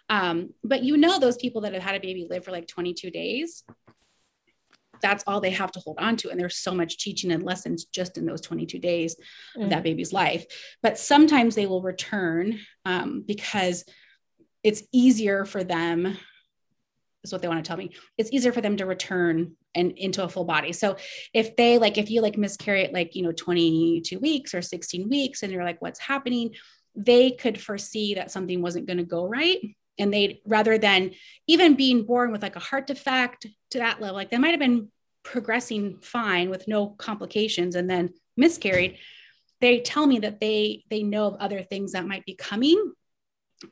Um, 0.08 0.50
but 0.62 0.82
you 0.82 0.96
know 0.96 1.18
those 1.18 1.36
people 1.36 1.62
that 1.62 1.72
have 1.72 1.82
had 1.82 1.94
a 1.94 2.00
baby 2.00 2.26
live 2.28 2.44
for 2.44 2.50
like 2.50 2.66
22 2.66 3.10
days? 3.10 3.64
That's 5.00 5.24
all 5.26 5.40
they 5.40 5.50
have 5.50 5.72
to 5.72 5.80
hold 5.80 5.98
on 5.98 6.16
to. 6.18 6.30
And 6.30 6.38
there's 6.38 6.56
so 6.56 6.74
much 6.74 6.98
teaching 6.98 7.32
and 7.32 7.42
lessons 7.42 7.86
just 7.86 8.18
in 8.18 8.26
those 8.26 8.40
22 8.40 8.78
days 8.78 9.16
mm. 9.56 9.64
of 9.64 9.70
that 9.70 9.82
baby's 9.82 10.12
life. 10.12 10.44
But 10.82 10.98
sometimes 10.98 11.54
they 11.54 11.66
will 11.66 11.82
return 11.82 12.60
um, 12.84 13.24
because 13.26 13.84
it's 14.62 14.82
easier 14.92 15.44
for 15.44 15.64
them 15.64 16.16
is 17.24 17.32
what 17.32 17.40
they 17.40 17.48
want 17.48 17.64
to 17.64 17.68
tell 17.68 17.76
me. 17.76 17.92
It's 18.18 18.32
easier 18.32 18.52
for 18.52 18.60
them 18.60 18.76
to 18.78 18.86
return 18.86 19.54
and 19.74 19.92
into 19.92 20.24
a 20.24 20.28
full 20.28 20.44
body. 20.44 20.72
So 20.72 20.96
if 21.32 21.56
they 21.56 21.78
like 21.78 21.98
if 21.98 22.10
you 22.10 22.20
like 22.20 22.36
miscarry 22.36 22.82
it 22.82 22.92
like 22.92 23.14
you 23.14 23.22
know 23.22 23.32
22 23.32 24.18
weeks 24.18 24.54
or 24.54 24.62
16 24.62 25.08
weeks 25.08 25.42
and 25.42 25.52
you're 25.52 25.64
like 25.64 25.80
what's 25.80 26.00
happening? 26.00 26.54
they 26.94 27.30
could 27.30 27.60
foresee 27.60 28.14
that 28.14 28.30
something 28.30 28.60
wasn't 28.60 28.86
going 28.86 28.98
to 28.98 29.04
go 29.04 29.26
right 29.26 29.58
and 29.98 30.12
they'd 30.12 30.40
rather 30.44 30.78
than 30.78 31.12
even 31.46 31.74
being 31.74 32.04
born 32.04 32.32
with 32.32 32.42
like 32.42 32.56
a 32.56 32.60
heart 32.60 32.86
defect 32.86 33.46
to 33.70 33.78
that 33.78 34.00
level 34.00 34.16
like 34.16 34.30
they 34.30 34.38
might 34.38 34.50
have 34.50 34.60
been 34.60 34.88
progressing 35.22 35.98
fine 36.02 36.50
with 36.50 36.66
no 36.66 36.88
complications 36.88 37.76
and 37.76 37.88
then 37.88 38.10
miscarried. 38.36 38.98
They 39.60 39.80
tell 39.80 40.06
me 40.06 40.18
that 40.20 40.40
they 40.40 40.84
they 40.90 41.02
know 41.02 41.28
of 41.28 41.34
other 41.36 41.62
things 41.62 41.92
that 41.92 42.06
might 42.06 42.24
be 42.24 42.34
coming 42.34 42.92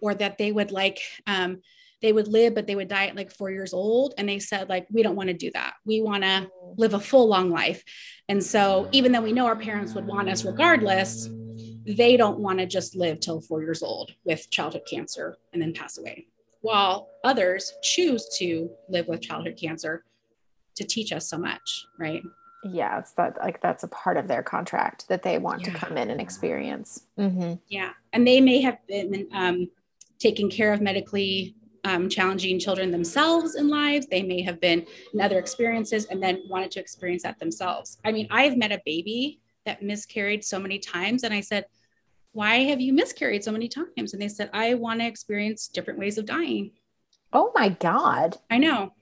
or 0.00 0.14
that 0.14 0.38
they 0.38 0.52
would 0.52 0.70
like 0.70 1.00
um, 1.26 1.60
they 2.02 2.12
would 2.12 2.28
live 2.28 2.54
but 2.54 2.66
they 2.66 2.74
would 2.74 2.88
die 2.88 3.06
at 3.06 3.16
like 3.16 3.30
four 3.30 3.50
years 3.50 3.72
old. 3.72 4.14
And 4.18 4.28
they 4.28 4.38
said 4.38 4.68
like 4.68 4.86
we 4.90 5.02
don't 5.02 5.16
want 5.16 5.28
to 5.28 5.34
do 5.34 5.50
that. 5.52 5.74
We 5.84 6.00
want 6.00 6.24
to 6.24 6.48
live 6.76 6.94
a 6.94 7.00
full 7.00 7.28
long 7.28 7.50
life. 7.50 7.82
And 8.28 8.42
so 8.42 8.88
even 8.92 9.12
though 9.12 9.20
we 9.20 9.32
know 9.32 9.46
our 9.46 9.56
parents 9.56 9.94
would 9.94 10.06
want 10.06 10.28
us 10.28 10.44
regardless 10.44 11.28
they 11.86 12.16
don't 12.16 12.38
want 12.38 12.58
to 12.58 12.66
just 12.66 12.94
live 12.94 13.18
till 13.20 13.40
four 13.40 13.62
years 13.62 13.82
old 13.82 14.12
with 14.24 14.50
childhood 14.50 14.82
cancer 14.88 15.38
and 15.52 15.60
then 15.60 15.72
pass 15.72 15.98
away. 15.98 16.26
While 16.60 17.08
others 17.24 17.72
choose 17.82 18.28
to 18.38 18.70
live 18.88 19.08
with 19.08 19.22
childhood 19.22 19.58
cancer 19.60 20.04
to 20.76 20.84
teach 20.84 21.12
us 21.12 21.28
so 21.28 21.38
much 21.38 21.86
right? 21.98 22.22
Yeah 22.64 22.98
it's 22.98 23.12
that 23.12 23.38
like 23.38 23.60
that's 23.60 23.82
a 23.82 23.88
part 23.88 24.16
of 24.16 24.28
their 24.28 24.42
contract 24.42 25.08
that 25.08 25.22
they 25.22 25.38
want 25.38 25.62
yeah. 25.62 25.72
to 25.72 25.78
come 25.78 25.96
in 25.96 26.10
and 26.10 26.20
experience. 26.20 27.06
Mm-hmm. 27.18 27.54
yeah. 27.68 27.90
And 28.12 28.26
they 28.26 28.40
may 28.40 28.60
have 28.60 28.78
been 28.86 29.28
um, 29.32 29.70
taking 30.20 30.50
care 30.50 30.72
of 30.72 30.80
medically 30.80 31.56
um, 31.84 32.08
challenging 32.08 32.58
children 32.58 32.90
themselves 32.90 33.56
in 33.56 33.68
lives. 33.68 34.06
They 34.06 34.22
may 34.22 34.42
have 34.42 34.60
been 34.60 34.86
in 35.14 35.20
other 35.20 35.38
experiences 35.38 36.04
and 36.06 36.22
then 36.22 36.42
wanted 36.48 36.70
to 36.72 36.80
experience 36.80 37.22
that 37.22 37.38
themselves. 37.38 37.98
I 38.04 38.12
mean, 38.12 38.28
I've 38.30 38.56
met 38.56 38.72
a 38.72 38.82
baby 38.84 39.40
that 39.66 39.82
miscarried 39.82 40.44
so 40.44 40.58
many 40.58 40.78
times, 40.78 41.24
and 41.24 41.34
I 41.34 41.40
said, 41.40 41.66
Why 42.32 42.64
have 42.64 42.80
you 42.80 42.92
miscarried 42.92 43.44
so 43.44 43.52
many 43.52 43.68
times? 43.68 44.12
And 44.12 44.22
they 44.22 44.28
said, 44.28 44.50
I 44.52 44.74
want 44.74 45.00
to 45.00 45.06
experience 45.06 45.68
different 45.68 45.98
ways 45.98 46.18
of 46.18 46.26
dying. 46.26 46.72
Oh 47.32 47.52
my 47.54 47.70
God. 47.70 48.36
I 48.50 48.58
know. 48.58 48.92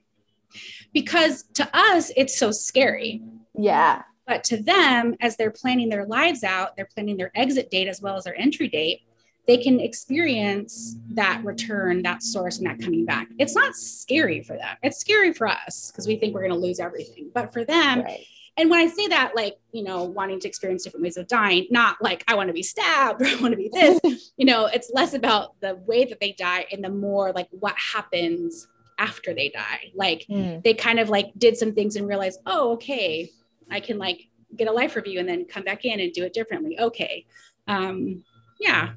Because 0.93 1.43
to 1.55 1.69
us, 1.73 2.11
it's 2.15 2.37
so 2.37 2.51
scary. 2.51 3.21
Yeah. 3.55 4.03
But 4.25 4.43
to 4.45 4.61
them, 4.61 5.15
as 5.21 5.35
they're 5.35 5.51
planning 5.51 5.89
their 5.89 6.05
lives 6.05 6.43
out, 6.43 6.75
they're 6.75 6.89
planning 6.93 7.17
their 7.17 7.31
exit 7.35 7.71
date 7.71 7.87
as 7.87 8.01
well 8.01 8.15
as 8.15 8.25
their 8.25 8.39
entry 8.39 8.67
date 8.67 9.01
they 9.49 9.57
can 9.57 9.79
experience 9.79 10.95
that 11.09 11.41
return, 11.43 12.03
that 12.03 12.21
source, 12.21 12.59
and 12.59 12.67
that 12.67 12.79
coming 12.79 13.03
back. 13.03 13.27
It's 13.39 13.55
not 13.55 13.75
scary 13.75 14.43
for 14.43 14.55
them. 14.55 14.77
It's 14.83 14.99
scary 14.99 15.33
for 15.33 15.47
us 15.47 15.89
because 15.89 16.05
we 16.05 16.17
think 16.17 16.35
we're 16.35 16.47
going 16.47 16.53
to 16.53 16.67
lose 16.67 16.79
everything. 16.79 17.31
But 17.33 17.51
for 17.51 17.65
them, 17.65 18.03
right. 18.03 18.23
and 18.57 18.69
when 18.69 18.79
I 18.79 18.85
say 18.85 19.07
that, 19.07 19.35
like, 19.35 19.57
you 19.71 19.83
know, 19.83 20.03
wanting 20.03 20.39
to 20.41 20.47
experience 20.47 20.83
different 20.83 21.03
ways 21.03 21.17
of 21.17 21.27
dying, 21.27 21.65
not 21.71 21.99
like 21.99 22.23
I 22.27 22.35
want 22.35 22.49
to 22.49 22.53
be 22.53 22.61
stabbed 22.61 23.21
or 23.23 23.25
I 23.25 23.41
want 23.41 23.53
to 23.53 23.57
be 23.57 23.71
this, 23.73 24.31
you 24.37 24.45
know, 24.45 24.67
it's 24.67 24.91
less 24.93 25.15
about 25.15 25.59
the 25.61 25.77
way 25.87 26.05
that 26.05 26.19
they 26.19 26.33
die 26.33 26.67
and 26.71 26.83
the 26.83 26.91
more 26.91 27.31
like 27.31 27.47
what 27.49 27.73
happens 27.75 28.67
after 28.99 29.33
they 29.33 29.49
die. 29.49 29.89
Like 29.95 30.27
mm. 30.29 30.63
they 30.63 30.75
kind 30.75 30.99
of 30.99 31.09
like 31.09 31.31
did 31.39 31.57
some 31.57 31.73
things 31.73 31.95
and 31.95 32.07
realized, 32.07 32.39
oh, 32.45 32.73
okay, 32.73 33.31
I 33.71 33.79
can 33.79 33.97
like 33.97 34.27
get 34.55 34.67
a 34.67 34.71
life 34.71 34.95
review 34.95 35.19
and 35.19 35.27
then 35.27 35.45
come 35.45 35.63
back 35.63 35.85
in 35.85 35.99
and 35.99 36.13
do 36.13 36.23
it 36.23 36.33
differently. 36.33 36.79
Okay. 36.79 37.25
Um, 37.67 38.23
yeah. 38.59 38.89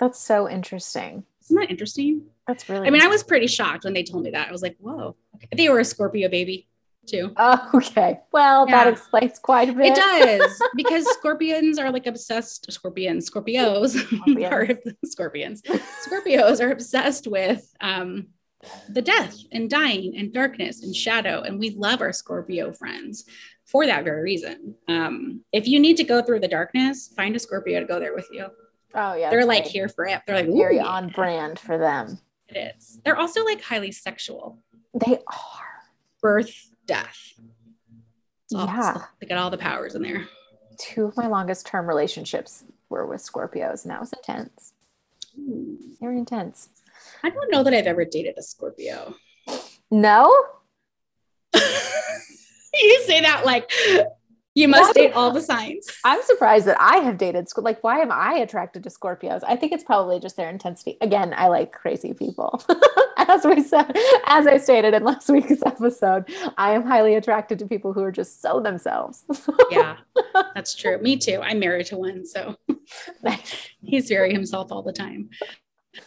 That's 0.00 0.18
so 0.18 0.48
interesting. 0.48 1.24
Isn't 1.42 1.56
that 1.56 1.70
interesting? 1.70 2.22
That's 2.46 2.68
really. 2.68 2.86
I 2.86 2.90
mean, 2.90 3.02
I 3.02 3.06
was 3.06 3.22
pretty 3.22 3.46
shocked 3.46 3.84
when 3.84 3.92
they 3.92 4.02
told 4.02 4.24
me 4.24 4.30
that. 4.30 4.48
I 4.48 4.52
was 4.52 4.62
like, 4.62 4.76
"Whoa!" 4.80 5.14
They 5.54 5.68
were 5.68 5.80
a 5.80 5.84
Scorpio 5.84 6.28
baby 6.28 6.68
too. 7.06 7.32
Oh, 7.36 7.70
okay. 7.74 8.20
Well, 8.32 8.68
yeah. 8.68 8.84
that 8.84 8.92
explains 8.92 9.38
quite 9.38 9.68
a 9.68 9.72
bit. 9.72 9.92
It 9.92 9.94
does 9.96 10.62
because 10.76 11.04
scorpions 11.14 11.78
are 11.78 11.90
like 11.90 12.06
obsessed. 12.06 12.70
Scorpions, 12.70 13.28
Scorpios 13.30 13.90
scorpions. 14.06 14.42
are 14.52 14.78
scorpions. 15.04 15.62
Scorpios 16.06 16.60
are 16.60 16.70
obsessed 16.70 17.26
with 17.26 17.74
um, 17.80 18.28
the 18.88 19.02
death 19.02 19.36
and 19.52 19.68
dying 19.68 20.16
and 20.16 20.32
darkness 20.32 20.82
and 20.82 20.94
shadow, 20.94 21.42
and 21.42 21.58
we 21.58 21.70
love 21.70 22.00
our 22.00 22.12
Scorpio 22.12 22.72
friends 22.72 23.24
for 23.66 23.86
that 23.86 24.04
very 24.04 24.22
reason. 24.22 24.74
Um, 24.88 25.42
if 25.52 25.66
you 25.66 25.78
need 25.78 25.96
to 25.98 26.04
go 26.04 26.22
through 26.22 26.40
the 26.40 26.48
darkness, 26.48 27.12
find 27.16 27.36
a 27.36 27.38
Scorpio 27.38 27.80
to 27.80 27.86
go 27.86 28.00
there 28.00 28.14
with 28.14 28.28
you. 28.32 28.46
Oh 28.94 29.14
yeah. 29.14 29.30
They're 29.30 29.44
like 29.44 29.64
right. 29.64 29.70
here 29.70 29.88
for 29.88 30.06
it. 30.06 30.22
They're 30.26 30.36
like 30.36 30.46
very 30.46 30.76
yeah. 30.76 30.86
on 30.86 31.08
brand 31.08 31.58
for 31.58 31.78
them. 31.78 32.18
It 32.48 32.74
is. 32.76 33.00
They're 33.04 33.16
also 33.16 33.44
like 33.44 33.62
highly 33.62 33.92
sexual. 33.92 34.58
They 34.94 35.18
are. 35.26 35.66
Birth, 36.20 36.70
death. 36.86 37.34
yeah. 38.50 39.04
They 39.20 39.26
got 39.26 39.38
all 39.38 39.50
the 39.50 39.58
powers 39.58 39.94
in 39.94 40.02
there. 40.02 40.26
Two 40.78 41.06
of 41.06 41.16
my 41.16 41.26
longest 41.26 41.66
term 41.66 41.86
relationships 41.86 42.64
were 42.88 43.06
with 43.06 43.22
Scorpios, 43.22 43.84
and 43.84 43.92
that 43.92 44.00
was 44.00 44.12
intense. 44.12 44.72
Ooh. 45.38 45.78
Very 46.00 46.18
intense. 46.18 46.68
I 47.22 47.30
don't 47.30 47.50
know 47.50 47.62
that 47.62 47.72
I've 47.72 47.86
ever 47.86 48.04
dated 48.04 48.36
a 48.38 48.42
Scorpio. 48.42 49.14
No? 49.90 50.32
you 51.54 53.02
say 53.06 53.20
that 53.20 53.42
like 53.44 53.70
you 54.54 54.66
must 54.68 54.94
date 54.94 55.12
all 55.12 55.30
the 55.30 55.40
signs. 55.40 55.86
I'm 56.04 56.22
surprised 56.22 56.66
that 56.66 56.76
I 56.80 56.98
have 56.98 57.18
dated 57.18 57.46
like 57.56 57.82
why 57.84 58.00
am 58.00 58.10
I 58.10 58.34
attracted 58.34 58.82
to 58.84 58.90
Scorpios? 58.90 59.42
I 59.46 59.56
think 59.56 59.72
it's 59.72 59.84
probably 59.84 60.18
just 60.18 60.36
their 60.36 60.50
intensity. 60.50 60.96
Again, 61.00 61.32
I 61.36 61.48
like 61.48 61.72
crazy 61.72 62.14
people. 62.14 62.62
as 63.16 63.44
we 63.44 63.62
said, 63.62 63.96
as 64.26 64.46
I 64.46 64.56
stated 64.58 64.94
in 64.94 65.04
last 65.04 65.28
week's 65.28 65.62
episode, 65.64 66.28
I 66.58 66.72
am 66.72 66.84
highly 66.84 67.14
attracted 67.14 67.58
to 67.60 67.66
people 67.66 67.92
who 67.92 68.02
are 68.02 68.12
just 68.12 68.42
so 68.42 68.60
themselves. 68.60 69.24
yeah. 69.70 69.98
That's 70.54 70.74
true. 70.74 70.98
Me 70.98 71.16
too. 71.16 71.40
I'm 71.42 71.60
married 71.60 71.86
to 71.86 71.96
one, 71.96 72.26
so 72.26 72.56
he's 73.82 74.08
very 74.08 74.32
himself 74.32 74.72
all 74.72 74.82
the 74.82 74.92
time. 74.92 75.30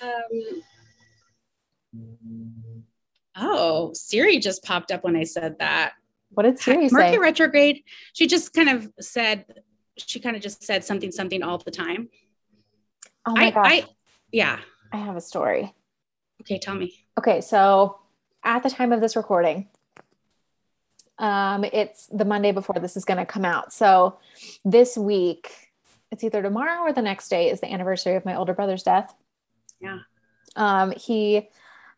Um, 0.01 0.61
oh, 3.37 3.93
Siri 3.93 4.39
just 4.39 4.63
popped 4.63 4.91
up 4.91 5.03
when 5.03 5.15
I 5.15 5.23
said 5.23 5.59
that. 5.59 5.93
What 6.33 6.43
did 6.43 6.59
Siri 6.59 6.89
say? 6.89 6.93
Mercury 6.93 7.19
retrograde. 7.19 7.83
She 8.13 8.27
just 8.27 8.53
kind 8.53 8.69
of 8.69 8.91
said, 8.99 9.45
she 9.97 10.19
kind 10.19 10.35
of 10.35 10.41
just 10.41 10.63
said 10.63 10.83
something, 10.83 11.11
something 11.11 11.43
all 11.43 11.57
the 11.57 11.71
time. 11.71 12.09
Oh 13.25 13.33
my 13.33 13.47
I, 13.47 13.51
gosh. 13.51 13.65
I, 13.65 13.85
yeah. 14.31 14.59
I 14.91 14.97
have 14.97 15.15
a 15.15 15.21
story. 15.21 15.73
Okay, 16.41 16.59
tell 16.59 16.75
me. 16.75 16.93
Okay, 17.17 17.41
so 17.41 17.99
at 18.43 18.63
the 18.63 18.69
time 18.69 18.91
of 18.91 19.01
this 19.01 19.15
recording, 19.15 19.69
um, 21.19 21.63
it's 21.63 22.07
the 22.07 22.25
Monday 22.25 22.51
before 22.51 22.75
this 22.81 22.97
is 22.97 23.05
going 23.05 23.19
to 23.19 23.25
come 23.25 23.45
out. 23.45 23.71
So 23.71 24.17
this 24.65 24.97
week, 24.97 25.51
it's 26.11 26.23
either 26.23 26.41
tomorrow 26.41 26.81
or 26.81 26.93
the 26.93 27.01
next 27.01 27.29
day 27.29 27.49
is 27.49 27.61
the 27.61 27.71
anniversary 27.71 28.15
of 28.15 28.25
my 28.25 28.35
older 28.35 28.53
brother's 28.53 28.83
death. 28.83 29.13
Yeah. 29.79 29.99
Um, 30.55 30.91
he 30.91 31.49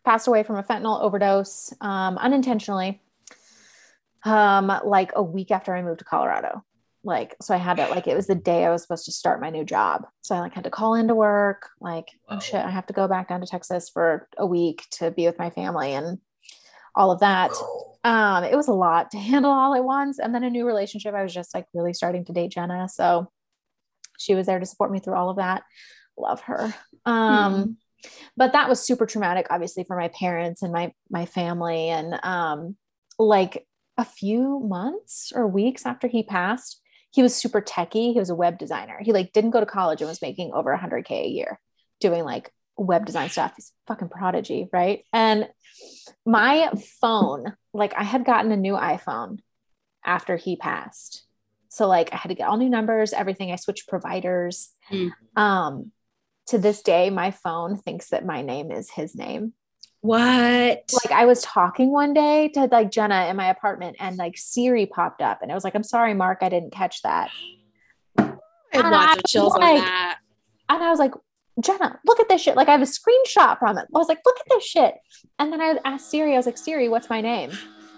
passed 0.04 0.28
away 0.28 0.44
from 0.44 0.58
a 0.58 0.64
fentanyl 0.64 1.02
overdose 1.02 1.74
um, 1.82 2.18
unintentionally 2.18 3.02
um, 4.26 4.72
like 4.84 5.12
a 5.16 5.24
week 5.24 5.52
after 5.52 5.74
I 5.76 5.82
moved 5.82 6.00
to 6.00 6.06
Colorado. 6.06 6.64
Like, 7.04 7.36
so 7.40 7.54
I 7.54 7.58
had 7.58 7.78
to, 7.78 7.88
like, 7.90 8.08
it 8.08 8.16
was 8.16 8.26
the 8.26 8.34
day 8.34 8.66
I 8.66 8.72
was 8.72 8.82
supposed 8.82 9.06
to 9.06 9.12
start 9.12 9.40
my 9.40 9.52
new 9.52 9.64
job. 9.64 10.08
So 10.22 10.36
I 10.36 10.40
like 10.40 10.56
had 10.56 10.64
to 10.64 10.72
call 10.72 10.96
into 10.96 11.14
work, 11.14 11.70
like, 11.80 12.08
oh 12.28 12.40
shit, 12.40 12.66
I 12.66 12.72
have 12.72 12.88
to 12.88 12.94
go 12.94 13.08
back 13.08 13.30
down 13.30 13.42
to 13.42 13.48
Texas 13.48 13.90
for 13.90 14.28
a 14.38 14.46
week 14.46 14.84
to 14.94 15.12
be 15.12 15.28
with 15.28 15.38
my 15.38 15.52
family 15.52 15.94
and 15.94 16.18
all 16.96 17.12
of 17.12 17.20
that. 17.20 17.52
Um, 18.04 18.44
it 18.44 18.56
was 18.56 18.68
a 18.68 18.74
lot 18.74 19.12
to 19.12 19.18
handle 19.20 19.52
all 19.52 19.76
at 19.76 19.84
once. 19.84 20.18
And 20.18 20.34
then 20.34 20.44
a 20.44 20.50
new 20.50 20.66
relationship. 20.66 21.14
I 21.14 21.22
was 21.22 21.34
just 21.34 21.54
like 21.54 21.68
really 21.76 21.94
starting 21.94 22.26
to 22.26 22.34
date 22.34 22.52
Jenna. 22.52 22.90
So 22.90 23.32
she 24.18 24.34
was 24.34 24.48
there 24.48 24.60
to 24.60 24.66
support 24.66 24.92
me 24.92 25.00
through 25.00 25.16
all 25.16 25.30
of 25.30 25.38
that. 25.38 25.62
Love 26.18 26.42
her. 26.42 26.74
Um, 27.06 27.54
mm-hmm. 27.54 27.72
but 28.36 28.54
that 28.54 28.68
was 28.68 28.84
super 28.84 29.06
traumatic, 29.06 29.48
obviously, 29.52 29.84
for 29.84 29.96
my 29.96 30.08
parents 30.08 30.64
and 30.64 30.74
my 30.74 30.92
my 31.12 31.28
family. 31.28 31.90
And 31.90 32.18
um, 32.24 32.78
like 33.20 33.68
a 33.98 34.06
few 34.06 34.60
months 34.60 35.32
or 35.36 35.48
weeks 35.48 35.86
after 35.86 36.08
he 36.08 36.24
passed, 36.24 36.82
he 37.12 37.22
was 37.22 37.36
super 37.36 37.62
techie. 37.62 38.14
He 38.14 38.20
was 38.20 38.30
a 38.30 38.36
web 38.36 38.58
designer. 38.58 39.00
He 39.02 39.14
like 39.14 39.32
didn't 39.32 39.52
go 39.52 39.62
to 39.62 39.66
college 39.66 40.02
and 40.02 40.10
was 40.10 40.22
making 40.22 40.52
over 40.54 40.76
100k 40.76 41.12
a 41.12 41.28
year 41.28 41.60
doing 42.02 42.24
like 42.24 42.52
web 42.78 43.06
design 43.06 43.30
stuff. 43.30 43.54
He's 43.56 43.72
fucking 43.88 44.10
prodigy, 44.10 44.68
right? 44.74 45.06
And 45.14 45.48
my 46.26 46.72
phone, 47.00 47.56
like 47.74 47.94
I 47.96 48.04
had 48.04 48.26
gotten 48.26 48.52
a 48.52 48.58
new 48.58 48.74
iPhone 48.74 49.40
after 50.04 50.36
he 50.36 50.56
passed. 50.56 51.26
So 51.70 51.88
like 51.88 52.14
I 52.14 52.18
had 52.18 52.30
to 52.30 52.36
get 52.36 52.48
all 52.48 52.58
new 52.58 52.70
numbers, 52.70 53.14
everything. 53.14 53.52
I 53.52 53.56
switched 53.56 53.88
providers. 53.88 54.70
Mm. 54.92 55.12
Um 55.36 55.92
to 56.48 56.60
this 56.60 56.84
day 56.84 57.10
my 57.10 57.32
phone 57.32 57.76
thinks 57.76 58.10
that 58.10 58.26
my 58.26 58.42
name 58.42 58.72
is 58.72 58.92
his 58.92 59.16
name. 59.16 59.54
What? 60.06 60.84
Like 60.94 61.12
I 61.12 61.26
was 61.26 61.42
talking 61.42 61.92
one 61.92 62.14
day 62.14 62.50
to 62.50 62.66
like 62.66 62.92
Jenna 62.92 63.26
in 63.26 63.36
my 63.36 63.50
apartment 63.50 63.98
and 64.00 64.18
like 64.18 64.38
Siri 64.38 64.86
popped 64.86 65.20
up 65.20 65.42
and 65.42 65.52
I 65.52 65.56
was 65.56 65.64
like, 65.64 65.74
I'm 65.74 65.84
sorry, 65.84 66.14
Mark, 66.14 66.40
I 66.42 66.50
didn't 66.50 66.72
catch 66.72 67.02
that. 67.02 67.32
I 68.20 68.36
had 68.72 68.92
lots 68.92 69.18
of 69.18 69.24
chills 69.26 69.54
like, 69.54 69.80
on 69.80 69.86
that. 69.86 70.20
And 70.70 70.84
I 70.84 70.92
was 70.92 71.00
like, 71.00 71.14
Jenna, 71.60 72.00
look 72.06 72.20
at 72.20 72.30
this 72.30 72.40
shit. 72.40 72.56
Like 72.56 72.68
I 72.68 72.74
have 72.74 72.84
a 72.84 72.86
screenshot 72.86 73.58
from 73.58 73.80
it. 73.80 73.88
I 73.96 73.98
was 73.98 74.08
like, 74.08 74.20
look 74.24 74.38
at 74.40 74.46
this 74.50 74.64
shit. 74.64 74.94
And 75.40 75.52
then 75.52 75.60
I 75.60 75.80
asked 75.84 76.12
Siri, 76.12 76.34
I 76.34 76.38
was 76.38 76.46
like, 76.46 76.60
Siri, 76.60 76.88
what's 76.88 77.10
my 77.10 77.22
name? 77.22 77.52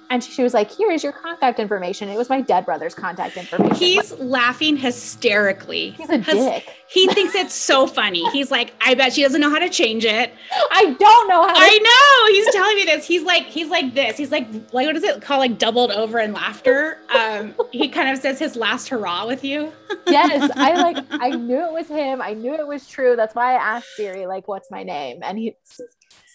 And 0.09 0.23
she 0.23 0.41
was 0.43 0.53
like, 0.53 0.71
Here 0.71 0.89
is 0.91 1.03
your 1.03 1.11
contact 1.13 1.59
information. 1.59 2.07
It 2.09 2.17
was 2.17 2.29
my 2.29 2.41
dead 2.41 2.65
brother's 2.65 2.95
contact 2.95 3.35
information. 3.37 3.75
He's 3.75 4.11
like, 4.11 4.19
laughing 4.21 4.77
hysterically. 4.77 5.91
He's 5.91 6.09
a 6.09 6.17
dick. 6.17 6.69
He 6.89 7.07
thinks 7.07 7.35
it's 7.35 7.53
so 7.53 7.85
funny. 7.87 8.23
He's 8.31 8.49
like, 8.49 8.73
I 8.85 8.93
bet 8.95 9.13
she 9.13 9.21
doesn't 9.21 9.41
know 9.41 9.49
how 9.49 9.59
to 9.59 9.67
change 9.69 10.05
it. 10.05 10.31
I 10.71 10.95
don't 10.97 11.27
know 11.27 11.45
how 11.45 11.53
to- 11.53 11.59
I 11.59 11.77
know. 11.77 12.33
He's 12.33 12.53
telling 12.55 12.75
me 12.77 12.85
this. 12.85 13.05
He's 13.05 13.23
like, 13.23 13.43
he's 13.43 13.67
like 13.69 13.93
this. 13.93 14.15
He's 14.17 14.31
like, 14.31 14.47
like 14.71 14.87
what 14.87 14.95
is 14.95 15.03
it 15.03 15.21
called? 15.21 15.39
Like 15.39 15.57
doubled 15.57 15.91
over 15.91 16.19
in 16.19 16.31
laughter. 16.33 16.99
Um, 17.13 17.53
he 17.71 17.89
kind 17.89 18.09
of 18.09 18.17
says 18.21 18.39
his 18.39 18.55
last 18.55 18.87
hurrah 18.87 19.25
with 19.27 19.43
you. 19.43 19.73
yes. 20.07 20.49
I 20.55 20.73
like 20.81 20.97
I 21.11 21.31
knew 21.31 21.65
it 21.65 21.73
was 21.73 21.87
him. 21.89 22.21
I 22.21 22.33
knew 22.33 22.53
it 22.53 22.65
was 22.67 22.87
true. 22.87 23.15
That's 23.17 23.35
why 23.35 23.53
I 23.55 23.75
asked 23.75 23.87
Siri, 23.95 24.25
like, 24.25 24.47
what's 24.47 24.71
my 24.71 24.83
name? 24.83 25.19
And 25.23 25.37
he 25.37 25.55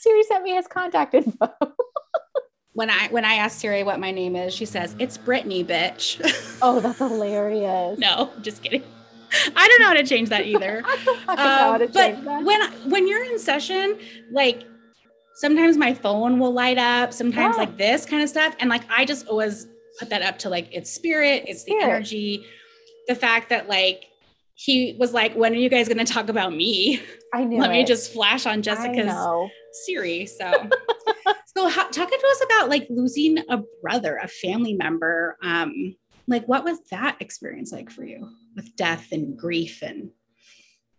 Siri 0.00 0.22
sent 0.24 0.44
me 0.44 0.54
his 0.54 0.66
contact 0.66 1.14
info 1.14 1.48
when 2.74 2.90
I 2.90 3.08
when 3.08 3.24
I 3.24 3.34
ask 3.34 3.60
Siri 3.60 3.82
what 3.82 4.00
my 4.00 4.10
name 4.10 4.36
is, 4.36 4.54
she 4.54 4.64
says 4.64 4.96
it's 4.98 5.18
Brittany, 5.18 5.64
bitch. 5.64 6.20
Oh, 6.64 6.78
that's 6.78 6.98
hilarious. 6.98 7.98
no, 7.98 8.30
just 8.40 8.62
kidding. 8.62 8.84
I 9.56 9.66
don't 9.66 9.80
know 9.80 9.88
how 9.88 9.94
to 9.94 10.04
change 10.04 10.28
that 10.28 10.46
either. 10.46 10.84
um, 11.28 11.78
but 11.78 11.92
that. 11.92 12.22
when 12.24 12.62
when 12.88 13.08
you're 13.08 13.24
in 13.24 13.36
session, 13.38 13.98
like 14.30 14.62
sometimes 15.34 15.76
my 15.76 15.92
phone 15.92 16.38
will 16.38 16.52
light 16.52 16.78
up, 16.78 17.12
sometimes 17.12 17.56
yeah. 17.56 17.62
like 17.62 17.76
this 17.76 18.06
kind 18.06 18.22
of 18.22 18.28
stuff, 18.28 18.54
and 18.60 18.70
like 18.70 18.82
I 18.88 19.04
just 19.04 19.26
always 19.26 19.66
put 19.98 20.10
that 20.10 20.22
up 20.22 20.38
to 20.40 20.50
like 20.50 20.68
it's 20.70 20.90
spirit, 20.90 21.44
it's 21.48 21.62
spirit. 21.62 21.80
the 21.80 21.84
energy, 21.84 22.46
the 23.08 23.16
fact 23.16 23.48
that 23.48 23.68
like 23.68 24.04
he 24.54 24.96
was 25.00 25.12
like, 25.12 25.34
"When 25.34 25.52
are 25.52 25.56
you 25.56 25.68
guys 25.68 25.88
going 25.88 26.04
to 26.04 26.10
talk 26.10 26.28
about 26.28 26.54
me?" 26.54 27.02
I 27.34 27.42
knew. 27.42 27.58
Let 27.60 27.70
it. 27.70 27.74
me 27.74 27.84
just 27.84 28.12
flash 28.12 28.46
on 28.46 28.62
Jessica's 28.62 29.12
Siri. 29.72 30.26
So 30.26 30.68
So, 31.56 31.68
how, 31.68 31.88
talking 31.88 32.18
to 32.18 32.26
us 32.26 32.42
about 32.44 32.70
like 32.70 32.86
losing 32.88 33.38
a 33.50 33.62
brother, 33.82 34.18
a 34.22 34.28
family 34.28 34.74
member. 34.74 35.36
Um, 35.42 35.96
like, 36.26 36.46
what 36.46 36.64
was 36.64 36.78
that 36.90 37.16
experience 37.20 37.72
like 37.72 37.90
for 37.90 38.04
you 38.04 38.30
with 38.56 38.74
death 38.76 39.12
and 39.12 39.36
grief? 39.36 39.82
And 39.82 40.10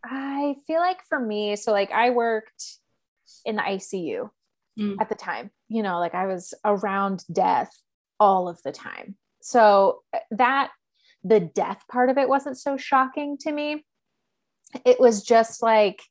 I 0.04 0.56
feel 0.68 0.80
like 0.80 1.04
for 1.08 1.20
me, 1.20 1.56
so 1.56 1.72
like 1.72 1.92
I 1.92 2.12
worked 2.12 2.78
in 3.46 3.56
the 3.56 3.64
ICU 3.64 4.30
mm. 4.80 4.96
at 5.00 5.10
the 5.10 5.16
time. 5.16 5.50
You 5.70 5.82
know, 5.82 6.00
like 6.00 6.14
I 6.14 6.28
was 6.28 6.54
around 6.64 7.24
death 7.32 7.72
all 8.20 8.48
of 8.48 8.62
the 8.64 8.72
time. 8.72 9.16
So 9.42 10.04
uh, 10.14 10.20
that 10.32 10.72
the 11.24 11.40
death 11.40 11.84
part 11.90 12.10
of 12.10 12.18
it 12.18 12.30
wasn't 12.30 12.60
so 12.60 12.78
shocking 12.78 13.38
to 13.40 13.52
me. 13.52 13.86
It 14.86 15.00
was 15.00 15.24
just 15.24 15.64
like 15.64 16.02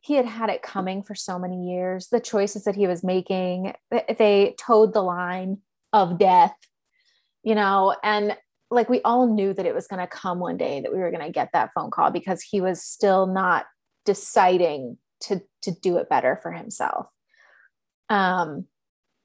he 0.00 0.14
had 0.14 0.26
had 0.26 0.48
it 0.48 0.62
coming 0.62 1.02
for 1.02 1.14
so 1.14 1.38
many 1.38 1.68
years. 1.70 2.08
The 2.08 2.20
choices 2.20 2.64
that 2.64 2.74
he 2.74 2.86
was 2.86 3.04
making, 3.04 3.74
they 3.90 4.54
towed 4.58 4.94
the 4.94 5.02
line 5.02 5.58
of 5.92 6.18
death, 6.18 6.54
you 7.42 7.54
know, 7.54 7.94
and 8.02 8.36
like 8.70 8.88
we 8.88 9.02
all 9.02 9.26
knew 9.26 9.52
that 9.52 9.66
it 9.66 9.74
was 9.74 9.88
going 9.88 10.00
to 10.00 10.06
come 10.06 10.38
one 10.38 10.56
day 10.56 10.80
that 10.80 10.92
we 10.92 10.98
were 10.98 11.10
going 11.10 11.24
to 11.24 11.32
get 11.32 11.50
that 11.52 11.70
phone 11.74 11.90
call 11.90 12.10
because 12.10 12.42
he 12.42 12.60
was 12.60 12.82
still 12.82 13.26
not 13.26 13.66
deciding 14.06 14.96
to 15.20 15.42
to 15.62 15.70
do 15.70 15.98
it 15.98 16.08
better 16.08 16.38
for 16.42 16.50
himself. 16.50 17.06
Um 18.08 18.66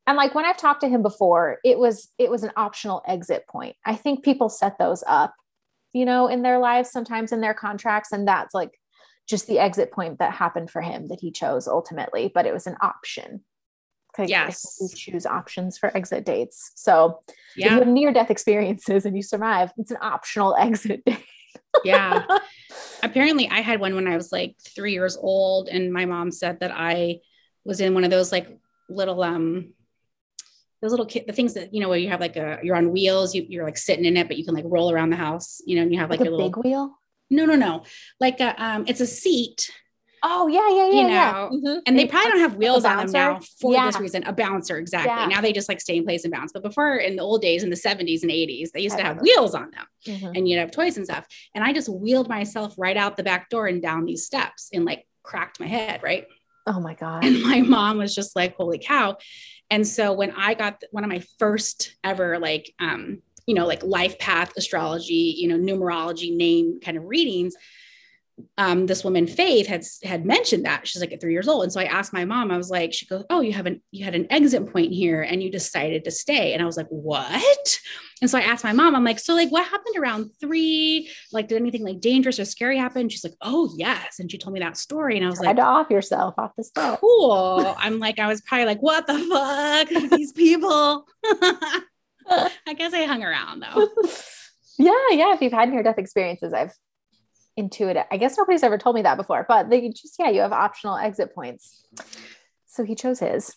and 0.07 0.17
like 0.17 0.35
when 0.35 0.45
I've 0.45 0.57
talked 0.57 0.81
to 0.81 0.89
him 0.89 1.01
before, 1.01 1.59
it 1.63 1.79
was 1.79 2.09
it 2.17 2.29
was 2.29 2.43
an 2.43 2.51
optional 2.57 3.01
exit 3.07 3.47
point. 3.47 3.77
I 3.85 3.95
think 3.95 4.25
people 4.25 4.49
set 4.49 4.77
those 4.77 5.03
up, 5.07 5.33
you 5.93 6.03
know, 6.03 6.27
in 6.27 6.41
their 6.41 6.59
lives 6.59 6.91
sometimes 6.91 7.31
in 7.31 7.39
their 7.39 7.53
contracts 7.53 8.11
and 8.11 8.27
that's 8.27 8.53
like 8.53 8.71
just 9.27 9.47
the 9.47 9.59
exit 9.59 9.91
point 9.91 10.19
that 10.19 10.33
happened 10.33 10.69
for 10.69 10.81
him 10.81 11.07
that 11.07 11.19
he 11.19 11.31
chose 11.31 11.67
ultimately, 11.67 12.31
but 12.33 12.45
it 12.45 12.53
was 12.53 12.67
an 12.67 12.77
option. 12.81 13.43
Yes. 14.23 14.77
We 14.81 14.87
choose 14.89 15.25
options 15.25 15.77
for 15.77 15.95
exit 15.95 16.25
dates. 16.25 16.71
So 16.75 17.19
yeah. 17.55 17.65
if 17.65 17.71
you 17.71 17.79
have 17.79 17.87
near 17.87 18.13
death 18.13 18.31
experiences 18.31 19.05
and 19.05 19.15
you 19.15 19.21
survive, 19.21 19.71
it's 19.77 19.91
an 19.91 19.97
optional 20.01 20.55
exit 20.59 21.03
date. 21.05 21.25
yeah. 21.83 22.23
Apparently, 23.03 23.49
I 23.49 23.61
had 23.61 23.79
one 23.79 23.95
when 23.95 24.07
I 24.07 24.15
was 24.15 24.31
like 24.31 24.55
three 24.61 24.93
years 24.93 25.17
old, 25.17 25.67
and 25.67 25.93
my 25.93 26.05
mom 26.05 26.31
said 26.31 26.59
that 26.61 26.71
I 26.73 27.19
was 27.63 27.79
in 27.79 27.93
one 27.93 28.03
of 28.03 28.09
those 28.09 28.31
like 28.31 28.47
little, 28.89 29.21
um, 29.23 29.73
those 30.81 30.91
little 30.91 31.05
kid, 31.05 31.25
the 31.27 31.33
things 31.33 31.53
that, 31.53 31.73
you 31.73 31.81
know, 31.81 31.89
where 31.89 31.97
you 31.97 32.09
have 32.09 32.19
like 32.19 32.35
a, 32.35 32.59
you're 32.63 32.75
on 32.75 32.91
wheels, 32.91 33.35
you, 33.35 33.45
you're 33.47 33.65
like 33.65 33.77
sitting 33.77 34.05
in 34.05 34.17
it, 34.17 34.27
but 34.27 34.37
you 34.37 34.45
can 34.45 34.55
like 34.55 34.65
roll 34.67 34.91
around 34.91 35.09
the 35.09 35.15
house, 35.15 35.61
you 35.65 35.75
know, 35.75 35.81
and 35.83 35.93
you 35.93 35.99
have 35.99 36.09
like, 36.09 36.19
like 36.19 36.29
a, 36.29 36.31
little 36.31 36.49
big 36.49 36.63
wheel 36.63 36.97
no, 37.29 37.45
no, 37.45 37.55
no. 37.55 37.83
Like 38.19 38.39
a, 38.39 38.63
um, 38.63 38.85
it's 38.87 39.01
a 39.01 39.07
seat. 39.07 39.71
Oh 40.27 40.47
yeah, 40.47 40.67
yeah, 40.69 40.89
yeah. 40.89 41.01
You 41.01 41.03
know, 41.03 41.09
yeah. 41.09 41.49
Mm-hmm. 41.51 41.79
and 41.85 41.99
they 41.99 42.07
probably 42.07 42.31
don't 42.31 42.39
have 42.39 42.55
wheels 42.55 42.83
on 42.83 42.97
them 42.97 43.11
now 43.11 43.39
for 43.61 43.73
yeah. 43.73 43.85
this 43.85 43.99
reason. 43.99 44.23
A 44.23 44.33
bouncer, 44.33 44.77
exactly. 44.77 45.11
Yeah. 45.11 45.27
Now 45.27 45.41
they 45.41 45.53
just 45.53 45.69
like 45.69 45.79
stay 45.79 45.97
in 45.97 46.03
place 46.03 46.23
and 46.23 46.33
bounce. 46.33 46.51
But 46.51 46.63
before, 46.63 46.95
in 46.95 47.15
the 47.15 47.21
old 47.21 47.43
days, 47.43 47.63
in 47.63 47.69
the 47.69 47.75
'70s 47.75 48.23
and 48.23 48.31
'80s, 48.31 48.71
they 48.71 48.79
used 48.79 48.97
to 48.97 49.03
have 49.03 49.21
wheels 49.21 49.53
on 49.53 49.69
them, 49.69 49.85
mm-hmm. 50.07 50.31
and 50.33 50.49
you'd 50.49 50.57
have 50.57 50.71
toys 50.71 50.97
and 50.97 51.05
stuff. 51.05 51.27
And 51.53 51.63
I 51.63 51.73
just 51.73 51.89
wheeled 51.89 52.27
myself 52.27 52.73
right 52.75 52.97
out 52.97 53.17
the 53.17 53.23
back 53.23 53.49
door 53.49 53.67
and 53.67 53.83
down 53.83 54.05
these 54.05 54.25
steps, 54.25 54.69
and 54.73 54.83
like 54.83 55.05
cracked 55.21 55.59
my 55.59 55.67
head. 55.67 56.01
Right. 56.01 56.25
Oh 56.67 56.79
my 56.79 56.95
God. 56.95 57.23
And 57.23 57.43
my 57.43 57.61
mom 57.61 57.97
was 57.97 58.15
just 58.15 58.35
like, 58.35 58.55
holy 58.55 58.79
cow. 58.79 59.17
And 59.69 59.87
so 59.87 60.13
when 60.13 60.31
I 60.31 60.53
got 60.53 60.81
one 60.91 61.03
of 61.03 61.09
my 61.09 61.23
first 61.39 61.95
ever, 62.03 62.39
like, 62.39 62.73
um, 62.79 63.21
you 63.45 63.53
know, 63.53 63.65
like 63.65 63.83
life 63.83 64.17
path 64.19 64.53
astrology, 64.57 65.35
you 65.37 65.47
know, 65.47 65.57
numerology 65.57 66.35
name 66.35 66.79
kind 66.81 66.97
of 66.97 67.05
readings, 67.05 67.55
um, 68.57 68.85
this 68.85 69.03
woman 69.03 69.27
Faith 69.27 69.67
had 69.67 69.83
had 70.03 70.25
mentioned 70.25 70.65
that 70.65 70.87
she's 70.87 70.99
like 70.99 71.13
at 71.13 71.21
three 71.21 71.31
years 71.31 71.47
old, 71.47 71.63
and 71.63 71.71
so 71.71 71.79
I 71.79 71.85
asked 71.85 72.11
my 72.11 72.25
mom. 72.25 72.51
I 72.51 72.57
was 72.57 72.69
like, 72.69 72.93
she 72.93 73.05
goes, 73.05 73.23
"Oh, 73.29 73.39
you 73.39 73.53
have 73.53 73.65
an 73.65 73.81
you 73.91 74.03
had 74.03 74.15
an 74.15 74.27
exit 74.29 74.71
point 74.71 74.91
here, 74.91 75.21
and 75.21 75.41
you 75.41 75.49
decided 75.49 76.03
to 76.03 76.11
stay." 76.11 76.53
And 76.53 76.61
I 76.61 76.65
was 76.65 76.75
like, 76.75 76.87
"What?" 76.89 77.79
And 78.21 78.29
so 78.29 78.37
I 78.37 78.41
asked 78.41 78.63
my 78.63 78.73
mom. 78.73 78.95
I'm 78.95 79.03
like, 79.05 79.19
"So 79.19 79.33
like, 79.35 79.51
what 79.51 79.65
happened 79.67 79.95
around 79.97 80.31
three? 80.39 81.09
Like, 81.31 81.47
did 81.47 81.61
anything 81.61 81.83
like 81.83 82.01
dangerous 82.01 82.39
or 82.39 82.45
scary 82.45 82.77
happen?" 82.77 83.07
She's 83.07 83.23
like, 83.23 83.35
"Oh 83.41 83.73
yes," 83.77 84.19
and 84.19 84.29
she 84.29 84.37
told 84.37 84.53
me 84.53 84.59
that 84.59 84.77
story, 84.77 85.15
and 85.15 85.25
I 85.25 85.29
was 85.29 85.39
Tried 85.39 85.47
like, 85.47 85.55
to 85.57 85.63
off 85.63 85.89
yourself 85.89 86.33
off 86.37 86.51
the 86.57 86.63
spot. 86.63 86.99
Cool. 86.99 87.75
I'm 87.77 87.99
like, 87.99 88.19
I 88.19 88.27
was 88.27 88.41
probably 88.41 88.65
like, 88.65 88.81
"What 88.81 89.07
the 89.07 89.17
fuck, 89.17 90.09
these 90.11 90.33
people." 90.33 91.07
I 92.29 92.73
guess 92.73 92.93
I 92.93 93.03
hung 93.03 93.23
around 93.23 93.61
though. 93.61 93.89
yeah, 94.77 94.91
yeah. 95.11 95.33
If 95.33 95.41
you've 95.41 95.53
had 95.53 95.69
near 95.69 95.83
death 95.83 95.97
experiences, 95.97 96.53
I've 96.53 96.73
intuitive. 97.57 98.03
I 98.11 98.17
guess 98.17 98.37
nobody's 98.37 98.63
ever 98.63 98.77
told 98.77 98.95
me 98.95 99.01
that 99.03 99.17
before, 99.17 99.45
but 99.47 99.69
they 99.69 99.89
just, 99.89 100.15
yeah, 100.19 100.29
you 100.29 100.41
have 100.41 100.51
optional 100.51 100.97
exit 100.97 101.33
points. 101.33 101.85
So 102.67 102.83
he 102.83 102.95
chose 102.95 103.19
his. 103.19 103.55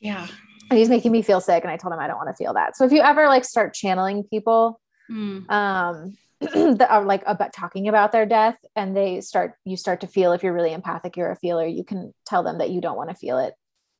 Yeah. 0.00 0.26
And 0.70 0.78
he's 0.78 0.90
making 0.90 1.12
me 1.12 1.22
feel 1.22 1.40
sick. 1.40 1.64
And 1.64 1.70
I 1.70 1.76
told 1.76 1.94
him 1.94 2.00
I 2.00 2.06
don't 2.06 2.18
want 2.18 2.28
to 2.28 2.34
feel 2.34 2.54
that. 2.54 2.76
So 2.76 2.84
if 2.84 2.92
you 2.92 3.00
ever 3.00 3.26
like 3.26 3.44
start 3.44 3.72
channeling 3.72 4.24
people, 4.24 4.80
mm. 5.10 5.50
um, 5.50 6.16
that 6.40 6.90
are 6.90 7.04
like 7.04 7.22
about 7.26 7.52
talking 7.52 7.88
about 7.88 8.12
their 8.12 8.26
death 8.26 8.58
and 8.76 8.96
they 8.96 9.20
start, 9.20 9.54
you 9.64 9.76
start 9.76 10.02
to 10.02 10.06
feel 10.06 10.32
if 10.32 10.42
you're 10.42 10.52
really 10.52 10.72
empathic, 10.72 11.16
you're 11.16 11.32
a 11.32 11.36
feeler, 11.36 11.66
you 11.66 11.84
can 11.84 12.12
tell 12.26 12.42
them 12.42 12.58
that 12.58 12.70
you 12.70 12.80
don't 12.80 12.96
want 12.96 13.08
to 13.08 13.16
feel 13.16 13.38
it. 13.38 13.54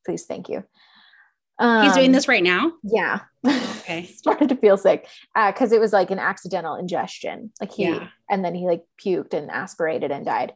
Please, 0.05 0.25
thank 0.25 0.47
you. 0.47 0.63
Um, 1.59 1.83
He's 1.83 1.93
doing 1.93 2.07
um, 2.07 2.11
this 2.13 2.27
right 2.27 2.43
now. 2.43 2.71
Yeah. 2.83 3.19
Okay. 3.45 4.05
Started 4.15 4.49
to 4.49 4.55
feel 4.55 4.77
sick 4.77 5.07
because 5.35 5.71
uh, 5.71 5.75
it 5.75 5.79
was 5.79 5.93
like 5.93 6.09
an 6.09 6.19
accidental 6.19 6.75
ingestion. 6.75 7.51
Like 7.59 7.71
he, 7.71 7.83
yeah. 7.83 8.07
and 8.29 8.43
then 8.43 8.55
he 8.55 8.65
like 8.65 8.83
puked 9.03 9.33
and 9.33 9.51
aspirated 9.51 10.11
and 10.11 10.25
died. 10.25 10.53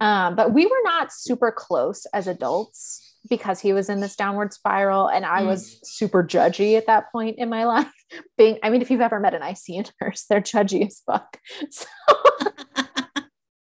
Um, 0.00 0.34
but 0.34 0.52
we 0.52 0.66
were 0.66 0.82
not 0.82 1.12
super 1.12 1.52
close 1.52 2.06
as 2.12 2.26
adults 2.26 3.16
because 3.28 3.60
he 3.60 3.72
was 3.72 3.88
in 3.88 4.00
this 4.00 4.16
downward 4.16 4.52
spiral 4.52 5.08
and 5.08 5.24
I 5.24 5.42
mm. 5.42 5.46
was 5.46 5.78
super 5.84 6.22
judgy 6.22 6.76
at 6.76 6.86
that 6.86 7.10
point 7.12 7.38
in 7.38 7.48
my 7.48 7.64
life. 7.66 7.92
Being, 8.36 8.58
I 8.62 8.70
mean, 8.70 8.82
if 8.82 8.90
you've 8.90 9.00
ever 9.00 9.20
met 9.20 9.34
an 9.34 9.42
ICU 9.42 9.90
nurse, 10.00 10.24
they're 10.28 10.40
judgy 10.40 10.86
as 10.86 11.02
fuck. 11.06 11.38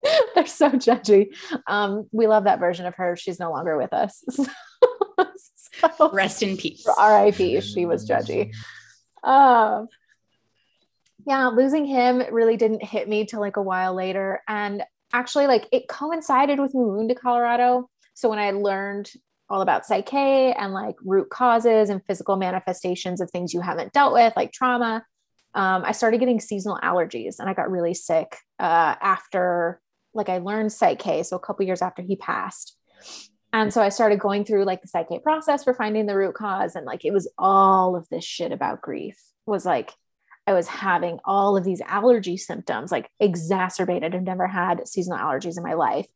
So 0.03 0.13
they're 0.35 0.47
so 0.47 0.71
judgy. 0.71 1.27
Um, 1.67 2.07
we 2.11 2.27
love 2.27 2.45
that 2.45 2.59
version 2.59 2.85
of 2.85 2.95
her. 2.95 3.15
She's 3.15 3.39
no 3.39 3.51
longer 3.51 3.77
with 3.77 3.93
us. 3.93 4.23
so, 4.29 4.45
Rest 6.13 6.43
in 6.43 6.57
peace. 6.57 6.85
RIP. 6.99 7.63
She 7.63 7.85
was 7.85 8.07
judgy. 8.07 8.53
Uh, 9.23 9.85
yeah, 11.25 11.47
losing 11.47 11.85
him 11.85 12.23
really 12.31 12.57
didn't 12.57 12.83
hit 12.83 13.07
me 13.07 13.25
till 13.25 13.39
like 13.39 13.57
a 13.57 13.61
while 13.61 13.93
later. 13.93 14.41
And 14.47 14.83
actually, 15.13 15.47
like 15.47 15.67
it 15.71 15.87
coincided 15.87 16.59
with 16.59 16.73
me 16.73 16.81
moving 16.81 17.09
to 17.09 17.15
Colorado. 17.15 17.89
So 18.13 18.29
when 18.29 18.39
I 18.39 18.51
learned 18.51 19.11
all 19.49 19.61
about 19.61 19.85
Psych 19.85 20.05
K 20.05 20.53
and 20.53 20.73
like 20.73 20.95
root 21.03 21.29
causes 21.29 21.89
and 21.89 22.01
physical 22.05 22.37
manifestations 22.37 23.21
of 23.21 23.29
things 23.29 23.53
you 23.53 23.61
haven't 23.61 23.93
dealt 23.93 24.13
with, 24.13 24.33
like 24.35 24.51
trauma, 24.51 25.03
um, 25.53 25.83
I 25.85 25.91
started 25.91 26.19
getting 26.19 26.39
seasonal 26.39 26.79
allergies 26.81 27.39
and 27.39 27.49
I 27.49 27.53
got 27.53 27.69
really 27.69 27.93
sick 27.93 28.37
uh, 28.59 28.95
after 29.01 29.81
like 30.13 30.29
I 30.29 30.39
learned 30.39 30.71
Psych 30.71 30.99
K. 30.99 31.23
So 31.23 31.35
a 31.35 31.39
couple 31.39 31.65
years 31.65 31.81
after 31.81 32.01
he 32.01 32.15
passed. 32.15 32.77
And 33.53 33.73
so 33.73 33.81
I 33.81 33.89
started 33.89 34.19
going 34.19 34.45
through 34.45 34.63
like 34.65 34.81
the 34.81 34.87
Psych 34.87 35.09
K 35.09 35.19
process 35.19 35.63
for 35.63 35.73
finding 35.73 36.05
the 36.05 36.15
root 36.15 36.35
cause. 36.35 36.75
And 36.75 36.85
like 36.85 37.03
it 37.03 37.11
was 37.11 37.29
all 37.37 37.95
of 37.95 38.07
this 38.09 38.23
shit 38.23 38.51
about 38.51 38.81
grief 38.81 39.17
was 39.45 39.65
like 39.65 39.91
I 40.47 40.53
was 40.53 40.67
having 40.67 41.19
all 41.25 41.57
of 41.57 41.63
these 41.63 41.81
allergy 41.81 42.37
symptoms, 42.37 42.91
like 42.91 43.09
exacerbated. 43.19 44.15
I've 44.15 44.23
never 44.23 44.47
had 44.47 44.87
seasonal 44.87 45.19
allergies 45.19 45.57
in 45.57 45.63
my 45.63 45.73
life. 45.73 46.07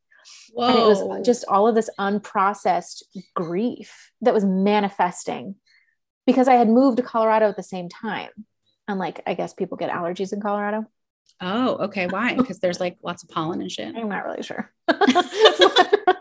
Whoa. 0.54 0.68
And 0.68 0.78
it 0.78 0.86
was 0.86 1.26
just 1.26 1.46
all 1.48 1.68
of 1.68 1.76
this 1.76 1.90
unprocessed 2.00 3.04
grief 3.36 4.12
that 4.22 4.34
was 4.34 4.44
manifesting 4.44 5.56
because 6.26 6.48
I 6.48 6.56
had 6.56 6.70
moved 6.70 6.98
to 6.98 7.04
Colorado 7.04 7.48
at 7.50 7.58
the 7.58 7.64
same 7.64 7.90
time. 7.90 8.32
And 8.88 9.00
like, 9.00 9.22
I 9.28 9.36
guess 9.36 9.54
people 9.54 9.78
get 9.78 9.92
allergies 9.92 10.34
in 10.34 10.42
Colorado. 10.42 10.86
Oh, 11.42 11.76
okay. 11.86 12.08
Why? 12.08 12.34
Because 12.34 12.60
there's 12.60 12.80
like 12.80 12.98
lots 13.04 13.24
of 13.24 13.30
pollen 13.30 13.62
and 13.62 13.72
shit. 13.72 13.96
I'm 13.96 14.10
not 14.10 14.26
really 14.26 14.44
sure. 14.44 14.72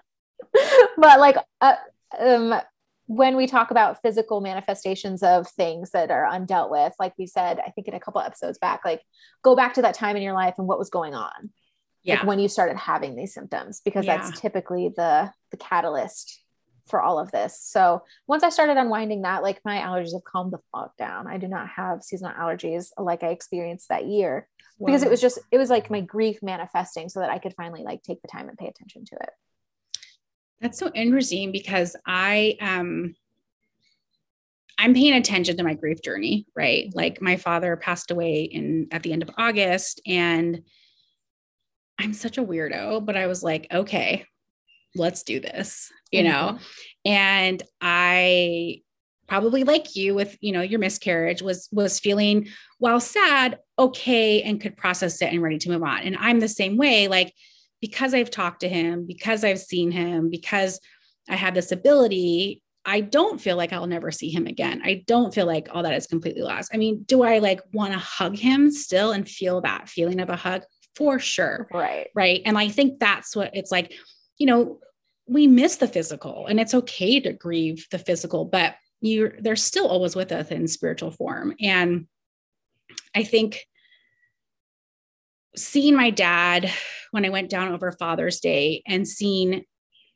but 1.04 1.20
like 1.20 1.36
uh, 1.60 1.76
um, 2.18 2.60
when 3.06 3.36
we 3.36 3.46
talk 3.46 3.70
about 3.70 4.00
physical 4.00 4.40
manifestations 4.40 5.22
of 5.22 5.46
things 5.48 5.90
that 5.90 6.10
are 6.10 6.26
undealt 6.30 6.70
with, 6.70 6.94
like 6.98 7.12
we 7.18 7.26
said, 7.26 7.60
I 7.64 7.70
think 7.70 7.88
in 7.88 7.94
a 7.94 8.00
couple 8.00 8.20
episodes 8.20 8.58
back, 8.58 8.80
like 8.84 9.02
go 9.42 9.54
back 9.54 9.74
to 9.74 9.82
that 9.82 9.94
time 9.94 10.16
in 10.16 10.22
your 10.22 10.32
life 10.32 10.54
and 10.58 10.66
what 10.66 10.78
was 10.78 10.90
going 10.90 11.14
on. 11.14 11.50
Yeah. 12.02 12.16
Like 12.16 12.26
when 12.26 12.38
you 12.38 12.48
started 12.48 12.76
having 12.76 13.16
these 13.16 13.34
symptoms, 13.34 13.80
because 13.84 14.04
yeah. 14.04 14.16
that's 14.16 14.40
typically 14.40 14.90
the 14.94 15.30
the 15.50 15.56
catalyst 15.56 16.40
for 16.88 17.00
all 17.00 17.18
of 17.18 17.30
this. 17.30 17.58
So 17.60 18.02
once 18.26 18.42
I 18.42 18.50
started 18.50 18.76
unwinding 18.76 19.22
that, 19.22 19.42
like 19.42 19.60
my 19.64 19.78
allergies 19.78 20.12
have 20.12 20.24
calmed 20.24 20.52
the 20.52 20.58
fuck 20.72 20.96
down. 20.98 21.26
I 21.26 21.38
do 21.38 21.48
not 21.48 21.68
have 21.68 22.02
seasonal 22.02 22.34
allergies 22.34 22.88
like 22.98 23.22
I 23.22 23.28
experienced 23.28 23.88
that 23.88 24.06
year 24.06 24.48
wow. 24.78 24.86
because 24.86 25.02
it 25.02 25.10
was 25.10 25.20
just 25.20 25.38
it 25.50 25.58
was 25.58 25.70
like 25.70 25.90
my 25.90 26.00
grief 26.00 26.42
manifesting 26.42 27.08
so 27.08 27.20
that 27.20 27.30
I 27.30 27.38
could 27.38 27.54
finally 27.54 27.82
like 27.84 28.02
take 28.02 28.20
the 28.22 28.28
time 28.28 28.48
and 28.48 28.58
pay 28.58 28.66
attention 28.66 29.04
to 29.06 29.16
it. 29.16 29.30
That's 30.60 30.78
so 30.78 30.90
interesting 30.94 31.52
because 31.52 31.96
I 32.06 32.56
um 32.60 33.14
I'm 34.78 34.94
paying 34.94 35.14
attention 35.14 35.56
to 35.56 35.62
my 35.62 35.74
grief 35.74 36.02
journey, 36.02 36.46
right? 36.56 36.90
Like 36.94 37.22
my 37.22 37.36
father 37.36 37.76
passed 37.76 38.10
away 38.10 38.42
in 38.42 38.88
at 38.90 39.02
the 39.02 39.12
end 39.12 39.22
of 39.22 39.30
August 39.38 40.00
and 40.06 40.62
I'm 41.98 42.12
such 42.12 42.38
a 42.38 42.44
weirdo, 42.44 43.04
but 43.04 43.16
I 43.16 43.26
was 43.28 43.42
like, 43.42 43.68
okay, 43.72 44.26
let's 44.96 45.22
do 45.22 45.40
this, 45.40 45.92
you 46.10 46.22
mm-hmm. 46.22 46.32
know? 46.32 46.58
And 47.04 47.62
I 47.80 48.82
probably 49.28 49.64
like 49.64 49.96
you 49.96 50.14
with, 50.14 50.36
you 50.40 50.52
know, 50.52 50.60
your 50.60 50.80
miscarriage 50.80 51.40
was 51.40 51.68
was 51.72 52.00
feeling 52.00 52.48
while 52.78 53.00
sad, 53.00 53.58
okay 53.78 54.42
and 54.42 54.60
could 54.60 54.76
process 54.76 55.20
it 55.22 55.32
and 55.32 55.42
ready 55.42 55.58
to 55.58 55.70
move 55.70 55.82
on. 55.82 56.00
And 56.00 56.16
I'm 56.18 56.40
the 56.40 56.48
same 56.48 56.76
way 56.76 57.08
like 57.08 57.32
because 57.84 58.14
I've 58.14 58.30
talked 58.30 58.60
to 58.60 58.68
him, 58.68 59.04
because 59.06 59.44
I've 59.44 59.58
seen 59.58 59.90
him, 59.90 60.30
because 60.30 60.80
I 61.28 61.36
have 61.36 61.52
this 61.52 61.70
ability, 61.70 62.62
I 62.86 63.02
don't 63.02 63.38
feel 63.38 63.58
like 63.58 63.74
I'll 63.74 63.86
never 63.86 64.10
see 64.10 64.30
him 64.30 64.46
again. 64.46 64.80
I 64.82 65.04
don't 65.06 65.34
feel 65.34 65.44
like 65.44 65.68
all 65.70 65.82
that 65.82 65.92
is 65.92 66.06
completely 66.06 66.40
lost. 66.40 66.70
I 66.72 66.78
mean, 66.78 67.02
do 67.02 67.24
I 67.24 67.40
like 67.40 67.60
want 67.74 67.92
to 67.92 67.98
hug 67.98 68.38
him 68.38 68.70
still 68.70 69.12
and 69.12 69.28
feel 69.28 69.60
that 69.60 69.90
feeling 69.90 70.18
of 70.20 70.30
a 70.30 70.36
hug? 70.36 70.62
For 70.96 71.18
sure. 71.18 71.68
Right. 71.74 72.08
Right. 72.14 72.40
And 72.46 72.56
I 72.56 72.68
think 72.68 73.00
that's 73.00 73.36
what 73.36 73.54
it's 73.54 73.70
like, 73.70 73.92
you 74.38 74.46
know, 74.46 74.78
we 75.26 75.46
miss 75.46 75.76
the 75.76 75.86
physical 75.86 76.46
and 76.46 76.58
it's 76.58 76.72
okay 76.72 77.20
to 77.20 77.34
grieve 77.34 77.86
the 77.90 77.98
physical, 77.98 78.46
but 78.46 78.76
you 79.02 79.30
they're 79.40 79.56
still 79.56 79.88
always 79.88 80.16
with 80.16 80.32
us 80.32 80.48
in 80.48 80.68
spiritual 80.68 81.10
form. 81.10 81.54
And 81.60 82.06
I 83.14 83.24
think 83.24 83.66
seeing 85.56 85.96
my 85.96 86.10
dad 86.10 86.70
when 87.10 87.24
I 87.24 87.30
went 87.30 87.50
down 87.50 87.72
over 87.72 87.92
Father's 87.92 88.40
Day 88.40 88.82
and 88.86 89.06
seeing 89.06 89.64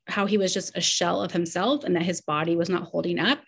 how 0.07 0.27
he 0.27 0.39
was 0.39 0.55
just 0.55 0.77
a 0.77 0.81
shell 0.81 1.23
of 1.23 1.33
himself 1.33 1.85
and 1.85 1.95
that 1.95 2.03
his 2.03 2.21
body 2.21 2.57
was 2.57 2.69
not 2.69 2.85
holding 2.85 3.19
up, 3.19 3.41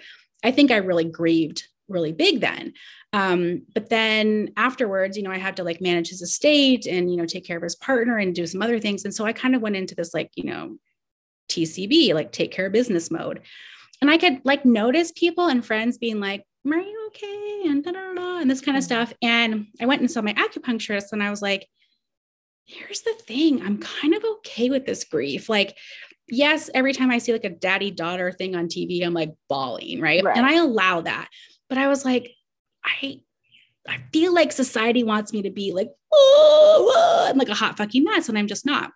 I 0.45 0.51
think 0.51 0.71
I 0.71 0.77
really 0.77 1.05
grieved 1.05 1.67
really 1.89 2.13
big 2.13 2.41
then. 2.41 2.73
Um, 3.13 3.63
but 3.75 3.91
then 3.91 4.53
afterwards, 4.57 5.17
you 5.17 5.23
know, 5.23 5.33
I 5.33 5.39
had 5.39 5.57
to 5.57 5.65
like 5.65 5.81
manage 5.81 6.09
his 6.09 6.23
estate 6.23 6.87
and, 6.87 7.11
you 7.11 7.17
know, 7.17 7.27
take 7.27 7.45
care 7.45 7.57
of 7.57 7.63
his 7.63 7.75
partner 7.77 8.19
and 8.19 8.35
do 8.35 8.47
some 8.47 8.63
other 8.63 8.79
things. 8.79 9.05
And 9.05 9.13
so 9.13 9.25
I 9.25 9.33
kind 9.33 9.57
of 9.57 9.63
went 9.63 9.77
into 9.77 9.95
this 9.95 10.15
like, 10.15 10.31
you 10.37 10.45
know, 10.45 10.77
TCB, 11.51 12.15
like 12.15 12.31
take 12.31 12.53
care 12.53 12.67
of 12.67 12.73
business 12.73 13.11
mode. 13.11 13.41
And 14.01 14.11
I 14.11 14.17
could 14.17 14.41
like 14.45 14.65
notice 14.65 15.13
people 15.13 15.49
and 15.49 15.67
friends 15.67 15.99
being 15.99 16.21
like, 16.21 16.45
are 16.67 16.79
you 16.79 17.07
okay? 17.09 17.63
And 17.67 17.83
da, 17.83 17.91
da, 17.91 18.15
da, 18.15 18.39
and 18.39 18.51
this 18.51 18.61
kind 18.61 18.77
of 18.77 18.85
mm-hmm. 18.85 19.03
stuff. 19.03 19.13
And 19.23 19.67
I 19.81 19.87
went 19.87 20.01
and 20.01 20.11
saw 20.11 20.23
my 20.23 20.35
acupuncturist 20.35 21.13
and 21.13 21.23
I 21.23 21.31
was 21.31 21.43
like, 21.43 21.67
here's 22.71 23.03
the 23.03 23.15
thing 23.15 23.63
I'm 23.63 23.79
kind 23.79 24.15
of 24.15 24.25
okay 24.25 24.71
with 24.71 24.87
this 24.87 25.05
grief. 25.05 25.49
Like, 25.49 25.77
yes, 26.29 26.71
every 26.75 26.93
time 26.93 27.11
I 27.11 27.19
see 27.19 27.33
like 27.33 27.45
a 27.45 27.51
daddy 27.51 27.91
daughter 27.91 28.33
thing 28.33 28.55
on 28.55 28.69
TV, 28.69 29.05
I'm 29.05 29.15
like 29.15 29.33
bawling, 29.49 30.01
right? 30.01 30.23
right? 30.23 30.37
And 30.37 30.47
I 30.47 30.55
allow 30.55 31.01
that. 31.03 31.29
But 31.69 31.79
I 31.79 31.89
was 31.89 32.05
like, 32.05 32.33
I 32.85 33.21
I 33.89 33.99
feel 34.13 34.35
like 34.35 34.53
society 34.53 35.03
wants 35.03 35.33
me 35.33 35.43
to 35.43 35.51
be 35.51 35.73
like, 35.73 35.89
oh, 36.13 36.93
oh, 36.95 37.27
I'm 37.29 37.39
like 37.39 37.49
a 37.49 37.55
hot 37.55 37.77
fucking 37.77 38.05
mess, 38.05 38.29
and 38.29 38.39
I'm 38.39 38.47
just 38.47 38.67
not. 38.67 38.93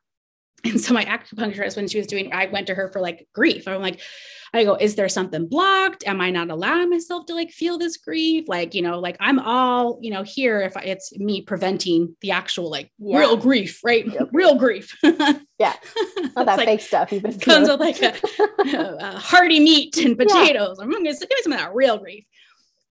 And 0.64 0.80
so 0.80 0.94
my 0.94 1.04
acupuncturist, 1.04 1.76
when 1.76 1.88
she 1.88 1.98
was 1.98 2.06
doing, 2.06 2.32
I 2.32 2.46
went 2.46 2.68
to 2.68 2.74
her 2.74 2.90
for 2.90 3.00
like 3.00 3.28
grief. 3.34 3.68
I'm 3.68 3.82
like, 3.82 4.00
I 4.54 4.64
go, 4.64 4.76
is 4.76 4.94
there 4.94 5.08
something 5.08 5.48
blocked? 5.48 6.06
Am 6.06 6.20
I 6.20 6.30
not 6.30 6.48
allowing 6.48 6.90
myself 6.90 7.26
to 7.26 7.34
like 7.34 7.50
feel 7.50 7.76
this 7.76 7.96
grief? 7.96 8.44
Like, 8.46 8.74
you 8.74 8.82
know, 8.82 9.00
like 9.00 9.16
I'm 9.18 9.38
all, 9.40 9.98
you 10.00 10.12
know, 10.12 10.22
here 10.22 10.60
if 10.60 10.76
it's 10.76 11.16
me 11.18 11.42
preventing 11.42 12.16
the 12.20 12.30
actual 12.30 12.70
like 12.70 12.92
yeah. 12.98 13.18
real 13.18 13.36
grief, 13.36 13.80
right? 13.82 14.06
Real, 14.06 14.28
real 14.32 14.54
grief. 14.54 14.96
yeah. 15.02 15.74
All 16.36 16.44
that 16.44 16.56
like, 16.56 16.66
fake 16.66 16.80
stuff 16.80 17.10
you've 17.10 17.24
been 17.24 17.38
comes 17.40 17.68
with 17.68 17.80
like 17.80 18.00
a, 18.00 18.14
a, 19.00 19.18
hearty 19.18 19.58
meat 19.58 19.96
and 19.96 20.16
potatoes. 20.16 20.76
Yeah. 20.78 20.84
I'm 20.84 20.90
gonna 20.90 21.04
give 21.04 21.20
me 21.20 21.36
some 21.42 21.52
of 21.52 21.58
that 21.58 21.74
real 21.74 21.98
grief. 21.98 22.24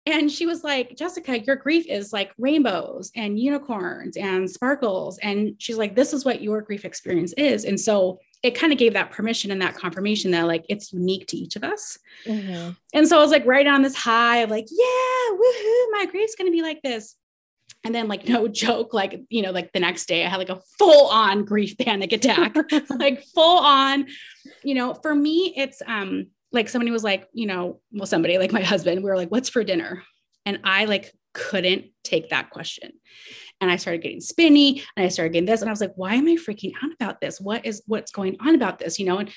And 0.06 0.30
she 0.30 0.46
was 0.46 0.64
like, 0.64 0.96
Jessica, 0.96 1.40
your 1.40 1.56
grief 1.56 1.86
is 1.86 2.12
like 2.12 2.32
rainbows 2.38 3.12
and 3.14 3.38
unicorns 3.38 4.16
and 4.16 4.50
sparkles. 4.50 5.18
And 5.18 5.54
she's 5.58 5.76
like, 5.76 5.94
this 5.94 6.14
is 6.14 6.24
what 6.24 6.40
your 6.40 6.62
grief 6.62 6.86
experience 6.86 7.34
is. 7.34 7.64
And 7.66 7.78
so 7.78 8.18
it 8.43 8.55
kind 8.55 8.72
of 8.72 8.78
gave 8.78 8.95
that 8.95 9.11
permission 9.11 9.51
and 9.51 9.61
that 9.61 9.74
confirmation 9.74 10.30
that 10.30 10.47
like 10.47 10.64
it's 10.68 10.93
unique 10.93 11.26
to 11.28 11.36
each 11.36 11.57
of 11.57 11.64
us. 11.64 11.99
Mm-hmm. 12.26 12.70
And 12.95 13.09
so 13.09 13.18
I 13.18 13.20
was 13.20 13.30
like 13.30 13.45
right 13.45 13.66
on 13.66 13.82
this 13.82 13.95
high 13.95 14.38
of 14.38 14.51
like, 14.51 14.66
yeah, 14.70 15.32
woohoo, 15.32 15.93
my 15.93 16.07
grief's 16.11 16.34
gonna 16.36 16.51
be 16.51 16.62
like 16.62 16.80
this. 16.82 17.16
And 17.82 17.95
then, 17.95 18.09
like, 18.09 18.28
no 18.28 18.47
joke, 18.66 18.93
like, 18.93 19.22
you 19.28 19.43
know, 19.43 19.53
like 19.53 19.72
the 19.72 19.80
next 19.80 20.07
day 20.07 20.24
I 20.24 20.28
had 20.28 20.38
like 20.38 20.51
a 20.51 20.61
full 20.78 21.09
on 21.09 21.45
grief 21.45 21.76
panic 21.78 22.12
attack, 22.12 22.55
like 22.91 23.24
full 23.34 23.59
on, 23.59 24.07
you 24.62 24.74
know, 24.74 24.95
for 24.95 25.14
me, 25.14 25.55
it's 25.57 25.82
um 25.86 26.26
like 26.53 26.68
somebody 26.68 26.91
was 26.91 27.05
like, 27.05 27.28
you 27.32 27.47
know, 27.47 27.80
well, 27.93 28.07
somebody 28.07 28.38
like 28.38 28.53
my 28.53 28.62
husband, 28.62 29.03
we 29.03 29.11
were 29.11 29.16
like, 29.16 29.30
what's 29.30 29.49
for 29.49 29.64
dinner? 29.64 30.03
And 30.47 30.61
I 30.64 30.86
like 30.86 31.12
couldn't 31.32 31.86
take 32.03 32.30
that 32.30 32.51
question. 32.51 32.93
And 33.61 33.70
I 33.70 33.76
started 33.76 34.02
getting 34.02 34.20
spinny 34.20 34.82
and 34.96 35.04
I 35.04 35.08
started 35.08 35.32
getting 35.32 35.46
this. 35.46 35.61
And 35.61 35.68
I 35.68 35.72
was 35.72 35.80
like, 35.80 35.92
why 35.96 36.14
am 36.14 36.26
I 36.26 36.36
freaking 36.36 36.72
out 36.82 36.92
about 36.92 37.20
this? 37.20 37.40
What 37.40 37.66
is 37.66 37.82
what's 37.86 38.12
going 38.12 38.36
on 38.40 38.54
about 38.54 38.78
this? 38.78 38.98
You 38.98 39.06
know, 39.06 39.18
and 39.18 39.30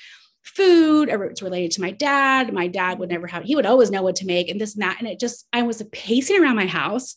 food, 0.44 1.08
it's 1.08 1.42
related 1.42 1.72
to 1.72 1.80
my 1.80 1.90
dad. 1.90 2.52
My 2.52 2.68
dad 2.68 2.98
would 2.98 3.08
never 3.08 3.26
have, 3.26 3.44
he 3.44 3.56
would 3.56 3.66
always 3.66 3.90
know 3.90 4.02
what 4.02 4.16
to 4.16 4.26
make 4.26 4.48
and 4.48 4.60
this 4.60 4.74
and 4.74 4.82
that. 4.82 4.96
And 4.98 5.08
it 5.08 5.18
just, 5.18 5.46
I 5.52 5.62
was 5.62 5.82
pacing 5.90 6.40
around 6.40 6.56
my 6.56 6.66
house, 6.66 7.16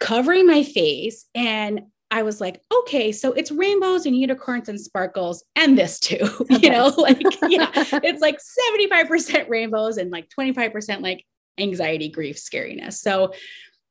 covering 0.00 0.46
my 0.46 0.62
face. 0.62 1.26
And 1.34 1.82
I 2.10 2.22
was 2.22 2.40
like, 2.40 2.60
okay, 2.72 3.12
so 3.12 3.32
it's 3.32 3.50
rainbows 3.50 4.06
and 4.06 4.16
unicorns 4.16 4.68
and 4.68 4.80
sparkles 4.80 5.44
and 5.56 5.76
this 5.76 5.98
too, 5.98 6.18
okay. 6.40 6.58
you 6.62 6.70
know, 6.70 6.86
like, 6.96 7.20
yeah, 7.48 7.70
it's 7.74 8.22
like 8.22 8.38
75% 8.72 9.48
rainbows 9.48 9.96
and 9.96 10.10
like 10.10 10.28
25% 10.38 11.02
like 11.02 11.24
anxiety, 11.58 12.08
grief, 12.08 12.36
scariness. 12.36 12.94
So 12.94 13.32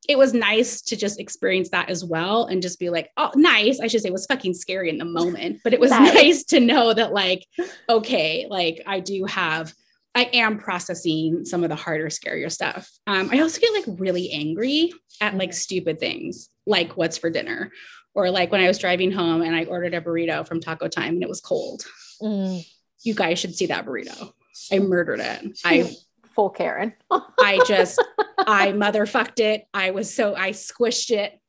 it 0.09 0.17
was 0.17 0.33
nice 0.33 0.81
to 0.81 0.95
just 0.95 1.19
experience 1.19 1.69
that 1.69 1.89
as 1.89 2.03
well 2.03 2.45
and 2.45 2.61
just 2.61 2.79
be 2.79 2.89
like, 2.89 3.09
oh, 3.17 3.31
nice. 3.35 3.79
I 3.79 3.87
should 3.87 4.01
say 4.01 4.09
it 4.09 4.13
was 4.13 4.25
fucking 4.25 4.53
scary 4.53 4.89
in 4.89 4.97
the 4.97 5.05
moment, 5.05 5.61
but 5.63 5.73
it 5.73 5.79
was 5.79 5.91
nice. 5.91 6.13
nice 6.13 6.43
to 6.45 6.59
know 6.59 6.93
that, 6.93 7.13
like, 7.13 7.45
okay, 7.87 8.47
like 8.49 8.81
I 8.85 8.99
do 8.99 9.25
have, 9.25 9.73
I 10.13 10.29
am 10.33 10.59
processing 10.59 11.45
some 11.45 11.63
of 11.63 11.69
the 11.69 11.75
harder, 11.75 12.07
scarier 12.07 12.51
stuff. 12.51 12.89
Um, 13.07 13.29
I 13.31 13.39
also 13.39 13.61
get 13.61 13.73
like 13.73 13.99
really 13.99 14.31
angry 14.31 14.91
at 15.21 15.35
like 15.35 15.53
stupid 15.53 15.99
things, 15.99 16.49
like 16.65 16.97
what's 16.97 17.17
for 17.17 17.29
dinner, 17.29 17.71
or 18.13 18.29
like 18.29 18.51
when 18.51 18.61
I 18.61 18.67
was 18.67 18.79
driving 18.79 19.11
home 19.11 19.41
and 19.41 19.55
I 19.55 19.63
ordered 19.65 19.93
a 19.93 20.01
burrito 20.01 20.47
from 20.47 20.59
Taco 20.59 20.87
Time 20.87 21.15
and 21.15 21.23
it 21.23 21.29
was 21.29 21.41
cold. 21.41 21.85
Mm. 22.21 22.65
You 23.03 23.13
guys 23.15 23.39
should 23.39 23.55
see 23.55 23.67
that 23.67 23.85
burrito. 23.85 24.33
I 24.71 24.79
murdered 24.79 25.19
it. 25.19 25.59
I 25.65 25.91
full 26.33 26.49
Karen. 26.49 26.93
I 27.11 27.61
just, 27.65 28.03
I 28.37 28.71
motherfucked 28.71 29.39
it. 29.39 29.65
I 29.73 29.91
was 29.91 30.13
so, 30.13 30.35
I 30.35 30.51
squished 30.51 31.11
it. 31.11 31.39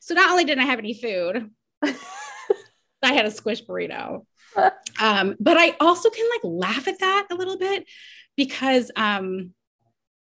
So 0.00 0.14
not 0.14 0.30
only 0.30 0.44
didn't 0.44 0.62
I 0.62 0.66
have 0.66 0.78
any 0.78 0.94
food, 0.94 1.50
I 1.82 3.12
had 3.12 3.26
a 3.26 3.30
squish 3.30 3.64
burrito. 3.64 4.24
Um, 5.00 5.36
but 5.38 5.56
I 5.58 5.76
also 5.80 6.10
can 6.10 6.26
like 6.30 6.40
laugh 6.44 6.88
at 6.88 7.00
that 7.00 7.26
a 7.30 7.34
little 7.34 7.58
bit 7.58 7.86
because 8.36 8.90
um, 8.96 9.52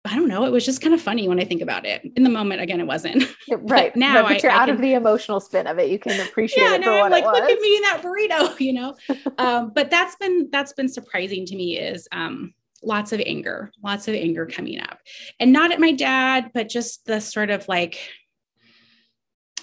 I 0.05 0.15
don't 0.15 0.27
know. 0.27 0.45
It 0.45 0.51
was 0.51 0.65
just 0.65 0.81
kind 0.81 0.93
of 0.93 1.01
funny 1.01 1.27
when 1.27 1.39
I 1.39 1.45
think 1.45 1.61
about 1.61 1.85
it. 1.85 2.01
In 2.15 2.23
the 2.23 2.29
moment, 2.29 2.61
again, 2.61 2.79
it 2.79 2.87
wasn't. 2.87 3.23
Right 3.51 3.95
now, 3.95 4.21
but 4.23 4.43
you're 4.43 4.51
I, 4.51 4.55
out 4.55 4.61
I 4.63 4.65
can, 4.67 4.75
of 4.75 4.81
the 4.81 4.93
emotional 4.93 5.39
spin 5.39 5.65
of 5.67 5.79
it. 5.79 5.89
You 5.89 5.97
can 5.99 6.19
appreciate 6.27 6.63
yeah, 6.63 6.75
it 6.75 6.83
for 6.83 6.89
now 6.89 7.03
I'm 7.05 7.11
like, 7.11 7.25
look 7.25 7.49
at 7.49 7.59
me 7.59 7.77
in 7.77 7.81
that 7.81 8.01
burrito, 8.01 8.59
you 8.59 8.73
know. 8.73 8.95
um, 9.37 9.71
but 9.73 9.89
that's 9.89 10.15
been 10.15 10.49
that's 10.51 10.73
been 10.73 10.87
surprising 10.87 11.45
to 11.47 11.55
me 11.55 11.77
is 11.77 12.07
um, 12.11 12.53
lots 12.83 13.11
of 13.13 13.21
anger, 13.25 13.71
lots 13.83 14.07
of 14.07 14.15
anger 14.15 14.45
coming 14.45 14.79
up. 14.79 14.99
And 15.39 15.53
not 15.53 15.71
at 15.71 15.79
my 15.79 15.91
dad, 15.91 16.51
but 16.53 16.69
just 16.69 17.05
the 17.05 17.19
sort 17.19 17.49
of 17.49 17.67
like, 17.67 17.99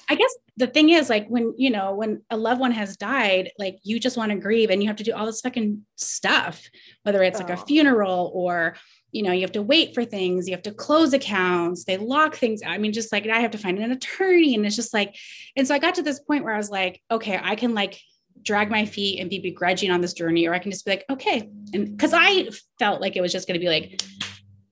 I 0.08 0.14
guess 0.14 0.34
the 0.56 0.66
thing 0.66 0.90
is, 0.90 1.10
like, 1.10 1.26
when, 1.28 1.54
you 1.56 1.70
know, 1.70 1.94
when 1.94 2.22
a 2.30 2.36
loved 2.36 2.60
one 2.60 2.72
has 2.72 2.96
died, 2.96 3.50
like, 3.58 3.78
you 3.82 3.98
just 3.98 4.16
want 4.16 4.30
to 4.30 4.38
grieve 4.38 4.70
and 4.70 4.82
you 4.82 4.88
have 4.88 4.96
to 4.96 5.04
do 5.04 5.12
all 5.12 5.26
this 5.26 5.40
fucking 5.40 5.84
stuff, 5.96 6.62
whether 7.02 7.22
it's 7.22 7.40
oh. 7.40 7.44
like 7.44 7.50
a 7.50 7.60
oh. 7.60 7.64
funeral 7.64 8.30
or, 8.32 8.76
you 9.10 9.22
know, 9.22 9.32
you 9.32 9.40
have 9.40 9.52
to 9.52 9.62
wait 9.62 9.94
for 9.94 10.04
things, 10.04 10.46
you 10.46 10.54
have 10.54 10.62
to 10.62 10.72
close 10.72 11.12
accounts, 11.12 11.84
they 11.84 11.96
lock 11.96 12.36
things. 12.36 12.60
I 12.64 12.78
mean, 12.78 12.92
just 12.92 13.12
like 13.12 13.26
I 13.26 13.40
have 13.40 13.50
to 13.52 13.58
find 13.58 13.78
an 13.78 13.90
attorney. 13.90 14.54
And 14.54 14.64
it's 14.64 14.76
just 14.76 14.94
like, 14.94 15.16
and 15.56 15.66
so 15.66 15.74
I 15.74 15.78
got 15.78 15.96
to 15.96 16.02
this 16.02 16.20
point 16.20 16.44
where 16.44 16.54
I 16.54 16.58
was 16.58 16.70
like, 16.70 17.02
okay, 17.10 17.38
I 17.42 17.56
can 17.56 17.74
like 17.74 17.98
drag 18.46 18.70
my 18.70 18.86
feet 18.86 19.20
and 19.20 19.28
be 19.28 19.40
begrudging 19.40 19.90
on 19.90 20.00
this 20.00 20.14
journey, 20.14 20.46
or 20.46 20.54
I 20.54 20.58
can 20.58 20.70
just 20.70 20.84
be 20.84 20.92
like, 20.92 21.04
okay. 21.10 21.50
And 21.74 21.96
because 21.96 22.12
I 22.14 22.48
felt 22.78 23.00
like 23.00 23.16
it 23.16 23.20
was 23.20 23.32
just 23.32 23.46
going 23.46 23.60
to 23.60 23.64
be 23.64 23.68
like, 23.68 24.00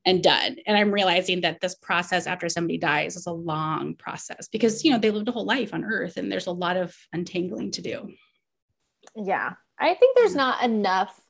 and 0.07 0.23
done. 0.23 0.57
And 0.67 0.77
I'm 0.77 0.91
realizing 0.91 1.41
that 1.43 1.61
this 1.61 1.75
process 1.75 2.27
after 2.27 2.49
somebody 2.49 2.79
dies 2.79 3.17
is 3.17 3.27
a 3.27 3.33
long 3.33 3.95
process 3.95 4.49
because, 4.49 4.85
you 4.85 4.91
know, 4.91 4.99
they 4.99 5.11
lived 5.11 5.29
a 5.29 5.33
whole 5.33 5.47
life 5.47 5.73
on 5.73 5.85
earth 5.85 6.17
and 6.17 6.31
there's 6.31 6.47
a 6.47 6.53
lot 6.53 6.77
of 6.77 6.95
untangling 7.13 7.71
to 7.73 7.83
do. 7.83 8.11
Yeah. 9.17 9.55
I 9.79 9.95
think 9.95 10.17
there's 10.17 10.35
mm. 10.35 10.37
not 10.37 10.63
enough 10.63 11.21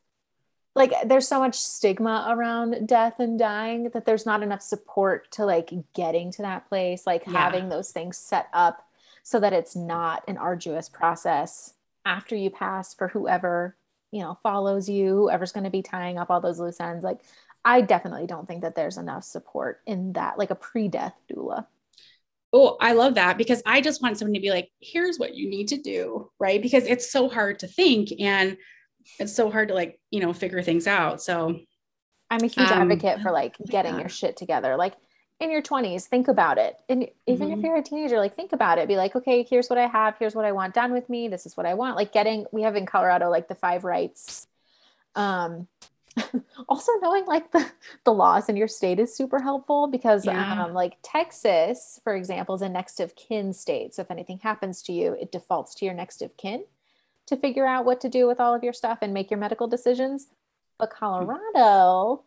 like 0.77 0.93
there's 1.07 1.29
so 1.29 1.39
much 1.39 1.55
stigma 1.55 2.27
around 2.29 2.89
death 2.89 3.21
and 3.21 3.39
dying 3.39 3.91
that 3.91 4.05
there's 4.05 4.27
not 4.27 4.43
enough 4.43 4.61
support 4.61 5.31
to 5.31 5.45
like 5.45 5.71
getting 5.95 6.33
to 6.33 6.43
that 6.43 6.69
place 6.69 7.07
like 7.07 7.23
yeah. 7.27 7.33
having 7.33 7.69
those 7.69 7.93
things 7.93 8.19
set 8.19 8.49
up 8.53 8.85
so 9.23 9.39
that 9.39 9.53
it's 9.53 9.77
not 9.77 10.25
an 10.27 10.37
arduous 10.37 10.89
process 10.89 11.75
after 12.05 12.37
you 12.37 12.51
pass 12.51 12.95
for 12.95 13.09
whoever 13.09 13.77
you 14.11 14.21
know 14.21 14.37
follows 14.43 14.89
you 14.89 15.15
whoever's 15.15 15.53
going 15.53 15.65
to 15.65 15.71
be 15.71 15.83
tying 15.83 16.19
up 16.19 16.31
all 16.31 16.41
those 16.41 16.61
loose 16.61 16.81
ends 16.81 17.05
like 17.05 17.19
i 17.65 17.81
definitely 17.81 18.27
don't 18.27 18.47
think 18.47 18.63
that 18.63 18.75
there's 18.75 18.99
enough 18.99 19.25
support 19.25 19.81
in 19.87 20.13
that 20.13 20.39
like 20.39 20.51
a 20.51 20.55
pre-death 20.55 21.15
doula. 21.33 21.67
Oh 22.53 22.77
i 22.81 22.93
love 22.93 23.15
that 23.17 23.37
because 23.37 23.63
i 23.67 23.81
just 23.81 24.03
want 24.03 24.19
someone 24.19 24.35
to 24.35 24.41
be 24.41 24.51
like 24.51 24.71
here's 24.81 25.19
what 25.19 25.35
you 25.35 25.49
need 25.49 25.69
to 25.69 25.79
do 25.79 26.31
right? 26.39 26.63
Because 26.63 26.85
it's 26.85 27.11
so 27.11 27.29
hard 27.29 27.59
to 27.61 27.67
think 27.67 28.11
and 28.21 28.57
it's 29.19 29.35
so 29.35 29.51
hard 29.51 29.69
to 29.69 29.75
like 29.75 29.99
you 30.11 30.21
know 30.21 30.33
figure 30.33 30.63
things 30.63 30.87
out 30.87 31.23
so. 31.23 31.59
I'm 32.31 32.43
a 32.43 32.47
huge 32.47 32.71
um, 32.71 32.91
advocate 32.91 33.21
for 33.21 33.31
like 33.31 33.55
getting 33.69 33.95
yeah. 33.95 34.01
your 34.01 34.09
shit 34.09 34.37
together 34.37 34.77
like 34.77 34.95
in 35.45 35.51
your 35.51 35.63
20s 35.63 36.07
think 36.07 36.29
about 36.29 36.59
it. 36.59 36.81
And 36.89 37.09
even 37.27 37.49
mm-hmm. 37.49 37.59
if 37.59 37.65
you're 37.65 37.77
a 37.77 37.83
teenager 37.83 38.19
like 38.19 38.35
think 38.35 38.53
about 38.53 38.79
it. 38.79 38.89
Be 38.89 38.97
like 38.97 39.15
okay 39.15 39.47
here's 39.49 39.69
what 39.69 39.79
i 39.79 39.87
have. 39.87 40.17
Here's 40.19 40.35
what 40.35 40.45
i 40.45 40.53
want 40.53 40.75
done 40.75 40.93
with 40.93 41.09
me. 41.09 41.29
This 41.29 41.47
is 41.47 41.57
what 41.57 41.67
i 41.67 41.75
want. 41.75 41.97
Like 41.97 42.13
getting 42.13 42.47
we 42.51 42.63
have 42.63 42.77
in 42.77 42.87
colorado 42.87 43.31
like 43.31 43.49
the 43.49 43.55
five 43.55 43.85
rights. 43.85 44.47
Um 45.15 45.69
also 46.69 46.93
knowing 47.01 47.27
like 47.27 47.51
the, 47.51 47.67
the 48.05 48.13
laws 48.13 48.49
in 48.49 48.57
your 48.57 48.69
state 48.69 49.01
is 49.01 49.15
super 49.15 49.41
helpful 49.41 49.89
because 49.89 50.25
yeah. 50.25 50.65
um, 50.65 50.73
like 50.73 50.97
texas 51.03 52.01
for 52.05 52.15
example 52.15 52.55
is 52.55 52.63
a 52.63 52.69
next 52.69 53.01
of 53.01 53.15
kin 53.17 53.53
state. 53.53 53.95
So 53.95 54.03
if 54.03 54.11
anything 54.11 54.39
happens 54.39 54.83
to 54.83 54.93
you 54.93 55.17
it 55.21 55.33
defaults 55.33 55.75
to 55.77 55.85
your 55.85 55.95
next 55.95 56.23
of 56.23 56.37
kin 56.37 56.65
to 57.27 57.37
figure 57.37 57.67
out 57.67 57.85
what 57.85 58.01
to 58.03 58.09
do 58.09 58.27
with 58.27 58.41
all 58.41 58.55
of 58.55 58.63
your 58.63 58.73
stuff 58.73 58.99
and 59.03 59.15
make 59.15 59.31
your 59.31 59.41
medical 59.41 59.67
decisions. 59.67 60.29
But 60.79 60.93
hmm. 60.93 60.99
colorado 60.99 62.25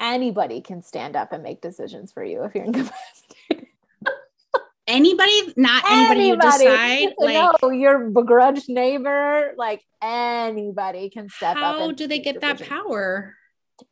anybody 0.00 0.60
can 0.60 0.82
stand 0.82 1.16
up 1.16 1.32
and 1.32 1.42
make 1.42 1.60
decisions 1.60 2.12
for 2.12 2.24
you 2.24 2.44
if 2.44 2.54
you're 2.54 2.64
incapacitated. 2.64 3.66
anybody, 4.86 5.52
not 5.56 5.84
anybody, 5.90 6.30
anybody 6.30 6.64
decide. 6.64 7.14
Like, 7.18 7.62
no, 7.62 7.70
your 7.70 8.10
begrudged 8.10 8.68
neighbor, 8.68 9.52
like 9.56 9.82
anybody 10.02 11.10
can 11.10 11.28
step 11.28 11.56
how 11.56 11.74
up. 11.74 11.80
How 11.80 11.92
do 11.92 12.06
they 12.06 12.18
get 12.18 12.40
decisions. 12.40 12.60
that 12.60 12.68
power? 12.68 13.34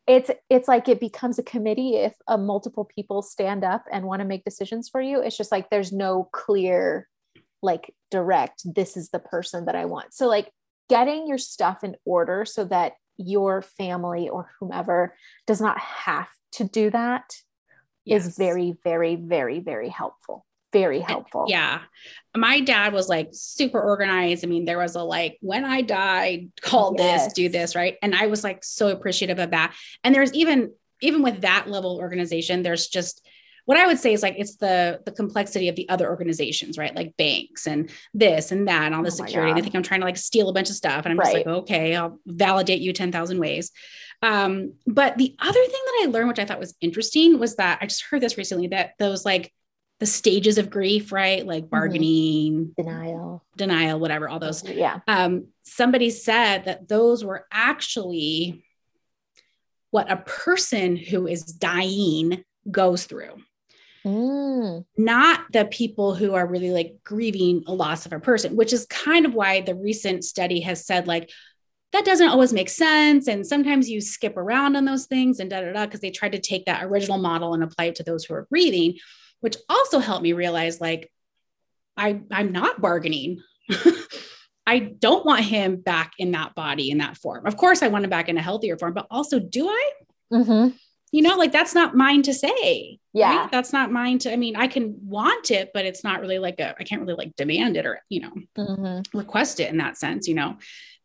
It's 0.07 0.31
it's 0.49 0.69
like 0.69 0.89
it 0.89 1.01
becomes 1.01 1.39
a 1.39 1.43
committee 1.43 1.97
if 1.97 2.15
a 2.27 2.39
multiple 2.39 2.85
people 2.85 3.21
stand 3.23 3.65
up 3.65 3.85
and 3.93 4.07
want 4.07 4.21
to 4.21 4.29
make 4.29 4.45
decisions 4.45 4.89
for 4.89 5.01
you. 5.01 5.21
It's 5.21 5.37
just 5.37 5.53
like 5.53 5.69
there's 5.69 5.93
no 5.93 6.29
clear, 6.33 7.09
like 7.63 7.95
direct. 8.11 8.63
This 8.65 8.97
is 8.97 9.11
the 9.11 9.19
person 9.19 9.67
that 9.67 9.75
I 9.75 9.85
want. 9.85 10.15
So 10.15 10.27
like 10.27 10.51
getting 10.89 11.27
your 11.27 11.39
stuff 11.39 11.85
in 11.85 11.97
order 12.05 12.45
so 12.45 12.65
that 12.65 12.93
your 13.17 13.63
family 13.63 14.29
or 14.29 14.51
whomever 14.59 15.15
does 15.47 15.61
not 15.61 15.79
have 15.79 16.29
to 16.53 16.65
do 16.65 16.91
that 16.91 17.37
yes. 18.05 18.27
is 18.27 18.37
very, 18.37 18.77
very, 18.85 19.17
very, 19.17 19.61
very 19.61 19.89
helpful. 19.89 20.45
Very 20.73 20.99
helpful. 20.99 21.45
Yeah. 21.47 21.83
My 22.37 22.59
dad 22.61 22.93
was 22.93 23.09
like 23.09 23.29
super 23.33 23.81
organized. 23.81 24.45
I 24.45 24.49
mean, 24.49 24.65
there 24.65 24.79
was 24.79 24.97
a 24.97 25.03
like, 25.05 25.39
when 25.41 25.65
I 25.65 25.83
die, 25.83 26.49
call 26.61 26.97
yes. 26.99 27.27
this, 27.27 27.33
do 27.33 27.49
this, 27.49 27.77
right? 27.77 27.97
And 28.03 28.13
I 28.13 28.27
was 28.27 28.43
like 28.43 28.65
so 28.65 28.89
appreciative 28.89 29.39
of 29.39 29.53
that. 29.53 29.73
And 30.03 30.13
there's 30.13 30.35
even, 30.35 30.73
even 31.01 31.23
with 31.23 31.43
that 31.43 31.69
level 31.69 31.93
of 31.93 32.01
organization, 32.01 32.63
there's 32.63 32.89
just 32.89 33.25
what 33.67 33.79
I 33.79 33.87
would 33.87 33.99
say 33.99 34.13
is 34.13 34.23
like 34.23 34.35
it's 34.37 34.57
the 34.57 35.01
the 35.05 35.13
complexity 35.13 35.69
of 35.69 35.77
the 35.77 35.89
other 35.89 36.09
organizations, 36.09 36.77
right? 36.77 36.95
Like 36.95 37.17
banks 37.17 37.67
and 37.67 37.91
this 38.13 38.53
and 38.53 38.69
that 38.69 38.85
and 38.85 38.95
all 38.95 39.03
the 39.03 39.09
oh 39.09 39.25
security. 39.25 39.53
They 39.55 39.63
think 39.63 39.75
I'm 39.75 39.83
trying 39.83 40.01
to 40.01 40.07
like 40.07 40.17
steal 40.17 40.49
a 40.49 40.53
bunch 40.53 40.71
of 40.71 40.77
stuff. 40.77 41.05
And 41.05 41.13
I'm 41.13 41.19
right. 41.19 41.25
just 41.25 41.47
like, 41.47 41.47
okay, 41.47 41.97
I'll 41.97 42.19
validate 42.27 42.81
you 42.81 42.93
10,000 42.93 43.39
ways. 43.39 43.71
Um, 44.23 44.75
but 44.87 45.17
the 45.17 45.35
other 45.39 45.53
thing 45.53 45.71
that 45.71 46.01
I 46.03 46.11
learned, 46.11 46.29
which 46.29 46.39
I 46.39 46.45
thought 46.45 46.61
was 46.61 46.75
interesting, 46.81 47.39
was 47.39 47.57
that 47.57 47.79
I 47.81 47.87
just 47.87 48.05
heard 48.05 48.21
this 48.21 48.39
recently 48.39 48.69
that 48.69 48.93
those 48.99 49.25
like 49.25 49.53
the 50.01 50.07
stages 50.07 50.59
of 50.59 50.71
grief, 50.71 51.13
right? 51.13 51.47
Like 51.47 51.65
mm-hmm. 51.65 51.71
bargaining, 51.71 52.53
mm-hmm. 52.67 52.83
denial, 52.83 53.45
denial, 53.57 54.01
whatever, 54.01 54.29
all 54.29 54.39
those. 54.39 54.63
Yeah. 54.69 55.01
Um, 55.07 55.49
somebody 55.63 56.11
said 56.11 56.65
that 56.65 56.89
those 56.89 57.25
were 57.25 57.47
actually 57.51 58.65
what 59.91 60.11
a 60.11 60.17
person 60.17 60.97
who 60.97 61.27
is 61.27 61.45
dying 61.45 62.45
goes 62.71 63.05
through. 63.05 63.37
Mm. 64.05 64.85
Not 64.97 65.41
the 65.53 65.65
people 65.65 66.15
who 66.15 66.35
are 66.35 66.47
really 66.47 66.71
like 66.71 66.97
grieving 67.05 67.65
a 67.67 67.73
loss 67.73 68.07
of 68.07 68.13
a 68.13 68.21
person, 68.21 68.57
which 68.57 68.73
is 68.73 68.87
kind 68.87 69.25
of 69.25 69.35
why 69.35 69.63
the 69.63 69.75
recent 69.75 70.25
study 70.25 70.61
has 70.61 70.85
said, 70.87 71.07
like, 71.07 71.31
that 71.93 72.05
doesn't 72.05 72.29
always 72.29 72.53
make 72.53 72.69
sense. 72.69 73.29
And 73.29 73.47
sometimes 73.47 73.89
you 73.89 74.01
skip 74.01 74.37
around 74.37 74.77
on 74.77 74.85
those 74.85 75.07
things 75.07 75.39
and 75.39 75.49
da 75.49 75.61
da 75.61 75.73
da, 75.73 75.87
because 75.87 76.01
they 76.01 76.11
tried 76.11 76.33
to 76.33 76.41
take 76.41 76.67
that 76.67 76.85
original 76.85 77.19
model 77.19 77.55
and 77.55 77.63
apply 77.63 77.87
it 77.87 77.95
to 77.97 78.03
those 78.03 78.25
who 78.25 78.35
are 78.35 78.47
grieving 78.51 78.97
which 79.45 79.59
also 79.69 79.99
helped 79.99 80.23
me 80.23 80.33
realize 80.33 80.81
like 80.81 81.13
I 81.99 82.23
I'm 82.31 82.51
not 82.51 82.81
bargaining. 82.81 83.43
I 84.67 84.79
don't 84.79 85.27
want 85.27 85.45
him 85.45 85.77
back 85.77 86.13
in 86.19 86.31
that 86.31 86.55
body 86.55 86.91
in 86.91 86.97
that 86.99 87.19
form. 87.19 87.47
Of 87.47 87.59
course, 87.59 87.83
I 87.83 87.89
want 87.89 88.05
him 88.05 88.11
back 88.11 88.31
in 88.31 88.39
a 88.39 88.43
healthier 88.43 88.79
form, 88.79 88.95
but 88.95 89.07
also, 89.11 89.39
do 89.39 89.69
I? 89.69 89.91
Mm-hmm. 90.33 90.77
You 91.15 91.23
know, 91.23 91.37
like 91.37 91.53
that's 91.53 91.77
not 91.77 91.97
mine 91.97 92.23
to 92.23 92.35
say. 92.35 92.99
Yeah, 93.13 93.43
right? 93.43 93.51
that's 93.53 93.73
not 93.73 93.93
mine 93.93 94.19
to. 94.21 94.33
I 94.33 94.37
mean, 94.37 94.57
I 94.57 94.67
can 94.67 94.97
want 95.01 95.53
it, 95.53 95.71
but 95.73 95.85
it's 95.85 96.03
not 96.03 96.21
really 96.21 96.41
like 96.41 96.59
a. 96.59 96.75
I 96.77 96.83
can't 96.83 97.01
really 97.01 97.15
like 97.15 97.37
demand 97.37 97.77
it 97.77 97.87
or 97.87 98.01
you 98.09 98.23
know 98.23 98.33
mm-hmm. 98.59 99.17
request 99.17 99.61
it 99.61 99.71
in 99.71 99.79
that 99.79 99.97
sense. 99.97 100.27
You 100.27 100.35
know, 100.35 100.57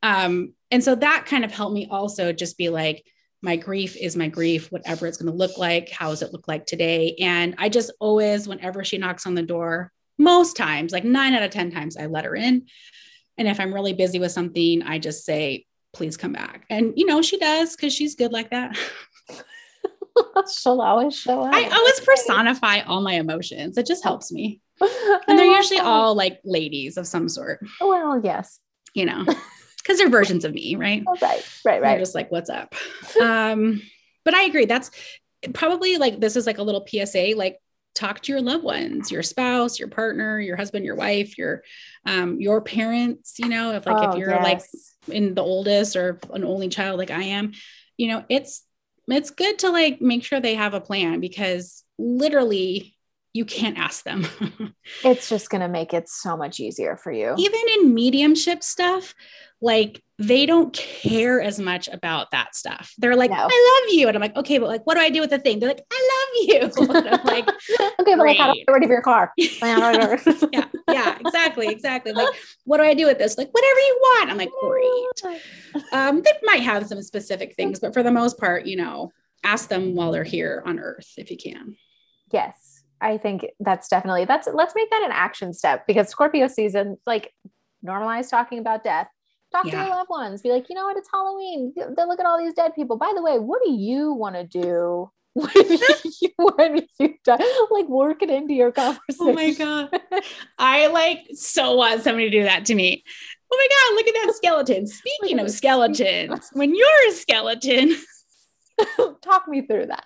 um, 0.02 0.54
and 0.72 0.84
so 0.84 0.96
that 0.96 1.28
kind 1.28 1.46
of 1.46 1.52
helped 1.52 1.76
me 1.76 1.88
also 1.92 2.34
just 2.34 2.58
be 2.58 2.70
like, 2.70 3.06
my 3.44 3.56
grief 3.56 3.96
is 3.96 4.16
my 4.16 4.30
grief, 4.30 4.72
whatever 4.72 5.06
it's 5.06 5.18
going 5.18 5.32
to 5.32 5.38
look 5.38 5.60
like. 5.60 5.92
How 5.92 6.10
does 6.10 6.24
it 6.24 6.34
look 6.34 6.48
like 6.48 6.66
today? 6.66 7.16
And 7.22 7.54
I 7.60 7.70
just 7.70 7.92
always, 8.00 8.48
whenever 8.48 8.84
she 8.84 8.98
knocks 8.98 9.28
on 9.28 9.36
the 9.36 9.44
door, 9.44 9.92
most 10.18 10.58
times, 10.58 10.92
like 10.92 11.04
nine 11.04 11.36
out 11.36 11.44
of 11.44 11.52
10 11.52 11.70
times, 11.72 11.98
I 11.98 12.08
let 12.08 12.26
her 12.26 12.36
in. 12.36 12.66
And 13.38 13.48
if 13.48 13.60
I'm 13.60 13.74
really 13.74 13.94
busy 13.94 14.18
with 14.18 14.32
something, 14.32 14.82
I 14.82 14.98
just 14.98 15.24
say, 15.24 15.66
please 15.94 16.18
come 16.18 16.34
back. 16.34 16.66
And, 16.70 16.94
you 16.96 17.06
know, 17.06 17.22
she 17.22 17.38
does 17.38 17.76
because 17.76 17.94
she's 17.94 18.16
good 18.16 18.34
like 18.34 18.50
that. 18.50 18.78
She'll 20.54 20.82
always 20.82 21.18
show 21.18 21.44
up. 21.44 21.54
I 21.54 21.68
always 21.68 22.00
personify 22.02 22.82
all 22.82 23.02
my 23.02 23.14
emotions. 23.14 23.78
It 23.78 23.86
just 23.86 24.04
helps 24.04 24.32
me. 24.32 24.62
And 25.28 25.38
they're 25.38 25.46
usually 25.46 25.80
all 25.80 26.16
like 26.16 26.40
ladies 26.44 26.98
of 26.98 27.06
some 27.06 27.30
sort. 27.30 27.64
Well, 27.82 28.22
yes. 28.24 28.60
You 28.94 29.06
know 29.06 29.26
because 29.78 29.98
they're 29.98 30.10
versions 30.10 30.46
of 30.46 30.54
me, 30.54 30.76
right? 30.76 31.04
Oh, 31.06 31.16
right, 31.22 31.60
right, 31.66 31.82
right. 31.82 32.00
just 32.00 32.16
like, 32.16 32.32
what's 32.32 32.50
up? 32.50 32.74
um, 33.22 33.82
but 34.26 34.34
I 34.34 34.44
agree. 34.44 34.66
That's 34.66 34.90
probably 35.54 35.98
like 35.98 36.20
this 36.20 36.36
is 36.36 36.48
like 36.48 36.58
a 36.58 36.64
little 36.64 36.86
PSA. 36.88 37.34
Like, 37.36 37.60
talk 37.96 38.22
to 38.22 38.32
your 38.32 38.42
loved 38.42 38.64
ones, 38.64 39.12
your 39.12 39.24
spouse, 39.24 39.80
your 39.80 39.90
partner, 39.90 40.40
your 40.40 40.56
husband, 40.56 40.86
your 40.86 40.96
wife, 40.96 41.38
your 41.38 41.64
um, 42.06 42.40
your 42.40 42.62
parents. 42.62 43.36
You 43.38 43.50
know, 43.50 43.74
if 43.74 43.86
like 43.86 43.98
oh, 43.98 44.12
if 44.12 44.18
you're 44.18 44.30
yes. 44.30 44.44
like 44.44 45.16
in 45.16 45.34
the 45.34 45.44
oldest 45.44 45.96
or 45.96 46.20
an 46.34 46.44
only 46.44 46.70
child, 46.70 46.98
like 46.98 47.12
I 47.12 47.24
am, 47.24 47.52
you 47.98 48.08
know, 48.08 48.24
it's 48.30 48.64
it's 49.12 49.32
good 49.32 49.60
to 49.60 49.70
like 49.70 50.02
make 50.02 50.24
sure 50.24 50.40
they 50.40 50.56
have 50.56 50.74
a 50.74 50.82
plan 50.82 51.20
because 51.20 51.84
literally 51.98 52.96
you 53.34 53.46
can't 53.46 53.78
ask 53.78 54.04
them. 54.04 54.26
it's 55.04 55.30
just 55.30 55.50
going 55.50 55.62
to 55.62 55.68
make 55.68 55.94
it 55.94 56.10
so 56.10 56.36
much 56.36 56.60
easier 56.60 56.98
for 56.98 57.12
you. 57.12 57.36
Even 57.38 57.62
in 57.76 57.94
mediumship 57.94 58.64
stuff, 58.64 59.14
like 59.62 60.02
they 60.18 60.46
don't 60.46 60.74
care 60.74 61.42
as 61.42 61.60
much 61.60 61.88
about 61.88 62.32
that 62.32 62.54
stuff. 62.54 62.94
They're 62.98 63.16
like, 63.16 63.32
no. 63.32 63.38
I 63.50 63.82
love 63.82 63.94
you. 63.94 64.08
And 64.10 64.18
I'm 64.18 64.22
like, 64.22 64.36
okay, 64.36 64.58
but 64.58 64.68
like, 64.68 64.86
what 64.86 64.96
do 64.96 65.00
I 65.00 65.10
do 65.10 65.22
with 65.22 65.30
the 65.30 65.40
thing? 65.40 65.60
They're 65.60 65.70
like, 65.70 65.86
I 65.90 66.10
love 66.12 66.48
you. 66.50 66.90
And 67.00 67.08
I'm 67.08 67.26
like, 67.26 67.48
okay, 68.00 68.16
but 68.16 68.20
like, 68.20 68.38
how 68.38 68.48
do 68.48 68.52
I 68.52 68.64
get 68.66 68.72
rid 68.72 68.84
of 68.84 68.90
your 68.90 69.02
car? 69.02 69.32
yeah, 69.38 70.66
yeah, 70.90 71.18
exactly, 71.20 71.68
exactly. 71.68 72.12
Like, 72.12 72.28
what 72.66 72.78
do 72.78 72.84
I 72.84 72.94
do 72.94 73.06
with 73.06 73.18
this? 73.18 73.38
Like, 73.38 73.50
whatever 73.52 73.80
you 73.80 73.98
want. 74.02 74.32
I'm 74.32 74.38
like, 74.38 74.52
great. 74.62 75.42
Um, 75.94 76.22
they 76.22 76.34
might 76.44 76.64
have 76.64 76.88
some 76.88 77.02
specific 77.02 77.56
things, 77.56 77.80
but 77.80 77.94
for 77.94 78.04
the 78.04 78.12
most 78.12 78.38
part, 78.38 78.66
you 78.66 78.76
know, 78.76 79.12
ask 79.46 79.70
them 79.70 79.96
while 79.96 80.12
they're 80.12 80.26
here 80.26 80.64
on 80.66 80.80
earth 80.80 81.14
if 81.16 81.32
you 81.32 81.38
can. 81.38 81.78
Yes. 82.32 82.84
I 83.00 83.18
think 83.18 83.46
that's 83.62 83.88
definitely 83.88 84.26
that's 84.26 84.50
let's 84.52 84.76
make 84.76 84.90
that 84.90 85.04
an 85.04 85.12
action 85.14 85.54
step 85.54 85.88
because 85.88 86.10
Scorpio 86.10 86.48
season, 86.48 86.98
like 87.06 87.34
normalize 87.86 88.30
talking 88.30 88.60
about 88.60 88.84
death 88.84 89.08
Talk 89.52 89.66
yeah. 89.66 89.72
to 89.72 89.78
your 89.78 89.90
loved 89.90 90.10
ones. 90.10 90.42
Be 90.42 90.52
like, 90.52 90.70
you 90.70 90.76
know 90.76 90.86
what? 90.86 90.98
It's 90.98 91.10
Halloween. 91.12 91.74
They 91.76 92.06
look 92.06 92.20
at 92.20 92.26
all 92.26 92.38
these 92.38 92.54
dead 92.54 92.76
people. 92.76 92.98
By 92.98 93.14
the 93.16 93.22
way, 93.22 93.40
what 93.40 93.62
do 93.66 93.72
you 93.72 94.14
want 94.14 94.36
to 94.36 94.44
do 94.44 95.10
when 95.34 95.52
you, 96.22 96.30
when 96.38 96.88
you 97.00 97.16
die? 97.24 97.44
Like 97.72 97.88
work 97.88 98.22
it 98.22 98.30
into 98.30 98.54
your 98.54 98.72
conversation. 98.72 99.18
Oh 99.22 99.34
my 99.34 99.52
god, 99.52 99.90
I 100.60 100.88
like 100.88 101.28
so 101.34 101.76
want 101.76 102.04
somebody 102.04 102.30
to 102.30 102.38
do 102.38 102.44
that 102.44 102.66
to 102.66 102.76
me. 102.76 103.04
Oh 103.52 103.58
my 103.58 103.68
god, 103.70 103.96
look 103.96 104.08
at 104.08 104.26
that 104.26 104.36
skeleton. 104.36 104.88
Speaking 105.20 105.40
of 105.40 105.50
skeletons, 105.50 106.50
when 106.54 106.76
you're 106.76 107.08
a 107.08 107.12
skeleton, 107.12 107.96
talk 109.24 109.48
me 109.48 109.66
through 109.66 109.88
that. 109.88 110.06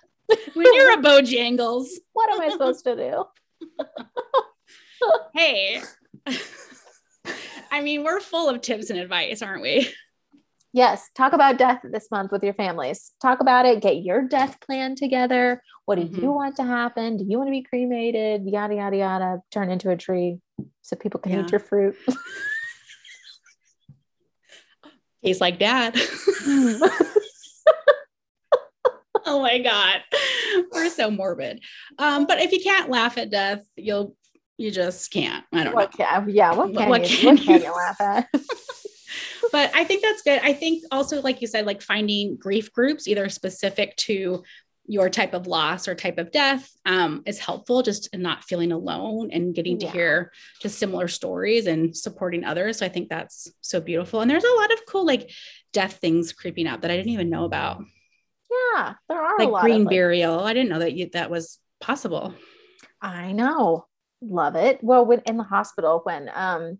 when 0.54 0.72
you're 0.72 0.98
a 0.98 1.02
Bojangles, 1.02 1.88
what 2.14 2.32
am 2.32 2.40
I 2.40 2.48
supposed 2.48 2.84
to 2.84 2.96
do? 2.96 3.24
hey. 5.34 5.82
I 7.74 7.80
mean, 7.80 8.04
we're 8.04 8.20
full 8.20 8.48
of 8.48 8.60
tips 8.60 8.90
and 8.90 9.00
advice, 9.00 9.42
aren't 9.42 9.62
we? 9.62 9.92
Yes. 10.76 11.08
Talk 11.14 11.34
about 11.34 11.56
death 11.56 11.82
this 11.84 12.10
month 12.10 12.32
with 12.32 12.42
your 12.42 12.52
families. 12.52 13.12
Talk 13.22 13.38
about 13.38 13.64
it. 13.64 13.80
Get 13.80 14.02
your 14.02 14.22
death 14.22 14.58
plan 14.58 14.96
together. 14.96 15.62
What 15.84 16.00
do 16.00 16.02
mm-hmm. 16.02 16.20
you 16.20 16.32
want 16.32 16.56
to 16.56 16.64
happen? 16.64 17.16
Do 17.16 17.24
you 17.24 17.38
want 17.38 17.46
to 17.46 17.52
be 17.52 17.62
cremated? 17.62 18.44
Yada, 18.44 18.74
yada, 18.74 18.96
yada. 18.96 19.38
Turn 19.52 19.70
into 19.70 19.90
a 19.90 19.96
tree 19.96 20.40
so 20.82 20.96
people 20.96 21.20
can 21.20 21.30
yeah. 21.30 21.42
eat 21.42 21.52
your 21.52 21.60
fruit. 21.60 21.94
Tastes 25.24 25.40
like 25.40 25.60
dad. 25.60 25.94
oh 29.24 29.42
my 29.42 29.60
God. 29.60 30.02
We're 30.72 30.90
so 30.90 31.08
morbid. 31.08 31.62
Um, 32.00 32.26
but 32.26 32.40
if 32.40 32.50
you 32.50 32.60
can't 32.60 32.90
laugh 32.90 33.16
at 33.16 33.30
death, 33.30 33.64
you'll 33.76 34.16
you 34.56 34.70
just 34.70 35.10
can't. 35.10 35.44
I 35.52 35.64
don't 35.64 35.74
what 35.74 35.98
know. 35.98 36.04
Can, 36.04 36.28
yeah, 36.28 36.54
what 36.54 36.74
can, 36.74 36.88
what 36.88 37.10
you, 37.10 37.16
can, 37.16 37.36
what 37.36 37.44
can 37.44 37.62
you 37.62 37.74
laugh 37.74 38.00
at? 38.00 38.28
but 39.52 39.70
I 39.74 39.84
think 39.84 40.02
that's 40.02 40.22
good. 40.22 40.40
I 40.42 40.52
think 40.52 40.84
also, 40.90 41.20
like 41.20 41.40
you 41.40 41.46
said, 41.46 41.66
like 41.66 41.82
finding 41.82 42.36
grief 42.36 42.72
groups, 42.72 43.08
either 43.08 43.28
specific 43.28 43.96
to 43.96 44.44
your 44.86 45.08
type 45.08 45.32
of 45.32 45.46
loss 45.46 45.88
or 45.88 45.94
type 45.94 46.18
of 46.18 46.30
death 46.30 46.70
um, 46.84 47.22
is 47.24 47.38
helpful 47.38 47.82
just 47.82 48.08
in 48.12 48.20
not 48.20 48.44
feeling 48.44 48.70
alone 48.70 49.30
and 49.32 49.54
getting 49.54 49.78
to 49.78 49.88
hear 49.88 50.30
just 50.60 50.78
similar 50.78 51.08
stories 51.08 51.66
and 51.66 51.96
supporting 51.96 52.44
others. 52.44 52.78
So 52.78 52.86
I 52.86 52.90
think 52.90 53.08
that's 53.08 53.50
so 53.62 53.80
beautiful. 53.80 54.20
And 54.20 54.30
there's 54.30 54.44
a 54.44 54.56
lot 54.60 54.72
of 54.72 54.80
cool 54.86 55.06
like 55.06 55.30
death 55.72 55.94
things 55.94 56.32
creeping 56.32 56.66
up 56.66 56.82
that 56.82 56.90
I 56.90 56.96
didn't 56.96 57.12
even 57.12 57.30
know 57.30 57.44
about. 57.44 57.82
Yeah, 58.50 58.94
there 59.08 59.22
are 59.22 59.38
like 59.38 59.62
green 59.62 59.74
of, 59.74 59.86
like, 59.86 59.90
burial. 59.90 60.40
I 60.40 60.52
didn't 60.52 60.68
know 60.68 60.80
that 60.80 60.92
you, 60.92 61.08
that 61.14 61.30
was 61.30 61.58
possible. 61.80 62.34
I 63.00 63.32
know 63.32 63.86
love 64.28 64.56
it. 64.56 64.82
Well, 64.82 65.04
when 65.04 65.20
in 65.20 65.36
the 65.36 65.44
hospital, 65.44 66.00
when 66.04 66.30
um, 66.34 66.78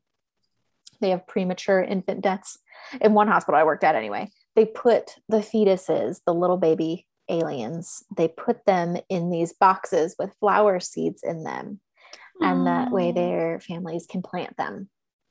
they 1.01 1.11
have 1.11 1.26
premature 1.26 1.82
infant 1.82 2.22
deaths 2.22 2.59
in 3.01 3.14
one 3.14 3.28
hospital 3.28 3.59
I 3.59 3.64
worked 3.64 3.84
at 3.84 3.95
anyway, 3.95 4.30
they 4.57 4.64
put 4.64 5.16
the 5.28 5.38
fetuses, 5.38 6.20
the 6.26 6.34
little 6.34 6.57
baby 6.57 7.07
aliens, 7.28 8.05
they 8.16 8.28
put 8.28 8.64
them 8.66 8.97
in 9.09 9.30
these 9.30 9.53
boxes 9.53 10.14
with 10.18 10.34
flower 10.38 10.80
seeds 10.80 11.22
in 11.22 11.45
them. 11.45 11.80
And 12.40 12.66
that 12.66 12.90
way 12.90 13.12
their 13.12 13.61
families 13.61 14.07
can 14.07 14.20
plant 14.20 14.57
them. 14.57 14.90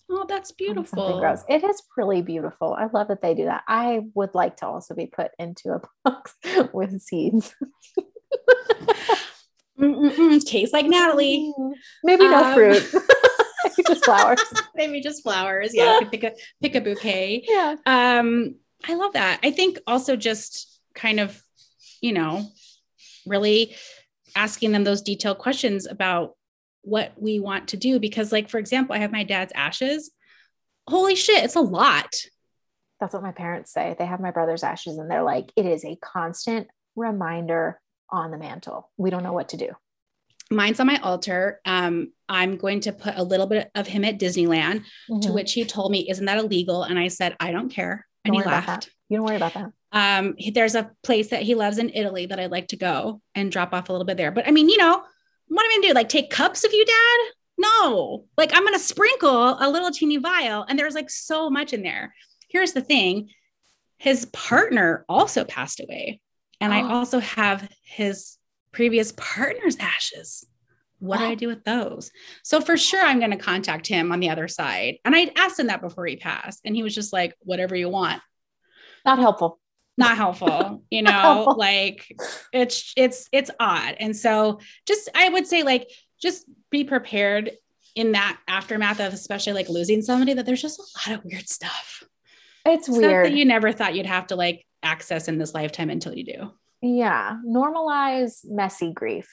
Oh, 0.09 0.25
that's 0.27 0.51
beautiful. 0.51 1.19
Gross. 1.19 1.43
It 1.49 1.63
is 1.63 1.81
really 1.97 2.21
beautiful. 2.21 2.75
I 2.77 2.87
love 2.93 3.09
that 3.09 3.21
they 3.21 3.33
do 3.33 3.45
that. 3.45 3.63
I 3.67 4.01
would 4.13 4.33
like 4.33 4.57
to 4.57 4.67
also 4.67 4.95
be 4.95 5.07
put 5.07 5.31
into 5.37 5.73
a 5.73 5.81
box 6.09 6.35
with 6.73 7.01
seeds. 7.01 7.53
Mm-mm-mm. 9.79 10.45
Tastes 10.45 10.73
like 10.73 10.85
Natalie. 10.85 11.53
Maybe 12.03 12.27
no 12.27 12.43
um, 12.43 12.53
fruit. 12.53 13.03
just 13.87 14.05
flowers. 14.05 14.39
Maybe 14.75 15.01
just 15.01 15.23
flowers. 15.23 15.71
Yeah, 15.73 16.01
pick 16.09 16.23
a 16.23 16.33
pick 16.61 16.75
a 16.75 16.81
bouquet. 16.81 17.43
Yeah. 17.47 17.75
Um, 17.85 18.55
I 18.87 18.95
love 18.95 19.13
that. 19.13 19.39
I 19.43 19.51
think 19.51 19.79
also 19.87 20.15
just 20.15 20.79
kind 20.93 21.19
of, 21.19 21.41
you 22.01 22.13
know, 22.13 22.47
really 23.25 23.75
asking 24.35 24.71
them 24.71 24.83
those 24.83 25.01
detailed 25.01 25.37
questions 25.37 25.87
about 25.87 26.35
what 26.81 27.13
we 27.17 27.39
want 27.39 27.69
to 27.69 27.77
do. 27.77 27.99
Because, 27.99 28.31
like, 28.31 28.49
for 28.49 28.57
example, 28.57 28.95
I 28.95 28.99
have 28.99 29.11
my 29.11 29.23
dad's 29.23 29.53
ashes. 29.55 30.11
Holy 30.87 31.15
shit, 31.15 31.43
it's 31.43 31.55
a 31.55 31.61
lot. 31.61 32.13
That's 32.99 33.13
what 33.13 33.23
my 33.23 33.31
parents 33.31 33.71
say. 33.71 33.95
They 33.97 34.05
have 34.05 34.19
my 34.19 34.31
brother's 34.31 34.63
ashes, 34.63 34.97
and 34.97 35.09
they're 35.09 35.23
like, 35.23 35.51
it 35.55 35.65
is 35.65 35.83
a 35.85 35.97
constant 35.97 36.67
reminder 36.95 37.79
on 38.13 38.31
the 38.31 38.37
mantle. 38.37 38.89
We 38.95 39.09
don't 39.09 39.23
know 39.23 39.33
what 39.33 39.49
to 39.49 39.57
do. 39.57 39.69
mine's 40.51 40.79
on 40.79 40.87
my 40.87 40.97
altar. 40.97 41.59
Um, 41.65 42.13
I'm 42.29 42.57
going 42.57 42.81
to 42.81 42.93
put 42.93 43.15
a 43.17 43.23
little 43.23 43.47
bit 43.47 43.69
of 43.75 43.87
him 43.87 44.05
at 44.05 44.19
Disneyland, 44.19 44.83
mm-hmm. 45.09 45.19
to 45.21 45.33
which 45.33 45.53
he 45.53 45.65
told 45.65 45.91
me, 45.91 46.09
Isn't 46.09 46.25
that 46.25 46.37
illegal? 46.37 46.83
And 46.83 46.97
I 46.97 47.09
said, 47.09 47.35
I 47.39 47.51
don't 47.51 47.69
care. 47.69 48.05
And 48.23 48.33
don't 48.33 48.43
he 48.43 48.49
laughed. 48.49 48.89
You 49.09 49.17
don't 49.17 49.25
worry 49.25 49.35
about 49.35 49.53
that. 49.55 49.71
Um, 49.91 50.35
there's 50.53 50.75
a 50.75 50.89
place 51.03 51.29
that 51.29 51.43
he 51.43 51.55
loves 51.55 51.77
in 51.77 51.91
Italy 51.93 52.27
that 52.27 52.39
I'd 52.39 52.51
like 52.51 52.69
to 52.69 52.77
go 52.77 53.21
and 53.35 53.51
drop 53.51 53.73
off 53.73 53.89
a 53.89 53.91
little 53.91 54.05
bit 54.05 54.17
there. 54.17 54.31
But 54.31 54.47
I 54.47 54.51
mean, 54.51 54.69
you 54.69 54.77
know, 54.77 55.03
what 55.47 55.63
am 55.63 55.71
I 55.71 55.75
gonna 55.75 55.87
do? 55.87 55.93
Like 55.93 56.09
take 56.09 56.31
cups 56.31 56.63
of 56.63 56.73
you, 56.73 56.85
dad? 56.85 57.33
No, 57.57 58.25
like 58.37 58.51
I'm 58.55 58.63
gonna 58.63 58.79
sprinkle 58.79 59.57
a 59.59 59.69
little 59.69 59.91
teeny 59.91 60.17
vial, 60.17 60.65
and 60.67 60.79
there's 60.79 60.95
like 60.95 61.09
so 61.09 61.49
much 61.49 61.73
in 61.73 61.83
there. 61.83 62.15
Here's 62.49 62.73
the 62.73 62.81
thing 62.81 63.29
his 63.97 64.25
partner 64.25 65.05
also 65.07 65.43
passed 65.43 65.79
away. 65.79 66.19
And 66.63 66.71
oh. 66.71 66.77
I 66.77 66.93
also 66.93 67.19
have 67.19 67.69
his 67.83 68.37
previous 68.71 69.11
partner's 69.11 69.75
ashes. 69.81 70.45
What 70.99 71.17
do 71.17 71.25
I 71.25 71.31
oh. 71.33 71.35
do 71.35 71.47
with 71.49 71.65
those? 71.65 72.09
So 72.41 72.61
for 72.61 72.77
sure, 72.77 73.03
I'm 73.03 73.19
going 73.19 73.31
to 73.31 73.37
contact 73.37 73.85
him 73.85 74.13
on 74.13 74.21
the 74.21 74.29
other 74.29 74.47
side. 74.47 74.95
And 75.03 75.13
I'd 75.13 75.37
asked 75.37 75.59
him 75.59 75.67
that 75.67 75.81
before 75.81 76.05
he 76.05 76.15
passed, 76.15 76.61
and 76.63 76.73
he 76.73 76.81
was 76.81 76.95
just 76.95 77.11
like, 77.11 77.35
"Whatever 77.39 77.75
you 77.75 77.89
want." 77.89 78.21
Not 79.05 79.19
helpful. 79.19 79.59
Not 79.97 80.15
helpful. 80.15 80.85
You 80.89 81.01
know, 81.03 81.11
helpful. 81.11 81.57
like 81.57 82.15
it's 82.53 82.93
it's 82.95 83.27
it's 83.33 83.51
odd. 83.59 83.97
And 83.99 84.15
so, 84.15 84.61
just 84.87 85.09
I 85.13 85.27
would 85.27 85.45
say, 85.45 85.63
like, 85.63 85.89
just 86.21 86.45
be 86.69 86.85
prepared 86.85 87.51
in 87.93 88.13
that 88.13 88.39
aftermath 88.47 89.01
of 89.01 89.13
especially 89.13 89.51
like 89.51 89.67
losing 89.67 90.01
somebody 90.01 90.33
that 90.33 90.45
there's 90.45 90.61
just 90.61 90.79
a 90.79 91.09
lot 91.09 91.19
of 91.19 91.25
weird 91.25 91.49
stuff. 91.49 92.03
It's 92.65 92.85
stuff 92.85 92.97
weird. 92.97 93.25
That 93.25 93.33
you 93.33 93.43
never 93.43 93.73
thought 93.73 93.95
you'd 93.95 94.05
have 94.05 94.27
to 94.27 94.37
like 94.37 94.65
access 94.83 95.27
in 95.27 95.37
this 95.37 95.53
lifetime 95.53 95.89
until 95.89 96.13
you 96.13 96.25
do. 96.25 96.51
Yeah. 96.81 97.37
Normalize 97.47 98.41
messy 98.45 98.91
grief. 98.93 99.29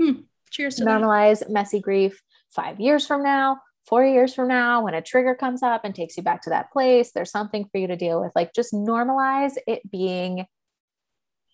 Hmm. 0.00 0.22
Cheers 0.50 0.76
to 0.76 0.84
Normalize 0.84 1.40
that. 1.40 1.50
messy 1.50 1.80
grief 1.80 2.20
five 2.50 2.78
years 2.80 3.06
from 3.06 3.22
now, 3.22 3.58
four 3.86 4.04
years 4.04 4.34
from 4.34 4.48
now, 4.48 4.84
when 4.84 4.94
a 4.94 5.02
trigger 5.02 5.34
comes 5.34 5.62
up 5.62 5.84
and 5.84 5.94
takes 5.94 6.16
you 6.16 6.22
back 6.22 6.42
to 6.42 6.50
that 6.50 6.70
place, 6.70 7.12
there's 7.12 7.30
something 7.30 7.66
for 7.72 7.78
you 7.78 7.86
to 7.86 7.96
deal 7.96 8.20
with. 8.20 8.32
Like 8.36 8.52
just 8.54 8.72
normalize 8.74 9.56
it 9.66 9.90
being 9.90 10.44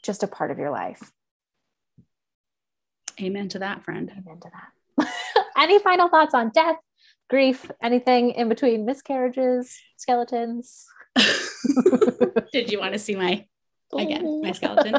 just 0.02 0.22
a 0.22 0.28
part 0.28 0.50
of 0.50 0.58
your 0.58 0.70
life. 0.70 1.12
Amen 3.20 3.48
to 3.50 3.60
that, 3.60 3.84
friend. 3.84 4.10
Amen 4.10 4.40
to 4.40 4.50
that. 4.50 5.08
Any 5.56 5.78
final 5.80 6.08
thoughts 6.08 6.34
on 6.34 6.50
death, 6.50 6.76
grief, 7.28 7.70
anything 7.82 8.30
in 8.30 8.48
between 8.48 8.84
miscarriages, 8.84 9.76
skeletons? 9.96 10.86
Did 12.52 12.70
you 12.70 12.78
want 12.78 12.92
to 12.92 12.98
see 12.98 13.14
my 13.16 13.46
again 13.96 14.42
my 14.42 14.52
skeleton? 14.52 14.96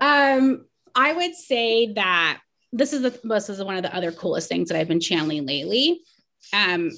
Um 0.00 0.66
i 0.96 1.12
would 1.12 1.34
say 1.34 1.92
that 1.92 2.40
this 2.72 2.92
is 2.92 3.02
the 3.02 3.18
this 3.24 3.48
is 3.48 3.62
one 3.62 3.76
of 3.76 3.82
the 3.82 3.94
other 3.94 4.12
coolest 4.12 4.48
things 4.48 4.68
that 4.68 4.78
i've 4.78 4.88
been 4.88 5.00
channeling 5.00 5.46
lately. 5.46 6.00
Um 6.52 6.90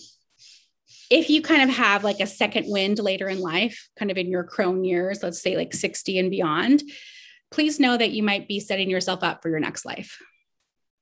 if 1.09 1.31
you 1.31 1.41
kind 1.41 1.63
of 1.63 1.77
have 1.77 2.05
like 2.05 2.21
a 2.21 2.27
second 2.27 2.67
wind 2.69 2.99
later 2.99 3.29
in 3.29 3.41
life 3.41 3.89
kind 3.99 4.11
of 4.11 4.17
in 4.17 4.29
your 4.29 4.45
crone 4.45 4.85
years 4.85 5.23
let's 5.23 5.41
say 5.41 5.57
like 5.57 5.73
60 5.73 6.19
and 6.19 6.31
beyond 6.31 6.83
please 7.51 7.79
know 7.79 7.97
that 7.97 8.11
you 8.11 8.23
might 8.23 8.49
be 8.49 8.61
setting 8.61 8.91
yourself 8.91 9.23
up 9.23 9.41
for 9.41 9.49
your 9.49 9.61
next 9.61 9.85
life. 9.85 10.19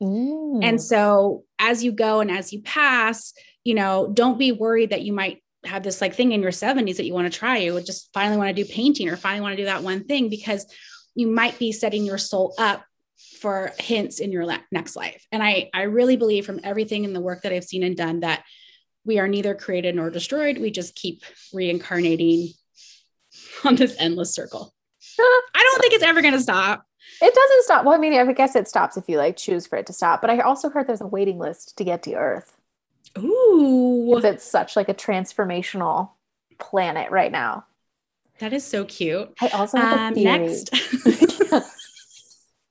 Mm. 0.02 0.64
and 0.64 0.82
so 0.82 1.44
as 1.60 1.84
you 1.84 1.92
go 1.92 2.18
and 2.20 2.30
as 2.30 2.52
you 2.52 2.60
pass 2.62 3.32
you 3.62 3.74
know 3.74 4.10
don't 4.12 4.38
be 4.38 4.50
worried 4.50 4.90
that 4.90 5.02
you 5.02 5.12
might 5.12 5.43
have 5.66 5.82
this 5.82 6.00
like 6.00 6.14
thing 6.14 6.32
in 6.32 6.42
your 6.42 6.50
70s 6.50 6.96
that 6.96 7.04
you 7.04 7.14
want 7.14 7.30
to 7.30 7.38
try 7.38 7.58
you 7.58 7.74
would 7.74 7.86
just 7.86 8.10
finally 8.12 8.36
want 8.36 8.54
to 8.54 8.62
do 8.62 8.68
painting 8.68 9.08
or 9.08 9.16
finally 9.16 9.40
want 9.40 9.52
to 9.52 9.62
do 9.62 9.66
that 9.66 9.82
one 9.82 10.04
thing 10.04 10.28
because 10.28 10.66
you 11.14 11.26
might 11.26 11.58
be 11.58 11.72
setting 11.72 12.04
your 12.04 12.18
soul 12.18 12.54
up 12.58 12.84
for 13.40 13.72
hints 13.78 14.20
in 14.20 14.32
your 14.32 14.44
next 14.72 14.96
life. 14.96 15.26
And 15.30 15.42
i 15.42 15.70
i 15.74 15.82
really 15.82 16.16
believe 16.16 16.46
from 16.46 16.60
everything 16.64 17.04
in 17.04 17.12
the 17.12 17.20
work 17.20 17.42
that 17.42 17.52
i've 17.52 17.64
seen 17.64 17.82
and 17.82 17.96
done 17.96 18.20
that 18.20 18.44
we 19.04 19.18
are 19.18 19.28
neither 19.28 19.54
created 19.54 19.94
nor 19.94 20.10
destroyed. 20.10 20.58
We 20.58 20.70
just 20.70 20.94
keep 20.94 21.22
reincarnating 21.52 22.48
on 23.64 23.76
this 23.76 23.94
endless 23.98 24.34
circle. 24.34 24.74
I 25.20 25.62
don't 25.62 25.80
think 25.80 25.92
it's 25.92 26.02
ever 26.02 26.22
going 26.22 26.34
to 26.34 26.40
stop. 26.40 26.84
It 27.20 27.34
doesn't 27.34 27.64
stop. 27.64 27.84
Well 27.84 27.94
i 27.94 27.98
mean 27.98 28.14
i 28.14 28.32
guess 28.32 28.56
it 28.56 28.66
stops 28.66 28.96
if 28.96 29.08
you 29.08 29.18
like 29.18 29.36
choose 29.36 29.66
for 29.66 29.76
it 29.76 29.86
to 29.86 29.92
stop. 29.92 30.20
But 30.20 30.30
i 30.30 30.40
also 30.40 30.70
heard 30.70 30.86
there's 30.86 31.00
a 31.00 31.06
waiting 31.06 31.38
list 31.38 31.76
to 31.78 31.84
get 31.84 32.02
to 32.04 32.14
earth 32.14 32.53
Ooh. 33.18 34.06
Because 34.08 34.24
it's 34.24 34.44
such 34.44 34.76
like 34.76 34.88
a 34.88 34.94
transformational 34.94 36.10
planet 36.58 37.10
right 37.10 37.32
now. 37.32 37.64
That 38.40 38.52
is 38.52 38.64
so 38.64 38.84
cute. 38.84 39.32
I 39.40 39.48
also 39.48 39.78
have 39.78 39.98
um, 39.98 40.12
a 40.12 40.14
theory. 40.14 40.38
Next. 40.38 40.70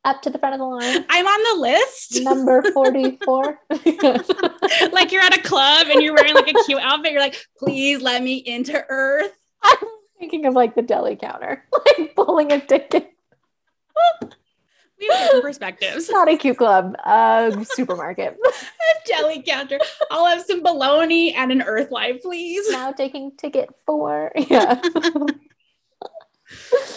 Up 0.06 0.22
to 0.24 0.30
the 0.30 0.38
front 0.38 0.54
of 0.54 0.60
the 0.60 0.66
line. 0.66 1.06
I'm 1.10 1.26
on 1.26 1.56
the 1.56 1.62
list. 1.62 2.22
Number 2.22 2.62
44. 2.74 3.60
like 4.92 5.14
you're 5.14 5.22
at 5.22 5.38
a 5.38 5.42
club 5.42 5.88
and 5.90 6.02
you're 6.02 6.14
wearing 6.14 6.34
like 6.34 6.50
a 6.50 6.64
cute 6.66 6.82
outfit. 6.82 7.14
You're 7.14 7.22
like, 7.22 7.48
please 7.58 8.02
let 8.02 8.22
me 8.22 8.36
into 8.36 8.84
Earth. 8.90 9.32
I'm 9.62 9.78
thinking 10.20 10.46
of 10.46 10.56
like 10.56 10.76
the 10.76 10.82
deli 10.82 11.16
counter, 11.16 11.64
like 11.98 12.16
pulling 12.16 12.52
a 12.52 12.60
ticket. 12.60 13.12
We 15.04 15.16
have 15.16 15.26
different 15.26 15.44
perspectives. 15.44 16.10
Not 16.10 16.30
a 16.30 16.38
cute 16.38 16.58
club, 16.58 16.96
a 17.06 17.66
supermarket. 17.72 18.38
a 18.46 19.08
deli 19.08 19.42
counter. 19.42 19.80
I'll 20.10 20.26
have 20.26 20.44
some 20.44 20.64
bologna 20.64 21.34
and 21.34 21.52
an 21.52 21.62
earth 21.62 21.92
life, 21.92 22.22
please. 22.22 22.70
Now 22.72 22.92
taking 22.92 23.32
ticket 23.38 23.70
four. 23.86 24.32
Yeah. 24.50 24.80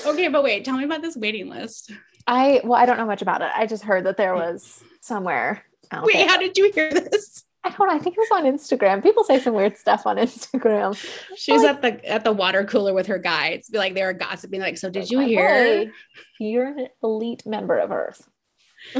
okay, 0.05 0.29
but 0.29 0.43
wait, 0.43 0.65
tell 0.65 0.77
me 0.77 0.85
about 0.85 1.01
this 1.01 1.17
waiting 1.17 1.49
list. 1.49 1.91
I 2.27 2.61
well, 2.63 2.75
I 2.75 2.85
don't 2.85 2.99
know 2.99 3.07
much 3.07 3.23
about 3.23 3.41
it. 3.41 3.51
I 3.55 3.67
just 3.67 3.85
heard 3.85 4.05
that 4.05 4.19
there 4.19 4.35
was 4.35 4.83
somewhere. 5.01 5.65
Wait, 6.03 6.29
how 6.29 6.37
did 6.37 6.59
you 6.59 6.71
hear 6.73 6.91
this? 6.91 7.46
I 7.67 7.71
don't 7.71 7.89
know. 7.89 7.95
I 7.95 7.99
think 7.99 8.17
it 8.17 8.21
was 8.21 8.31
on 8.33 8.45
Instagram. 8.45 9.03
People 9.03 9.25
say 9.25 9.41
some 9.41 9.53
weird 9.53 9.77
stuff 9.77 10.07
on 10.07 10.17
Instagram. 10.19 10.97
She's 11.37 11.65
like, 11.65 11.75
at 11.75 11.83
the 11.83 12.09
at 12.09 12.25
the 12.25 12.33
water 12.33 12.65
cooler 12.65 12.95
with 12.95 13.09
her 13.09 13.19
guides. 13.19 13.69
Be 13.69 13.79
like 13.79 13.95
they 13.95 14.05
were 14.05 14.13
gossiping. 14.13 14.61
Like, 14.61 14.79
so 14.79 14.89
did 14.89 15.11
you 15.11 15.19
hear? 15.19 15.93
You're 16.39 16.69
an 16.69 16.89
elite 17.03 17.45
member 17.45 17.77
of 17.77 17.91
Earth. 17.91 18.29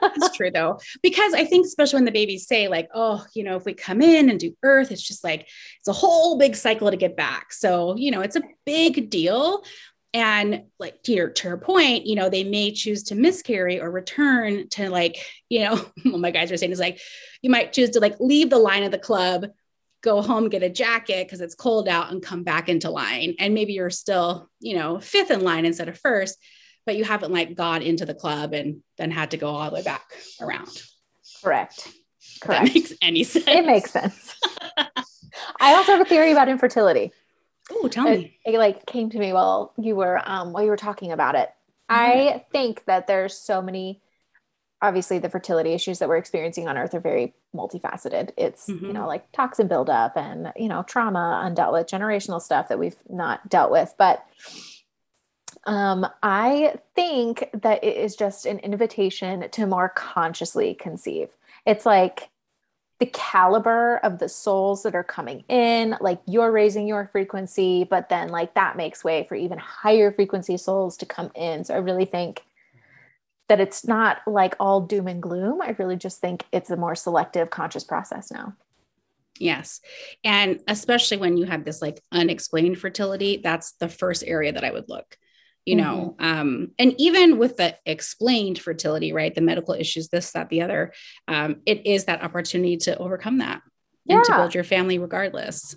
That's 0.00 0.34
true 0.34 0.50
though, 0.50 0.78
because 1.02 1.34
I 1.34 1.44
think 1.44 1.66
especially 1.66 1.98
when 1.98 2.06
the 2.06 2.12
babies 2.12 2.46
say 2.46 2.68
like, 2.68 2.88
oh, 2.94 3.22
you 3.34 3.44
know, 3.44 3.56
if 3.56 3.66
we 3.66 3.74
come 3.74 4.00
in 4.00 4.30
and 4.30 4.40
do 4.40 4.56
Earth, 4.62 4.90
it's 4.90 5.06
just 5.06 5.22
like 5.22 5.46
it's 5.78 5.88
a 5.88 5.92
whole 5.92 6.38
big 6.38 6.56
cycle 6.56 6.90
to 6.90 6.96
get 6.96 7.14
back. 7.14 7.52
So 7.52 7.94
you 7.98 8.10
know, 8.10 8.22
it's 8.22 8.36
a 8.36 8.42
big 8.64 9.10
deal. 9.10 9.64
And 10.14 10.64
like 10.78 11.02
to 11.04 11.12
your, 11.12 11.30
to 11.30 11.48
your 11.48 11.58
point, 11.58 12.06
you 12.06 12.16
know, 12.16 12.30
they 12.30 12.44
may 12.44 12.72
choose 12.72 13.04
to 13.04 13.14
miscarry 13.14 13.80
or 13.80 13.90
return 13.90 14.68
to 14.70 14.88
like, 14.88 15.16
you 15.48 15.60
know, 15.60 15.76
what 16.04 16.20
my 16.20 16.30
guys 16.30 16.50
are 16.50 16.56
saying 16.56 16.72
is 16.72 16.80
like, 16.80 17.00
you 17.42 17.50
might 17.50 17.72
choose 17.72 17.90
to 17.90 18.00
like 18.00 18.16
leave 18.18 18.50
the 18.50 18.58
line 18.58 18.82
of 18.82 18.92
the 18.92 18.98
club, 18.98 19.46
go 20.02 20.22
home, 20.22 20.48
get 20.48 20.62
a 20.62 20.70
jacket 20.70 21.26
because 21.26 21.40
it's 21.40 21.54
cold 21.54 21.88
out 21.88 22.10
and 22.10 22.22
come 22.22 22.44
back 22.44 22.68
into 22.68 22.90
line. 22.90 23.34
And 23.38 23.52
maybe 23.52 23.74
you're 23.74 23.90
still, 23.90 24.48
you 24.60 24.76
know, 24.76 25.00
fifth 25.00 25.30
in 25.30 25.40
line 25.40 25.66
instead 25.66 25.88
of 25.88 25.98
first, 25.98 26.38
but 26.86 26.96
you 26.96 27.04
haven't 27.04 27.32
like 27.32 27.54
gone 27.54 27.82
into 27.82 28.06
the 28.06 28.14
club 28.14 28.54
and 28.54 28.82
then 28.96 29.10
had 29.10 29.32
to 29.32 29.36
go 29.36 29.48
all 29.48 29.68
the 29.68 29.74
way 29.74 29.82
back 29.82 30.04
around. 30.40 30.70
Correct. 31.42 31.88
Correct. 32.40 32.66
That 32.66 32.74
makes 32.74 32.92
any 33.02 33.24
sense. 33.24 33.46
It 33.48 33.66
makes 33.66 33.90
sense. 33.90 34.36
I 35.60 35.74
also 35.74 35.92
have 35.92 36.00
a 36.00 36.04
theory 36.04 36.32
about 36.32 36.48
infertility. 36.48 37.12
Oh, 37.70 37.88
tell 37.88 38.04
me. 38.04 38.38
It, 38.44 38.54
it, 38.54 38.58
like 38.58 38.86
came 38.86 39.10
to 39.10 39.18
me 39.18 39.32
while 39.32 39.72
you 39.76 39.96
were 39.96 40.20
um 40.24 40.52
while 40.52 40.62
you 40.62 40.70
were 40.70 40.76
talking 40.76 41.12
about 41.12 41.34
it. 41.34 41.50
Mm-hmm. 41.90 41.94
I 41.94 42.44
think 42.52 42.84
that 42.86 43.06
there's 43.06 43.36
so 43.38 43.60
many 43.62 44.02
obviously 44.82 45.18
the 45.18 45.30
fertility 45.30 45.72
issues 45.72 45.98
that 45.98 46.08
we're 46.08 46.16
experiencing 46.16 46.68
on 46.68 46.76
earth 46.76 46.94
are 46.94 47.00
very 47.00 47.34
multifaceted. 47.54 48.30
It's, 48.36 48.68
mm-hmm. 48.68 48.86
you 48.86 48.92
know, 48.92 49.06
like 49.06 49.30
toxin 49.32 49.68
buildup 49.68 50.16
and, 50.16 50.52
you 50.56 50.68
know, 50.68 50.82
trauma 50.82 51.42
undealt 51.44 51.72
with, 51.72 51.86
generational 51.86 52.40
stuff 52.40 52.68
that 52.68 52.78
we've 52.78 52.96
not 53.08 53.48
dealt 53.48 53.70
with. 53.70 53.94
But 53.96 54.24
um, 55.64 56.06
I 56.22 56.76
think 56.94 57.48
that 57.54 57.82
it 57.82 57.96
is 57.96 58.16
just 58.16 58.46
an 58.46 58.58
invitation 58.58 59.48
to 59.50 59.66
more 59.66 59.88
consciously 59.88 60.74
conceive. 60.74 61.30
It's 61.64 61.86
like 61.86 62.28
the 62.98 63.06
caliber 63.06 63.98
of 63.98 64.18
the 64.18 64.28
souls 64.28 64.82
that 64.82 64.94
are 64.94 65.04
coming 65.04 65.44
in 65.48 65.96
like 66.00 66.20
you're 66.26 66.50
raising 66.50 66.86
your 66.86 67.08
frequency 67.12 67.84
but 67.84 68.08
then 68.08 68.28
like 68.28 68.54
that 68.54 68.76
makes 68.76 69.04
way 69.04 69.24
for 69.28 69.34
even 69.34 69.58
higher 69.58 70.10
frequency 70.10 70.56
souls 70.56 70.96
to 70.96 71.06
come 71.06 71.30
in. 71.34 71.64
So 71.64 71.74
i 71.74 71.78
really 71.78 72.06
think 72.06 72.42
that 73.48 73.60
it's 73.60 73.86
not 73.86 74.18
like 74.26 74.56
all 74.58 74.80
doom 74.80 75.06
and 75.06 75.22
gloom. 75.22 75.62
I 75.62 75.76
really 75.78 75.96
just 75.96 76.20
think 76.20 76.44
it's 76.52 76.70
a 76.70 76.76
more 76.76 76.96
selective 76.96 77.48
conscious 77.48 77.84
process 77.84 78.32
now. 78.32 78.54
Yes. 79.38 79.80
And 80.24 80.60
especially 80.66 81.18
when 81.18 81.36
you 81.36 81.44
have 81.44 81.64
this 81.64 81.80
like 81.80 82.02
unexplained 82.10 82.78
fertility 82.78 83.40
that's 83.42 83.72
the 83.72 83.88
first 83.88 84.24
area 84.26 84.52
that 84.52 84.64
i 84.64 84.70
would 84.70 84.88
look 84.88 85.16
you 85.66 85.76
know 85.76 86.16
mm-hmm. 86.18 86.24
um, 86.24 86.70
and 86.78 86.94
even 86.98 87.38
with 87.38 87.58
the 87.58 87.76
explained 87.84 88.58
fertility 88.58 89.12
right 89.12 89.34
the 89.34 89.40
medical 89.40 89.74
issues 89.74 90.08
this 90.08 90.32
that 90.32 90.48
the 90.48 90.62
other 90.62 90.92
um, 91.28 91.56
it 91.66 91.86
is 91.86 92.06
that 92.06 92.22
opportunity 92.22 92.76
to 92.76 92.96
overcome 92.96 93.38
that 93.38 93.60
yeah. 94.06 94.16
and 94.16 94.24
to 94.24 94.32
build 94.32 94.54
your 94.54 94.64
family 94.64 94.98
regardless 94.98 95.76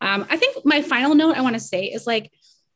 um, 0.00 0.26
i 0.30 0.36
think 0.36 0.64
my 0.64 0.82
final 0.82 1.14
note 1.14 1.36
i 1.36 1.40
want 1.40 1.54
to 1.54 1.60
say 1.60 1.86
is 1.86 2.06
like 2.06 2.30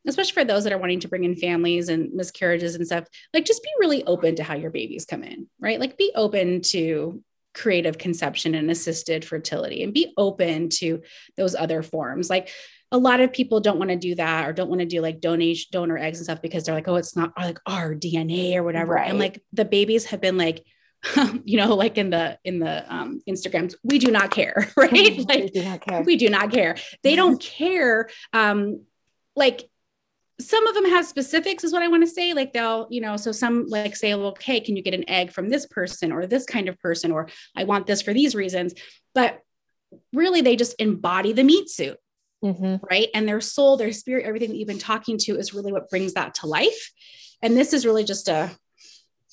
especially 0.07 0.33
for 0.33 0.45
those 0.45 0.65
that 0.65 0.73
are 0.73 0.79
wanting 0.79 1.01
to 1.01 1.09
bring 1.09 1.25
in 1.25 1.35
families 1.35 1.89
and 1.89 2.12
miscarriages 2.12 2.75
and 2.75 2.87
stuff, 2.87 3.07
like 3.33 3.45
just 3.45 3.62
be 3.62 3.71
really 3.81 4.05
open 4.05 4.37
to 4.37 4.43
how 4.43 4.55
your 4.55 4.71
babies 4.71 5.07
come 5.07 5.23
in, 5.23 5.47
right? 5.59 5.81
Like 5.81 5.97
be 5.97 6.12
open 6.15 6.61
to 6.61 7.23
creative 7.55 7.97
conception 7.97 8.55
and 8.55 8.71
assisted 8.71 9.25
fertility 9.25 9.83
and 9.83 9.95
be 9.95 10.12
open 10.17 10.69
to 10.69 11.03
those 11.37 11.55
other 11.55 11.83
forms. 11.83 12.29
Like 12.29 12.51
a 12.95 12.99
lot 12.99 13.20
of 13.20 13.32
people 13.32 13.59
don't 13.59 13.76
want 13.76 13.90
to 13.90 13.97
do 13.97 14.14
that 14.14 14.49
or 14.49 14.53
don't 14.53 14.68
want 14.68 14.80
to 14.80 14.86
do 14.86 15.01
like 15.01 15.20
donation 15.20 15.68
donor 15.72 15.99
eggs 15.99 16.18
and 16.18 16.26
stuff 16.26 16.40
because 16.40 16.62
they're 16.62 16.76
like, 16.76 16.86
oh, 16.86 16.95
it's 16.95 17.16
not 17.16 17.32
like 17.36 17.59
our 17.66 17.92
DNA 17.92 18.55
or 18.55 18.62
whatever. 18.62 18.95
Right. 18.95 19.11
And 19.11 19.18
like 19.18 19.42
the 19.53 19.64
babies 19.64 20.05
have 20.07 20.20
been 20.20 20.38
like, 20.38 20.64
you 21.45 21.59
know, 21.59 21.74
like 21.74 21.99
in 21.99 22.11
the 22.11 22.38
in 22.45 22.61
the 22.61 22.95
um, 22.95 23.20
Instagrams, 23.28 23.74
we 23.82 23.99
do 23.99 24.12
not 24.12 24.30
care, 24.30 24.70
right? 24.76 25.18
like 25.28 25.42
we 25.42 25.51
do 25.51 25.64
not 25.64 25.80
care. 25.80 26.03
We 26.03 26.16
do 26.16 26.30
not 26.30 26.53
care. 26.53 26.76
They 27.03 27.16
don't 27.16 27.40
care. 27.40 28.09
Um, 28.32 28.84
like 29.34 29.68
some 30.40 30.64
of 30.68 30.74
them 30.74 30.88
have 30.88 31.07
specifics 31.07 31.62
is 31.62 31.72
what 31.72 31.82
i 31.82 31.86
want 31.86 32.03
to 32.03 32.11
say 32.11 32.34
like 32.34 32.53
they'll 32.53 32.88
you 32.90 33.01
know 33.01 33.16
so 33.16 33.30
some 33.30 33.68
like 33.68 33.95
say 33.95 34.12
well 34.16 34.26
okay 34.26 34.59
can 34.59 34.74
you 34.74 34.82
get 34.82 34.92
an 34.92 35.09
egg 35.09 35.30
from 35.30 35.49
this 35.49 35.64
person 35.64 36.11
or 36.11 36.26
this 36.26 36.45
kind 36.45 36.68
of 36.68 36.76
person 36.80 37.12
or 37.12 37.28
i 37.55 37.62
want 37.62 37.86
this 37.86 38.03
for 38.03 38.12
these 38.12 38.34
reasons 38.34 38.74
but 39.14 39.38
really 40.12 40.40
they 40.40 40.57
just 40.57 40.74
embody 40.80 41.32
the 41.32 41.45
meat 41.45 41.70
suit 41.70 41.97
mm-hmm. 42.45 42.76
right 42.90 43.09
and 43.14 43.26
their 43.26 43.40
soul 43.40 43.76
their 43.76 43.92
spirit 43.92 44.26
everything 44.26 44.51
that 44.51 44.57
you've 44.57 44.68
been 44.68 44.78
talking 44.78 45.16
to 45.18 45.36
is 45.36 45.55
really 45.55 45.72
what 45.72 45.88
brings 45.88 46.14
that 46.14 46.34
to 46.34 46.47
life 46.47 46.92
and 47.42 47.57
this 47.57 47.72
is 47.72 47.86
really 47.86 48.05
just 48.05 48.28
a 48.28 48.51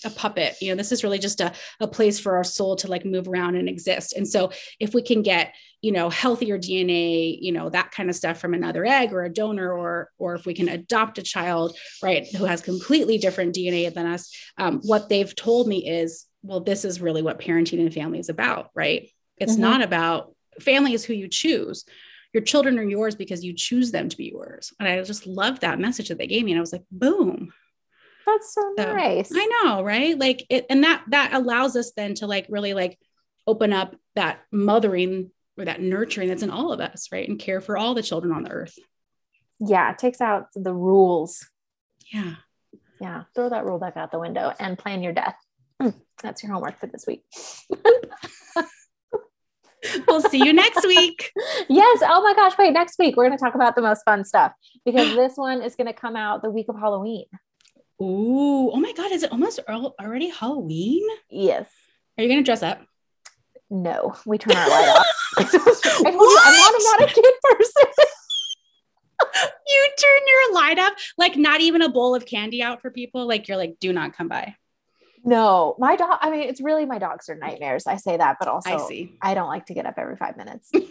a 0.03 0.09
puppet 0.09 0.55
you 0.61 0.69
know 0.69 0.75
this 0.75 0.91
is 0.91 1.03
really 1.03 1.19
just 1.19 1.41
a, 1.41 1.53
a 1.79 1.87
place 1.87 2.19
for 2.19 2.35
our 2.35 2.43
soul 2.43 2.75
to 2.75 2.87
like 2.87 3.05
move 3.05 3.27
around 3.27 3.55
and 3.55 3.69
exist 3.69 4.13
and 4.13 4.27
so 4.27 4.51
if 4.79 4.93
we 4.93 5.01
can 5.01 5.21
get 5.21 5.53
you 5.81 5.91
know 5.91 6.09
healthier 6.09 6.57
dna 6.57 7.37
you 7.39 7.51
know 7.51 7.69
that 7.69 7.91
kind 7.91 8.09
of 8.09 8.15
stuff 8.15 8.39
from 8.39 8.53
another 8.53 8.85
egg 8.85 9.13
or 9.13 9.23
a 9.23 9.33
donor 9.33 9.71
or 9.71 10.09
or 10.17 10.33
if 10.33 10.45
we 10.45 10.53
can 10.53 10.69
adopt 10.69 11.17
a 11.17 11.23
child 11.23 11.77
right 12.01 12.27
who 12.35 12.45
has 12.45 12.61
completely 12.61 13.17
different 13.17 13.53
dna 13.53 13.93
than 13.93 14.07
us 14.07 14.35
um, 14.57 14.79
what 14.83 15.07
they've 15.07 15.35
told 15.35 15.67
me 15.67 15.87
is 15.87 16.25
well 16.41 16.61
this 16.61 16.83
is 16.83 17.01
really 17.01 17.21
what 17.21 17.39
parenting 17.39 17.79
and 17.79 17.93
family 17.93 18.19
is 18.19 18.29
about 18.29 18.69
right 18.73 19.09
it's 19.37 19.53
mm-hmm. 19.53 19.61
not 19.61 19.81
about 19.83 20.33
family 20.59 20.93
is 20.93 21.05
who 21.05 21.13
you 21.13 21.27
choose 21.27 21.85
your 22.33 22.43
children 22.43 22.79
are 22.79 22.83
yours 22.83 23.15
because 23.15 23.43
you 23.43 23.53
choose 23.53 23.91
them 23.91 24.09
to 24.09 24.17
be 24.17 24.31
yours 24.31 24.73
and 24.79 24.87
i 24.87 25.01
just 25.03 25.27
loved 25.27 25.61
that 25.61 25.79
message 25.79 26.09
that 26.09 26.17
they 26.17 26.27
gave 26.27 26.45
me 26.45 26.51
and 26.51 26.59
i 26.59 26.61
was 26.61 26.73
like 26.73 26.85
boom 26.91 27.53
that's 28.25 28.53
so, 28.53 28.73
so 28.77 28.93
nice. 28.93 29.31
I 29.33 29.63
know, 29.63 29.83
right? 29.83 30.17
Like 30.17 30.45
it, 30.49 30.65
and 30.69 30.83
that 30.83 31.03
that 31.09 31.33
allows 31.33 31.75
us 31.75 31.91
then 31.91 32.15
to 32.15 32.27
like 32.27 32.45
really 32.49 32.73
like 32.73 32.99
open 33.47 33.73
up 33.73 33.95
that 34.15 34.41
mothering 34.51 35.31
or 35.57 35.65
that 35.65 35.81
nurturing 35.81 36.29
that's 36.29 36.43
in 36.43 36.49
all 36.49 36.71
of 36.71 36.79
us, 36.79 37.09
right? 37.11 37.27
And 37.27 37.39
care 37.39 37.61
for 37.61 37.77
all 37.77 37.93
the 37.93 38.03
children 38.03 38.33
on 38.33 38.43
the 38.43 38.51
earth. 38.51 38.77
Yeah, 39.59 39.91
it 39.91 39.97
takes 39.97 40.21
out 40.21 40.47
the 40.55 40.73
rules. 40.73 41.45
Yeah. 42.11 42.35
Yeah. 42.99 43.23
Throw 43.35 43.49
that 43.49 43.65
rule 43.65 43.79
back 43.79 43.97
out 43.97 44.11
the 44.11 44.19
window 44.19 44.53
and 44.59 44.77
plan 44.77 45.03
your 45.03 45.13
death. 45.13 45.35
That's 46.21 46.43
your 46.43 46.51
homework 46.51 46.79
for 46.79 46.87
this 46.87 47.05
week. 47.07 47.23
we'll 50.07 50.21
see 50.21 50.43
you 50.43 50.53
next 50.53 50.85
week. 50.85 51.31
Yes. 51.69 51.99
Oh 52.03 52.21
my 52.23 52.33
gosh. 52.35 52.57
Wait, 52.57 52.73
next 52.73 52.97
week 52.99 53.15
we're 53.15 53.25
going 53.27 53.37
to 53.37 53.43
talk 53.43 53.55
about 53.55 53.75
the 53.75 53.81
most 53.81 54.03
fun 54.03 54.23
stuff 54.23 54.53
because 54.85 55.15
this 55.15 55.33
one 55.35 55.61
is 55.61 55.75
going 55.75 55.87
to 55.87 55.93
come 55.93 56.15
out 56.15 56.41
the 56.41 56.49
week 56.49 56.67
of 56.69 56.77
Halloween. 56.77 57.25
Ooh, 58.01 58.71
oh 58.71 58.79
my 58.79 58.93
God, 58.93 59.11
is 59.11 59.21
it 59.23 59.31
almost 59.31 59.59
already 59.67 60.29
Halloween? 60.29 61.03
Yes. 61.29 61.69
Are 62.17 62.23
you 62.23 62.29
going 62.29 62.39
to 62.39 62.45
dress 62.45 62.63
up? 62.63 62.81
No, 63.69 64.15
we 64.25 64.37
turn 64.37 64.57
our 64.57 64.69
light 64.69 64.89
off. 64.89 65.05
I 65.37 65.43
told 65.43 65.65
you, 65.65 65.91
I'm 66.07 66.17
not, 66.17 66.43
I'm 66.45 66.83
not 66.83 67.09
a 67.09 67.13
kid 67.13 67.33
person. 67.41 67.83
you 69.67 69.89
turn 69.97 70.19
your 70.27 70.55
light 70.55 70.79
up, 70.79 70.93
like 71.17 71.37
not 71.37 71.61
even 71.61 71.81
a 71.81 71.89
bowl 71.89 72.15
of 72.15 72.25
candy 72.25 72.61
out 72.61 72.81
for 72.81 72.91
people. 72.91 73.27
Like 73.27 73.47
you're 73.47 73.57
like, 73.57 73.77
do 73.79 73.93
not 73.93 74.13
come 74.13 74.27
by. 74.27 74.55
No, 75.23 75.75
my 75.77 75.95
dog. 75.95 76.17
I 76.21 76.31
mean, 76.31 76.41
it's 76.41 76.61
really 76.61 76.85
my 76.85 76.97
dogs 76.97 77.29
are 77.29 77.35
nightmares. 77.35 77.85
I 77.85 77.97
say 77.97 78.17
that, 78.17 78.37
but 78.39 78.47
also 78.47 78.71
I 78.71 78.87
see. 78.87 79.17
I 79.21 79.33
don't 79.33 79.49
like 79.49 79.67
to 79.67 79.73
get 79.73 79.85
up 79.85 79.95
every 79.97 80.15
five 80.15 80.37
minutes. 80.37 80.71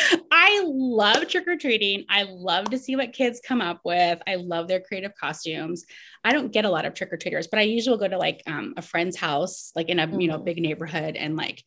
I 0.30 0.62
love 0.66 1.28
trick 1.28 1.46
or 1.46 1.56
treating. 1.56 2.04
I 2.08 2.24
love 2.24 2.66
to 2.70 2.78
see 2.78 2.96
what 2.96 3.12
kids 3.12 3.40
come 3.46 3.60
up 3.60 3.80
with. 3.84 4.20
I 4.26 4.36
love 4.36 4.68
their 4.68 4.80
creative 4.80 5.14
costumes. 5.14 5.84
I 6.24 6.32
don't 6.32 6.52
get 6.52 6.64
a 6.64 6.70
lot 6.70 6.84
of 6.84 6.94
trick 6.94 7.12
or 7.12 7.16
treaters, 7.16 7.48
but 7.48 7.58
I 7.58 7.62
usually 7.62 7.98
go 7.98 8.08
to 8.08 8.18
like 8.18 8.42
um, 8.46 8.74
a 8.76 8.82
friend's 8.82 9.16
house, 9.16 9.72
like 9.74 9.88
in 9.88 9.98
a 9.98 10.06
mm-hmm. 10.06 10.20
you 10.20 10.28
know 10.28 10.36
mm-hmm. 10.36 10.44
big 10.44 10.58
neighborhood, 10.58 11.16
and 11.16 11.36
like 11.36 11.62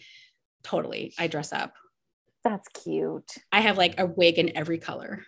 totally, 0.63 1.13
I 1.17 1.27
dress 1.27 1.51
up. 1.53 1.73
That's 2.43 2.67
cute. 2.67 3.35
I 3.51 3.61
have 3.61 3.77
like 3.77 3.99
a 3.99 4.05
wig 4.05 4.37
in 4.37 4.55
every 4.55 4.77
color. 4.77 5.25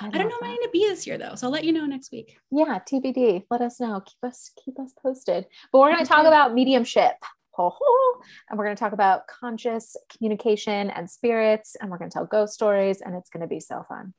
I, 0.00 0.06
I 0.06 0.10
don't 0.10 0.28
know 0.28 0.36
what 0.38 0.44
I'm 0.44 0.56
going 0.56 0.58
to 0.62 0.70
be 0.72 0.86
this 0.86 1.06
year 1.06 1.18
though, 1.18 1.34
so 1.34 1.46
I'll 1.46 1.52
let 1.52 1.64
you 1.64 1.72
know 1.72 1.86
next 1.86 2.12
week. 2.12 2.38
Yeah, 2.50 2.78
TBD. 2.78 3.44
Let 3.50 3.60
us 3.60 3.80
know. 3.80 4.00
Keep 4.00 4.30
us 4.30 4.50
keep 4.64 4.78
us 4.78 4.92
posted. 5.02 5.46
But 5.72 5.78
we're 5.78 5.92
going 5.92 6.04
to 6.04 6.08
talk 6.08 6.26
about 6.26 6.54
mediumship 6.54 7.14
ho, 7.52 7.76
ho. 7.76 8.22
and 8.48 8.58
we're 8.58 8.64
going 8.64 8.76
to 8.76 8.80
talk 8.80 8.92
about 8.92 9.26
conscious 9.26 9.96
communication 10.16 10.90
and 10.90 11.10
spirits, 11.10 11.76
and 11.80 11.90
we're 11.90 11.98
going 11.98 12.10
to 12.10 12.14
tell 12.14 12.26
ghost 12.26 12.54
stories, 12.54 13.00
and 13.00 13.14
it's 13.14 13.30
going 13.30 13.42
to 13.42 13.46
be 13.46 13.60
so 13.60 13.84
fun. 13.88 14.14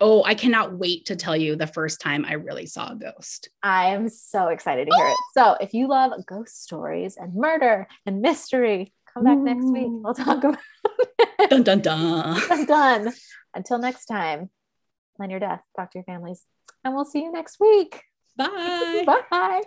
Oh, 0.00 0.24
I 0.24 0.34
cannot 0.34 0.74
wait 0.74 1.06
to 1.06 1.16
tell 1.16 1.36
you 1.36 1.56
the 1.56 1.66
first 1.66 2.00
time 2.00 2.24
I 2.26 2.34
really 2.34 2.66
saw 2.66 2.92
a 2.92 2.96
ghost. 2.96 3.48
I 3.62 3.94
am 3.94 4.08
so 4.08 4.48
excited 4.48 4.88
to 4.90 4.96
hear 4.96 5.08
it. 5.08 5.16
So, 5.34 5.56
if 5.60 5.74
you 5.74 5.88
love 5.88 6.12
ghost 6.26 6.62
stories 6.62 7.16
and 7.16 7.34
murder 7.34 7.86
and 8.04 8.20
mystery, 8.20 8.92
come 9.12 9.24
back 9.24 9.36
Ooh. 9.36 9.44
next 9.44 9.64
week. 9.66 9.88
We'll 9.88 10.14
talk 10.14 10.44
about 10.44 10.58
it. 11.38 11.50
Dun 11.50 11.62
dun 11.62 11.80
dun. 11.80 12.40
dun 12.48 12.66
dun. 12.66 13.12
Until 13.54 13.78
next 13.78 14.06
time, 14.06 14.50
plan 15.16 15.30
your 15.30 15.40
death, 15.40 15.62
talk 15.76 15.90
to 15.92 15.98
your 15.98 16.04
families, 16.04 16.44
and 16.84 16.94
we'll 16.94 17.04
see 17.04 17.22
you 17.22 17.32
next 17.32 17.58
week. 17.60 18.02
Bye. 18.36 19.04
Bye. 19.30 19.62